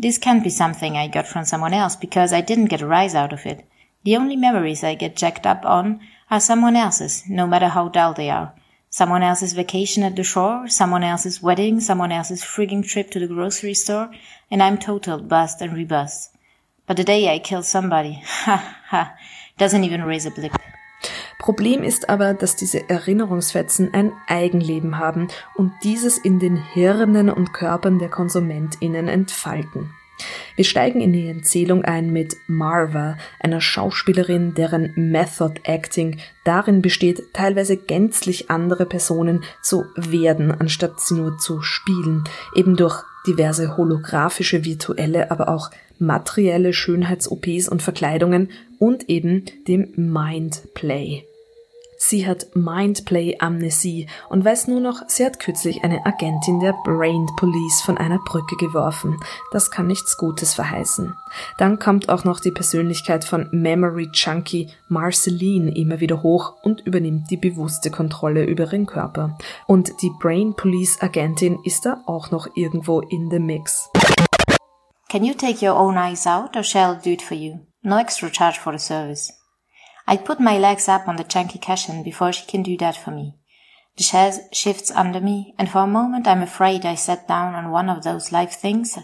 This 0.00 0.16
can't 0.16 0.42
be 0.42 0.48
something 0.48 0.96
I 0.96 1.08
got 1.08 1.28
from 1.28 1.44
someone 1.44 1.74
else 1.74 1.94
because 1.94 2.32
I 2.32 2.40
didn't 2.40 2.70
get 2.72 2.80
a 2.80 2.86
rise 2.86 3.14
out 3.14 3.34
of 3.34 3.44
it. 3.44 3.66
The 4.02 4.16
only 4.16 4.34
memories 4.34 4.82
I 4.82 4.94
get 4.94 5.14
jacked 5.14 5.46
up 5.46 5.62
on 5.66 6.00
are 6.30 6.40
someone 6.40 6.74
else's, 6.74 7.22
no 7.28 7.46
matter 7.46 7.68
how 7.68 7.90
dull 7.90 8.14
they 8.14 8.30
are. 8.30 8.54
Someone 8.88 9.22
else's 9.22 9.52
vacation 9.52 10.02
at 10.02 10.16
the 10.16 10.24
shore, 10.24 10.68
someone 10.68 11.04
else's 11.04 11.42
wedding, 11.42 11.80
someone 11.80 12.12
else's 12.12 12.42
frigging 12.42 12.82
trip 12.82 13.10
to 13.10 13.18
the 13.18 13.26
grocery 13.26 13.74
store, 13.74 14.10
and 14.50 14.62
I'm 14.62 14.78
total 14.78 15.18
bust 15.18 15.60
and 15.60 15.74
rebust. 15.74 16.30
But 16.86 16.96
the 16.96 17.04
day 17.04 17.28
I 17.28 17.38
kill 17.38 17.62
somebody, 17.62 18.22
ha 18.24 18.78
ha, 18.86 19.14
doesn't 19.58 19.84
even 19.84 20.04
raise 20.04 20.24
a 20.24 20.30
blip. 20.30 20.52
Problem 21.40 21.82
ist 21.82 22.10
aber, 22.10 22.34
dass 22.34 22.54
diese 22.54 22.90
Erinnerungsfetzen 22.90 23.94
ein 23.94 24.12
Eigenleben 24.26 24.98
haben 24.98 25.28
und 25.54 25.72
dieses 25.82 26.18
in 26.18 26.38
den 26.38 26.56
Hirnen 26.56 27.30
und 27.30 27.54
Körpern 27.54 27.98
der 27.98 28.10
KonsumentInnen 28.10 29.08
entfalten. 29.08 29.88
Wir 30.54 30.66
steigen 30.66 31.00
in 31.00 31.14
die 31.14 31.28
Erzählung 31.28 31.82
ein 31.82 32.12
mit 32.12 32.36
Marva, 32.46 33.16
einer 33.40 33.62
Schauspielerin, 33.62 34.52
deren 34.52 34.92
Method 34.96 35.54
Acting 35.64 36.18
darin 36.44 36.82
besteht, 36.82 37.32
teilweise 37.32 37.78
gänzlich 37.78 38.50
andere 38.50 38.84
Personen 38.84 39.42
zu 39.62 39.86
werden, 39.96 40.50
anstatt 40.50 41.00
sie 41.00 41.14
nur 41.14 41.38
zu 41.38 41.62
spielen, 41.62 42.24
eben 42.54 42.76
durch 42.76 43.02
diverse 43.26 43.78
holographische, 43.78 44.62
virtuelle, 44.66 45.30
aber 45.30 45.48
auch 45.48 45.70
materielle 45.98 46.74
Schönheits-OPs 46.74 47.70
und 47.70 47.82
Verkleidungen 47.82 48.50
und 48.78 49.08
eben 49.08 49.46
dem 49.66 49.88
Mindplay. 49.96 51.24
Sie 52.02 52.26
hat 52.26 52.56
Mindplay-Amnesie 52.56 54.06
und 54.30 54.42
weiß 54.42 54.68
nur 54.68 54.80
noch, 54.80 55.02
sie 55.06 55.26
hat 55.26 55.38
kürzlich 55.38 55.84
eine 55.84 56.06
Agentin 56.06 56.58
der 56.58 56.72
Brain 56.82 57.26
Police 57.36 57.82
von 57.82 57.98
einer 57.98 58.18
Brücke 58.24 58.56
geworfen. 58.56 59.18
Das 59.52 59.70
kann 59.70 59.86
nichts 59.86 60.16
Gutes 60.16 60.54
verheißen. 60.54 61.14
Dann 61.58 61.78
kommt 61.78 62.08
auch 62.08 62.24
noch 62.24 62.40
die 62.40 62.52
Persönlichkeit 62.52 63.26
von 63.26 63.50
Memory 63.52 64.08
Junkie 64.14 64.70
Marceline 64.88 65.76
immer 65.76 66.00
wieder 66.00 66.22
hoch 66.22 66.54
und 66.62 66.80
übernimmt 66.80 67.30
die 67.30 67.36
bewusste 67.36 67.90
Kontrolle 67.90 68.44
über 68.44 68.64
ihren 68.64 68.86
Körper. 68.86 69.36
Und 69.66 69.92
die 70.00 70.10
Brain 70.20 70.54
Police 70.56 71.02
Agentin 71.02 71.58
ist 71.64 71.84
da 71.84 72.02
auch 72.06 72.30
noch 72.30 72.48
irgendwo 72.56 73.00
in 73.00 73.30
the 73.30 73.38
mix. 73.38 73.90
Can 75.10 75.22
you 75.22 75.34
take 75.34 75.62
your 75.62 75.78
own 75.78 75.98
eyes 75.98 76.26
out 76.26 76.56
or 76.56 76.62
shall 76.62 76.96
I 76.96 77.04
do 77.04 77.10
it 77.10 77.20
for 77.20 77.36
you? 77.36 77.58
No 77.82 77.98
extra 77.98 78.30
charge 78.30 78.58
for 78.58 78.72
the 78.72 78.78
service. 78.82 79.39
I 80.10 80.16
put 80.16 80.40
my 80.40 80.58
legs 80.58 80.88
up 80.88 81.06
on 81.06 81.14
the 81.14 81.22
chunky 81.22 81.60
cushion 81.60 82.02
before 82.02 82.32
she 82.32 82.44
can 82.44 82.64
do 82.64 82.76
that 82.78 82.96
for 82.96 83.12
me. 83.12 83.36
The 83.96 84.02
chaise 84.02 84.40
shifts 84.52 84.90
under 84.90 85.20
me, 85.20 85.54
and 85.56 85.70
for 85.70 85.78
a 85.84 85.86
moment 85.86 86.26
I'm 86.26 86.42
afraid 86.42 86.84
I 86.84 86.96
sat 86.96 87.28
down 87.28 87.54
on 87.54 87.70
one 87.70 87.88
of 87.88 88.02
those 88.02 88.32
live 88.32 88.52
things 88.52 88.98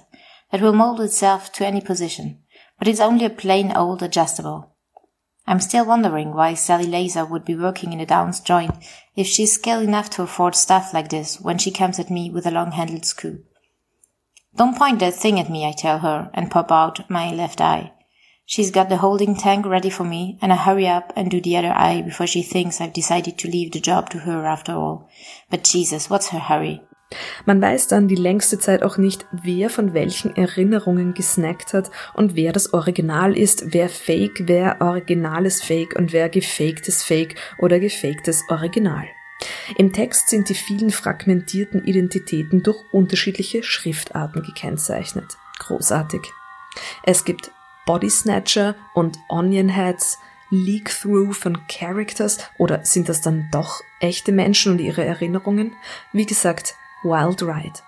that 0.50 0.60
will 0.60 0.72
mold 0.72 1.00
itself 1.00 1.52
to 1.52 1.64
any 1.64 1.80
position, 1.80 2.40
but 2.80 2.88
it's 2.88 2.98
only 2.98 3.24
a 3.24 3.30
plain 3.30 3.70
old 3.70 4.02
adjustable. 4.02 4.74
I'm 5.46 5.60
still 5.60 5.86
wondering 5.86 6.34
why 6.34 6.54
Sally 6.54 6.88
Laser 6.88 7.24
would 7.24 7.44
be 7.44 7.54
working 7.54 7.92
in 7.92 8.00
a 8.00 8.06
Downs 8.06 8.40
joint 8.40 8.74
if 9.14 9.28
she's 9.28 9.52
skilled 9.52 9.84
enough 9.84 10.10
to 10.10 10.24
afford 10.24 10.56
stuff 10.56 10.92
like 10.92 11.10
this 11.10 11.40
when 11.40 11.58
she 11.58 11.70
comes 11.70 12.00
at 12.00 12.10
me 12.10 12.30
with 12.30 12.46
a 12.46 12.50
long-handled 12.50 13.04
scoop. 13.04 13.44
Don't 14.56 14.76
point 14.76 14.98
that 14.98 15.14
thing 15.14 15.38
at 15.38 15.50
me, 15.50 15.64
I 15.64 15.70
tell 15.70 16.00
her, 16.00 16.32
and 16.34 16.50
pop 16.50 16.72
out 16.72 17.08
my 17.08 17.32
left 17.32 17.60
eye. 17.60 17.92
She's 18.48 18.70
got 18.70 18.88
the 18.88 18.98
holding 18.98 19.34
tank 19.36 19.66
ready 19.66 19.90
for 19.90 20.04
me, 20.04 20.38
and 20.40 20.52
I 20.52 20.56
hurry 20.56 20.86
up 20.86 21.12
and 21.16 21.28
do 21.28 21.40
the 21.40 21.56
other 21.56 21.72
eye 21.72 22.02
before 22.02 22.28
she 22.28 22.44
thinks 22.44 22.80
I've 22.80 22.92
decided 22.92 23.38
to 23.38 23.48
leave 23.48 23.72
the 23.72 23.80
job 23.80 24.08
to 24.10 24.20
her 24.20 24.46
after 24.46 24.72
all. 24.72 25.08
But 25.50 25.64
Jesus, 25.64 26.08
what's 26.08 26.28
her 26.28 26.38
hurry? 26.38 26.80
Man 27.44 27.60
weiß 27.60 27.88
dann 27.88 28.06
die 28.06 28.14
längste 28.14 28.60
Zeit 28.60 28.84
auch 28.84 28.98
nicht, 28.98 29.26
wer 29.32 29.68
von 29.68 29.94
welchen 29.94 30.36
Erinnerungen 30.36 31.12
gesnackt 31.14 31.72
hat 31.72 31.90
und 32.14 32.36
wer 32.36 32.52
das 32.52 32.72
Original 32.72 33.36
ist, 33.36 33.74
wer 33.74 33.88
Fake, 33.88 34.42
wer 34.46 34.80
originales 34.80 35.60
Fake 35.62 35.96
und 35.96 36.12
wer 36.12 36.28
gefaktes 36.28 37.02
Fake 37.02 37.34
oder 37.58 37.80
gefaktes 37.80 38.44
Original. 38.48 39.06
Im 39.76 39.92
Text 39.92 40.30
sind 40.30 40.48
die 40.48 40.54
vielen 40.54 40.90
fragmentierten 40.90 41.84
Identitäten 41.84 42.62
durch 42.62 42.82
unterschiedliche 42.92 43.64
Schriftarten 43.64 44.42
gekennzeichnet. 44.42 45.36
Großartig. 45.58 46.22
Es 47.04 47.24
gibt 47.24 47.50
Body 47.86 48.10
Snatcher 48.10 48.74
und 48.94 49.18
Onion 49.28 49.70
Heads, 49.70 50.18
Leak-Through 50.50 51.32
von 51.32 51.66
Characters 51.68 52.38
oder 52.58 52.84
sind 52.84 53.08
das 53.08 53.20
dann 53.20 53.48
doch 53.50 53.80
echte 54.00 54.32
Menschen 54.32 54.72
und 54.72 54.80
ihre 54.80 55.04
Erinnerungen? 55.04 55.74
Wie 56.12 56.26
gesagt, 56.26 56.74
Wild 57.02 57.42
Ride. 57.42 57.85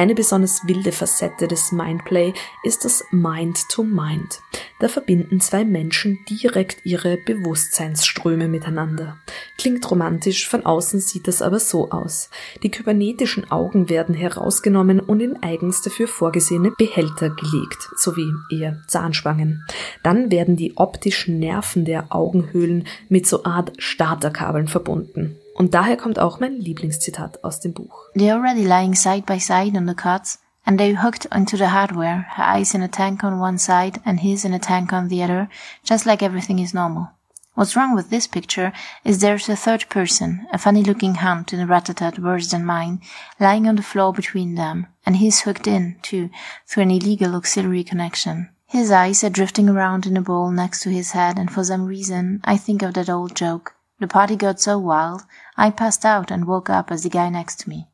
Eine 0.00 0.14
besonders 0.14 0.66
wilde 0.66 0.92
Facette 0.92 1.46
des 1.46 1.72
Mindplay 1.72 2.32
ist 2.62 2.86
das 2.86 3.04
Mind-to-Mind. 3.10 4.40
Da 4.78 4.88
verbinden 4.88 5.40
zwei 5.40 5.62
Menschen 5.62 6.20
direkt 6.26 6.86
ihre 6.86 7.18
Bewusstseinsströme 7.18 8.48
miteinander. 8.48 9.18
Klingt 9.58 9.90
romantisch, 9.90 10.48
von 10.48 10.64
außen 10.64 11.00
sieht 11.00 11.28
das 11.28 11.42
aber 11.42 11.60
so 11.60 11.90
aus. 11.90 12.30
Die 12.62 12.70
kybernetischen 12.70 13.50
Augen 13.50 13.90
werden 13.90 14.14
herausgenommen 14.14 15.00
und 15.00 15.20
in 15.20 15.42
eigens 15.42 15.82
dafür 15.82 16.08
vorgesehene 16.08 16.70
Behälter 16.70 17.28
gelegt, 17.28 17.90
sowie 17.96 18.32
eher 18.50 18.78
Zahnspangen. 18.88 19.66
Dann 20.02 20.30
werden 20.30 20.56
die 20.56 20.78
optischen 20.78 21.38
Nerven 21.38 21.84
der 21.84 22.06
Augenhöhlen 22.08 22.86
mit 23.10 23.26
so 23.26 23.44
Art 23.44 23.72
Starterkabeln 23.76 24.66
verbunden. 24.66 25.36
Und 25.60 25.74
daher 25.74 25.98
kommt 25.98 26.18
auch 26.18 26.40
mein 26.40 26.54
Lieblingszitat 26.54 27.44
aus 27.44 27.60
dem 27.60 27.74
Buch. 27.74 28.08
They're 28.14 28.32
already 28.32 28.64
lying 28.64 28.94
side 28.94 29.26
by 29.26 29.38
side 29.38 29.76
on 29.76 29.86
the 29.86 29.92
cots, 29.92 30.38
and 30.64 30.80
they 30.80 30.94
hooked 30.94 31.30
onto 31.30 31.58
the 31.58 31.68
hardware, 31.68 32.24
her 32.34 32.44
eyes 32.44 32.72
in 32.72 32.80
a 32.80 32.88
tank 32.88 33.22
on 33.22 33.38
one 33.38 33.58
side 33.58 34.00
and 34.06 34.20
his 34.20 34.46
in 34.46 34.54
a 34.54 34.58
tank 34.58 34.90
on 34.94 35.08
the 35.08 35.22
other, 35.22 35.50
just 35.84 36.06
like 36.06 36.22
everything 36.22 36.60
is 36.60 36.72
normal. 36.72 37.10
What's 37.56 37.76
wrong 37.76 37.94
with 37.94 38.08
this 38.08 38.26
picture 38.26 38.72
is 39.04 39.18
there's 39.18 39.50
a 39.50 39.54
third 39.54 39.84
person, 39.90 40.46
a 40.50 40.56
funny 40.56 40.82
looking 40.82 41.16
hunt 41.16 41.52
in 41.52 41.60
a 41.60 41.66
rat-a-tat 41.66 42.18
worse 42.18 42.50
than 42.52 42.64
mine, 42.64 43.02
lying 43.38 43.68
on 43.68 43.76
the 43.76 43.82
floor 43.82 44.14
between 44.14 44.54
them, 44.54 44.86
and 45.04 45.18
he's 45.18 45.42
hooked 45.42 45.66
in, 45.66 45.96
too, 46.00 46.30
through 46.66 46.84
an 46.84 46.90
illegal 46.90 47.34
auxiliary 47.34 47.84
connection. 47.84 48.48
His 48.64 48.90
eyes 48.90 49.22
are 49.22 49.28
drifting 49.28 49.68
around 49.68 50.06
in 50.06 50.16
a 50.16 50.22
ball 50.22 50.50
next 50.50 50.80
to 50.84 50.88
his 50.88 51.10
head, 51.10 51.38
and 51.38 51.50
for 51.50 51.62
some 51.64 51.84
reason, 51.84 52.40
I 52.44 52.56
think 52.56 52.80
of 52.80 52.94
that 52.94 53.10
old 53.10 53.36
joke. 53.36 53.74
The 54.00 54.06
party 54.06 54.34
got 54.34 54.58
so 54.58 54.78
wild, 54.78 55.24
I 55.60 55.70
passed 55.70 56.06
out 56.06 56.30
and 56.30 56.46
woke 56.46 56.70
up 56.70 56.90
as 56.90 57.02
the 57.02 57.10
guy 57.10 57.28
next 57.28 57.60
to 57.60 57.68
me. 57.68 57.84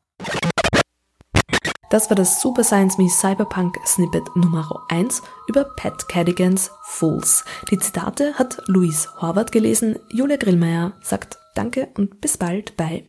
Das 1.90 2.08
war 2.08 2.14
das 2.14 2.40
Super 2.40 2.62
Science 2.62 2.96
Me 2.96 3.08
Cyberpunk 3.08 3.76
Snippet 3.84 4.24
Nummer 4.36 4.84
1 4.88 5.20
über 5.48 5.64
Pat 5.64 6.08
Cadigans 6.08 6.70
Fools. 6.82 7.44
Die 7.70 7.78
Zitate 7.78 8.34
hat 8.34 8.62
Luis 8.66 9.08
Horvath 9.20 9.50
gelesen. 9.50 9.98
Julia 10.12 10.36
Grillmeier 10.36 10.92
sagt 11.00 11.38
Danke 11.56 11.88
und 11.96 12.20
bis 12.20 12.38
bald 12.38 12.76
bei 12.76 13.04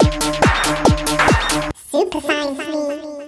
Super 1.92 2.22
Science 2.22 2.58
Me. 2.58 3.28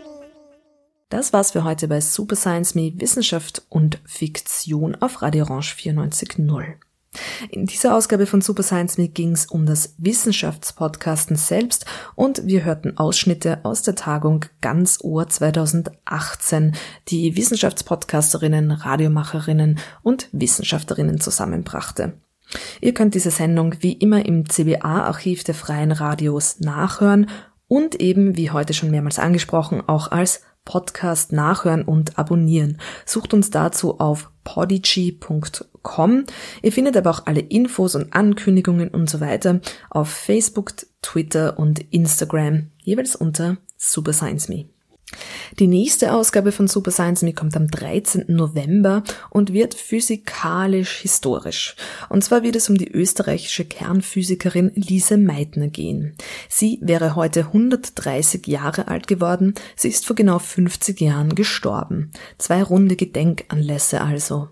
Das 1.10 1.32
war's 1.32 1.52
für 1.52 1.64
heute 1.64 1.88
bei 1.88 2.02
Super 2.02 2.36
Science 2.36 2.74
Me 2.74 2.94
Wissenschaft 2.96 3.64
und 3.70 4.00
Fiktion 4.06 4.96
auf 4.96 5.22
Radio 5.22 5.44
Orange 5.46 5.76
94.0. 5.76 6.89
In 7.50 7.66
dieser 7.66 7.96
Ausgabe 7.96 8.26
von 8.26 8.42
Super 8.42 8.64
Science 8.64 8.98
Me 8.98 9.08
ging 9.08 9.32
es 9.32 9.46
um 9.46 9.66
das 9.66 9.96
Wissenschaftspodcasten 9.98 11.36
selbst 11.36 11.86
und 12.16 12.46
wir 12.46 12.64
hörten 12.64 12.98
Ausschnitte 12.98 13.60
aus 13.64 13.82
der 13.82 13.96
Tagung 13.96 14.46
Ganz 14.62 15.00
Ohr 15.02 15.28
2018, 15.28 16.76
die 17.08 17.36
Wissenschaftspodcasterinnen, 17.36 18.72
Radiomacherinnen 18.72 19.80
und 20.02 20.30
Wissenschaftlerinnen 20.32 21.20
zusammenbrachte. 21.20 22.14
Ihr 22.82 22.94
könnt 22.94 23.14
diese 23.14 23.32
Sendung 23.32 23.76
wie 23.82 23.94
immer 23.94 24.26
im 24.26 24.50
CBA-Archiv 24.50 25.44
der 25.44 25.56
Freien 25.56 25.92
Radios 25.92 26.60
nachhören 26.60 27.30
und 27.68 27.96
eben, 27.96 28.36
wie 28.36 28.52
heute 28.52 28.74
schon 28.74 28.90
mehrmals 28.90 29.20
angesprochen, 29.20 29.84
auch 29.88 30.12
als 30.12 30.42
Podcast 30.66 31.32
nachhören 31.32 31.84
und 31.84 32.18
abonnieren. 32.18 32.80
Sucht 33.06 33.34
uns 33.34 33.50
dazu 33.50 34.00
auf 34.00 34.32
podigy.com. 34.44 36.26
Ihr 36.62 36.72
findet 36.72 36.98
aber 36.98 37.10
auch 37.10 37.26
alle 37.26 37.42
Infos 37.42 37.96
und 37.96 38.14
Ankündigungen 38.14 38.90
und 38.90 39.10
so 39.10 39.20
weiter 39.20 39.62
auf 39.90 40.10
Facebook, 40.10 40.74
Twitter 41.02 41.58
und 41.60 41.80
Instagram, 41.92 42.72
jeweils 42.84 43.16
unter 43.16 43.58
Super 43.78 44.14
Science 44.14 44.50
Me. 44.50 44.66
Die 45.58 45.68
nächste 45.68 46.14
Ausgabe 46.14 46.52
von 46.52 46.68
Super 46.68 46.92
Science 46.92 47.22
Me 47.24 47.34
kommt 47.34 47.58
am 47.58 47.68
13. 47.68 48.26
November 48.28 49.04
und 49.30 49.52
wird 49.52 49.74
physikalisch 49.74 51.00
historisch. 51.00 51.76
Und 52.10 52.24
zwar 52.24 52.44
wird 52.44 52.56
es 52.56 52.70
um 52.70 52.78
die 52.78 52.92
österreichische 52.92 53.66
Kernphysikerin 53.66 54.72
Lise 54.76 55.18
Meitner 55.18 55.68
gehen. 55.68 56.16
Sie 56.48 56.80
wäre 56.82 57.16
heute 57.16 57.48
130 57.48 58.48
Jahre 58.48 58.88
alt 58.88 59.08
geworden. 59.08 59.54
Sie 59.76 59.90
ist 59.90 60.06
vor 60.06 60.16
genau 60.16 60.40
50 60.40 61.02
Jahren 61.02 61.36
gestorben. 61.36 62.12
Zwei 62.38 62.64
runde 62.64 62.96
Gedenkanlässe 62.96 64.02
also. 64.02 64.50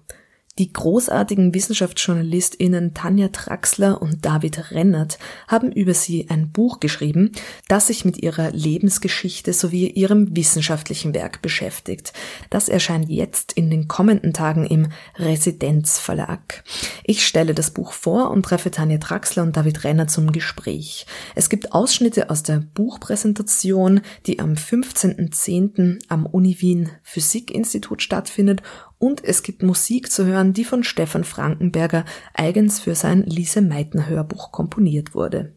Die 0.59 0.73
großartigen 0.73 1.53
WissenschaftsjournalistInnen 1.53 2.95
Tanja 2.95 3.27
Traxler 3.27 4.01
und 4.01 4.25
David 4.25 4.71
Rennert 4.71 5.19
haben 5.47 5.71
über 5.71 5.93
sie 5.93 6.29
ein 6.29 6.51
Buch 6.51 6.79
geschrieben, 6.79 7.31
das 7.67 7.87
sich 7.87 8.05
mit 8.05 8.17
ihrer 8.23 8.49
Lebensgeschichte 8.49 9.53
sowie 9.53 9.87
ihrem 9.87 10.35
wissenschaftlichen 10.35 11.13
Werk 11.13 11.43
beschäftigt. 11.43 12.11
Das 12.49 12.69
erscheint 12.69 13.07
jetzt 13.07 13.53
in 13.53 13.69
den 13.69 13.87
kommenden 13.87 14.33
Tagen 14.33 14.65
im 14.65 14.87
Residenzverlag. 15.17 16.63
Ich 17.03 17.27
stelle 17.27 17.53
das 17.53 17.69
Buch 17.69 17.91
vor 17.93 18.31
und 18.31 18.43
treffe 18.43 18.71
Tanja 18.71 18.97
Traxler 18.97 19.43
und 19.43 19.55
David 19.55 19.83
Renner 19.83 20.07
zum 20.07 20.31
Gespräch. 20.31 21.05
Es 21.35 21.49
gibt 21.49 21.73
Ausschnitte 21.73 22.31
aus 22.31 22.41
der 22.41 22.63
Buchpräsentation, 22.73 24.01
die 24.25 24.39
am 24.39 24.53
15.10. 24.53 25.99
am 26.09 26.25
Uni 26.25 26.57
Wien 26.59 26.89
Physikinstitut 27.03 28.01
stattfindet 28.01 28.63
und 28.99 29.23
es 29.23 29.43
gibt 29.43 29.63
Musik 29.63 30.11
zu 30.11 30.25
hören, 30.25 30.53
die 30.53 30.63
von 30.63 30.83
Stefan 30.83 31.23
Frankenberger 31.23 32.05
eigens 32.33 32.79
für 32.79 32.95
sein 32.95 33.23
Lise 33.23 33.61
Meitner 33.61 34.07
Hörbuch 34.07 34.51
komponiert 34.51 35.13
wurde. 35.13 35.53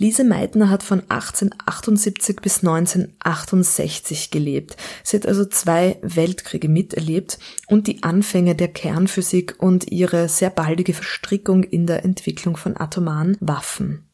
Lise 0.00 0.22
Meitner 0.22 0.70
hat 0.70 0.84
von 0.84 1.00
1878 1.08 2.36
bis 2.40 2.58
1968 2.58 4.30
gelebt. 4.30 4.76
Sie 5.02 5.16
hat 5.16 5.26
also 5.26 5.44
zwei 5.44 5.98
Weltkriege 6.02 6.68
miterlebt 6.68 7.38
und 7.66 7.88
die 7.88 8.04
Anfänge 8.04 8.54
der 8.54 8.68
Kernphysik 8.68 9.56
und 9.58 9.90
ihre 9.90 10.28
sehr 10.28 10.50
baldige 10.50 10.94
Verstrickung 10.94 11.64
in 11.64 11.86
der 11.86 12.04
Entwicklung 12.04 12.56
von 12.56 12.76
atomaren 12.76 13.36
Waffen. 13.40 14.04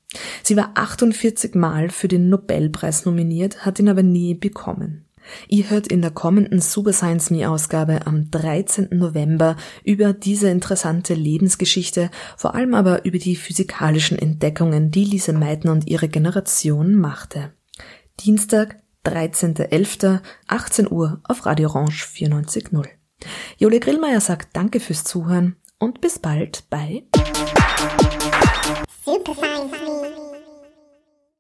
Sie 0.43 0.57
war 0.57 0.71
48 0.75 1.55
Mal 1.55 1.91
für 1.91 2.09
den 2.09 2.31
Nobelpreis 2.31 3.05
nominiert, 3.05 3.67
hat 3.67 3.79
ihn 3.79 3.91
aber 3.91 4.03
nie 4.03 4.35
bekommen. 4.35 5.04
Ihr 5.49 5.71
hört 5.71 5.87
in 5.87 6.03
der 6.03 6.11
kommenden 6.11 6.61
Super 6.61 6.93
Science 6.93 7.31
Me 7.31 7.49
Ausgabe 7.49 8.07
am 8.07 8.31
13. 8.31 8.89
November 8.93 9.57
über 9.83 10.13
diese 10.13 10.49
interessante 10.49 11.15
Lebensgeschichte, 11.15 12.11
vor 12.37 12.55
allem 12.55 12.75
aber 12.75 13.05
über 13.05 13.19
die 13.19 13.37
physikalischen 13.37 14.19
Entdeckungen, 14.19 14.91
die 14.91 15.05
Lise 15.05 15.33
Meitner 15.33 15.73
und 15.73 15.87
ihre 15.87 16.09
Generation 16.09 16.95
machte. 16.95 17.53
Dienstag, 18.21 18.77
13.11., 19.05 20.21
18 20.47 20.91
Uhr 20.91 21.21
auf 21.25 21.47
Radio 21.47 21.69
Orange 21.69 22.07
94.0. 22.07 22.87
Jole 23.59 23.81
Grillmeier 23.81 24.21
sagt 24.21 24.57
Danke 24.57 24.81
fürs 24.81 25.05
Zuhören 25.05 25.57
und 25.79 26.01
bis 26.01 26.19
bald 26.19 26.65
bei 26.71 27.05
Super 29.05 29.35
Science. 29.35 29.84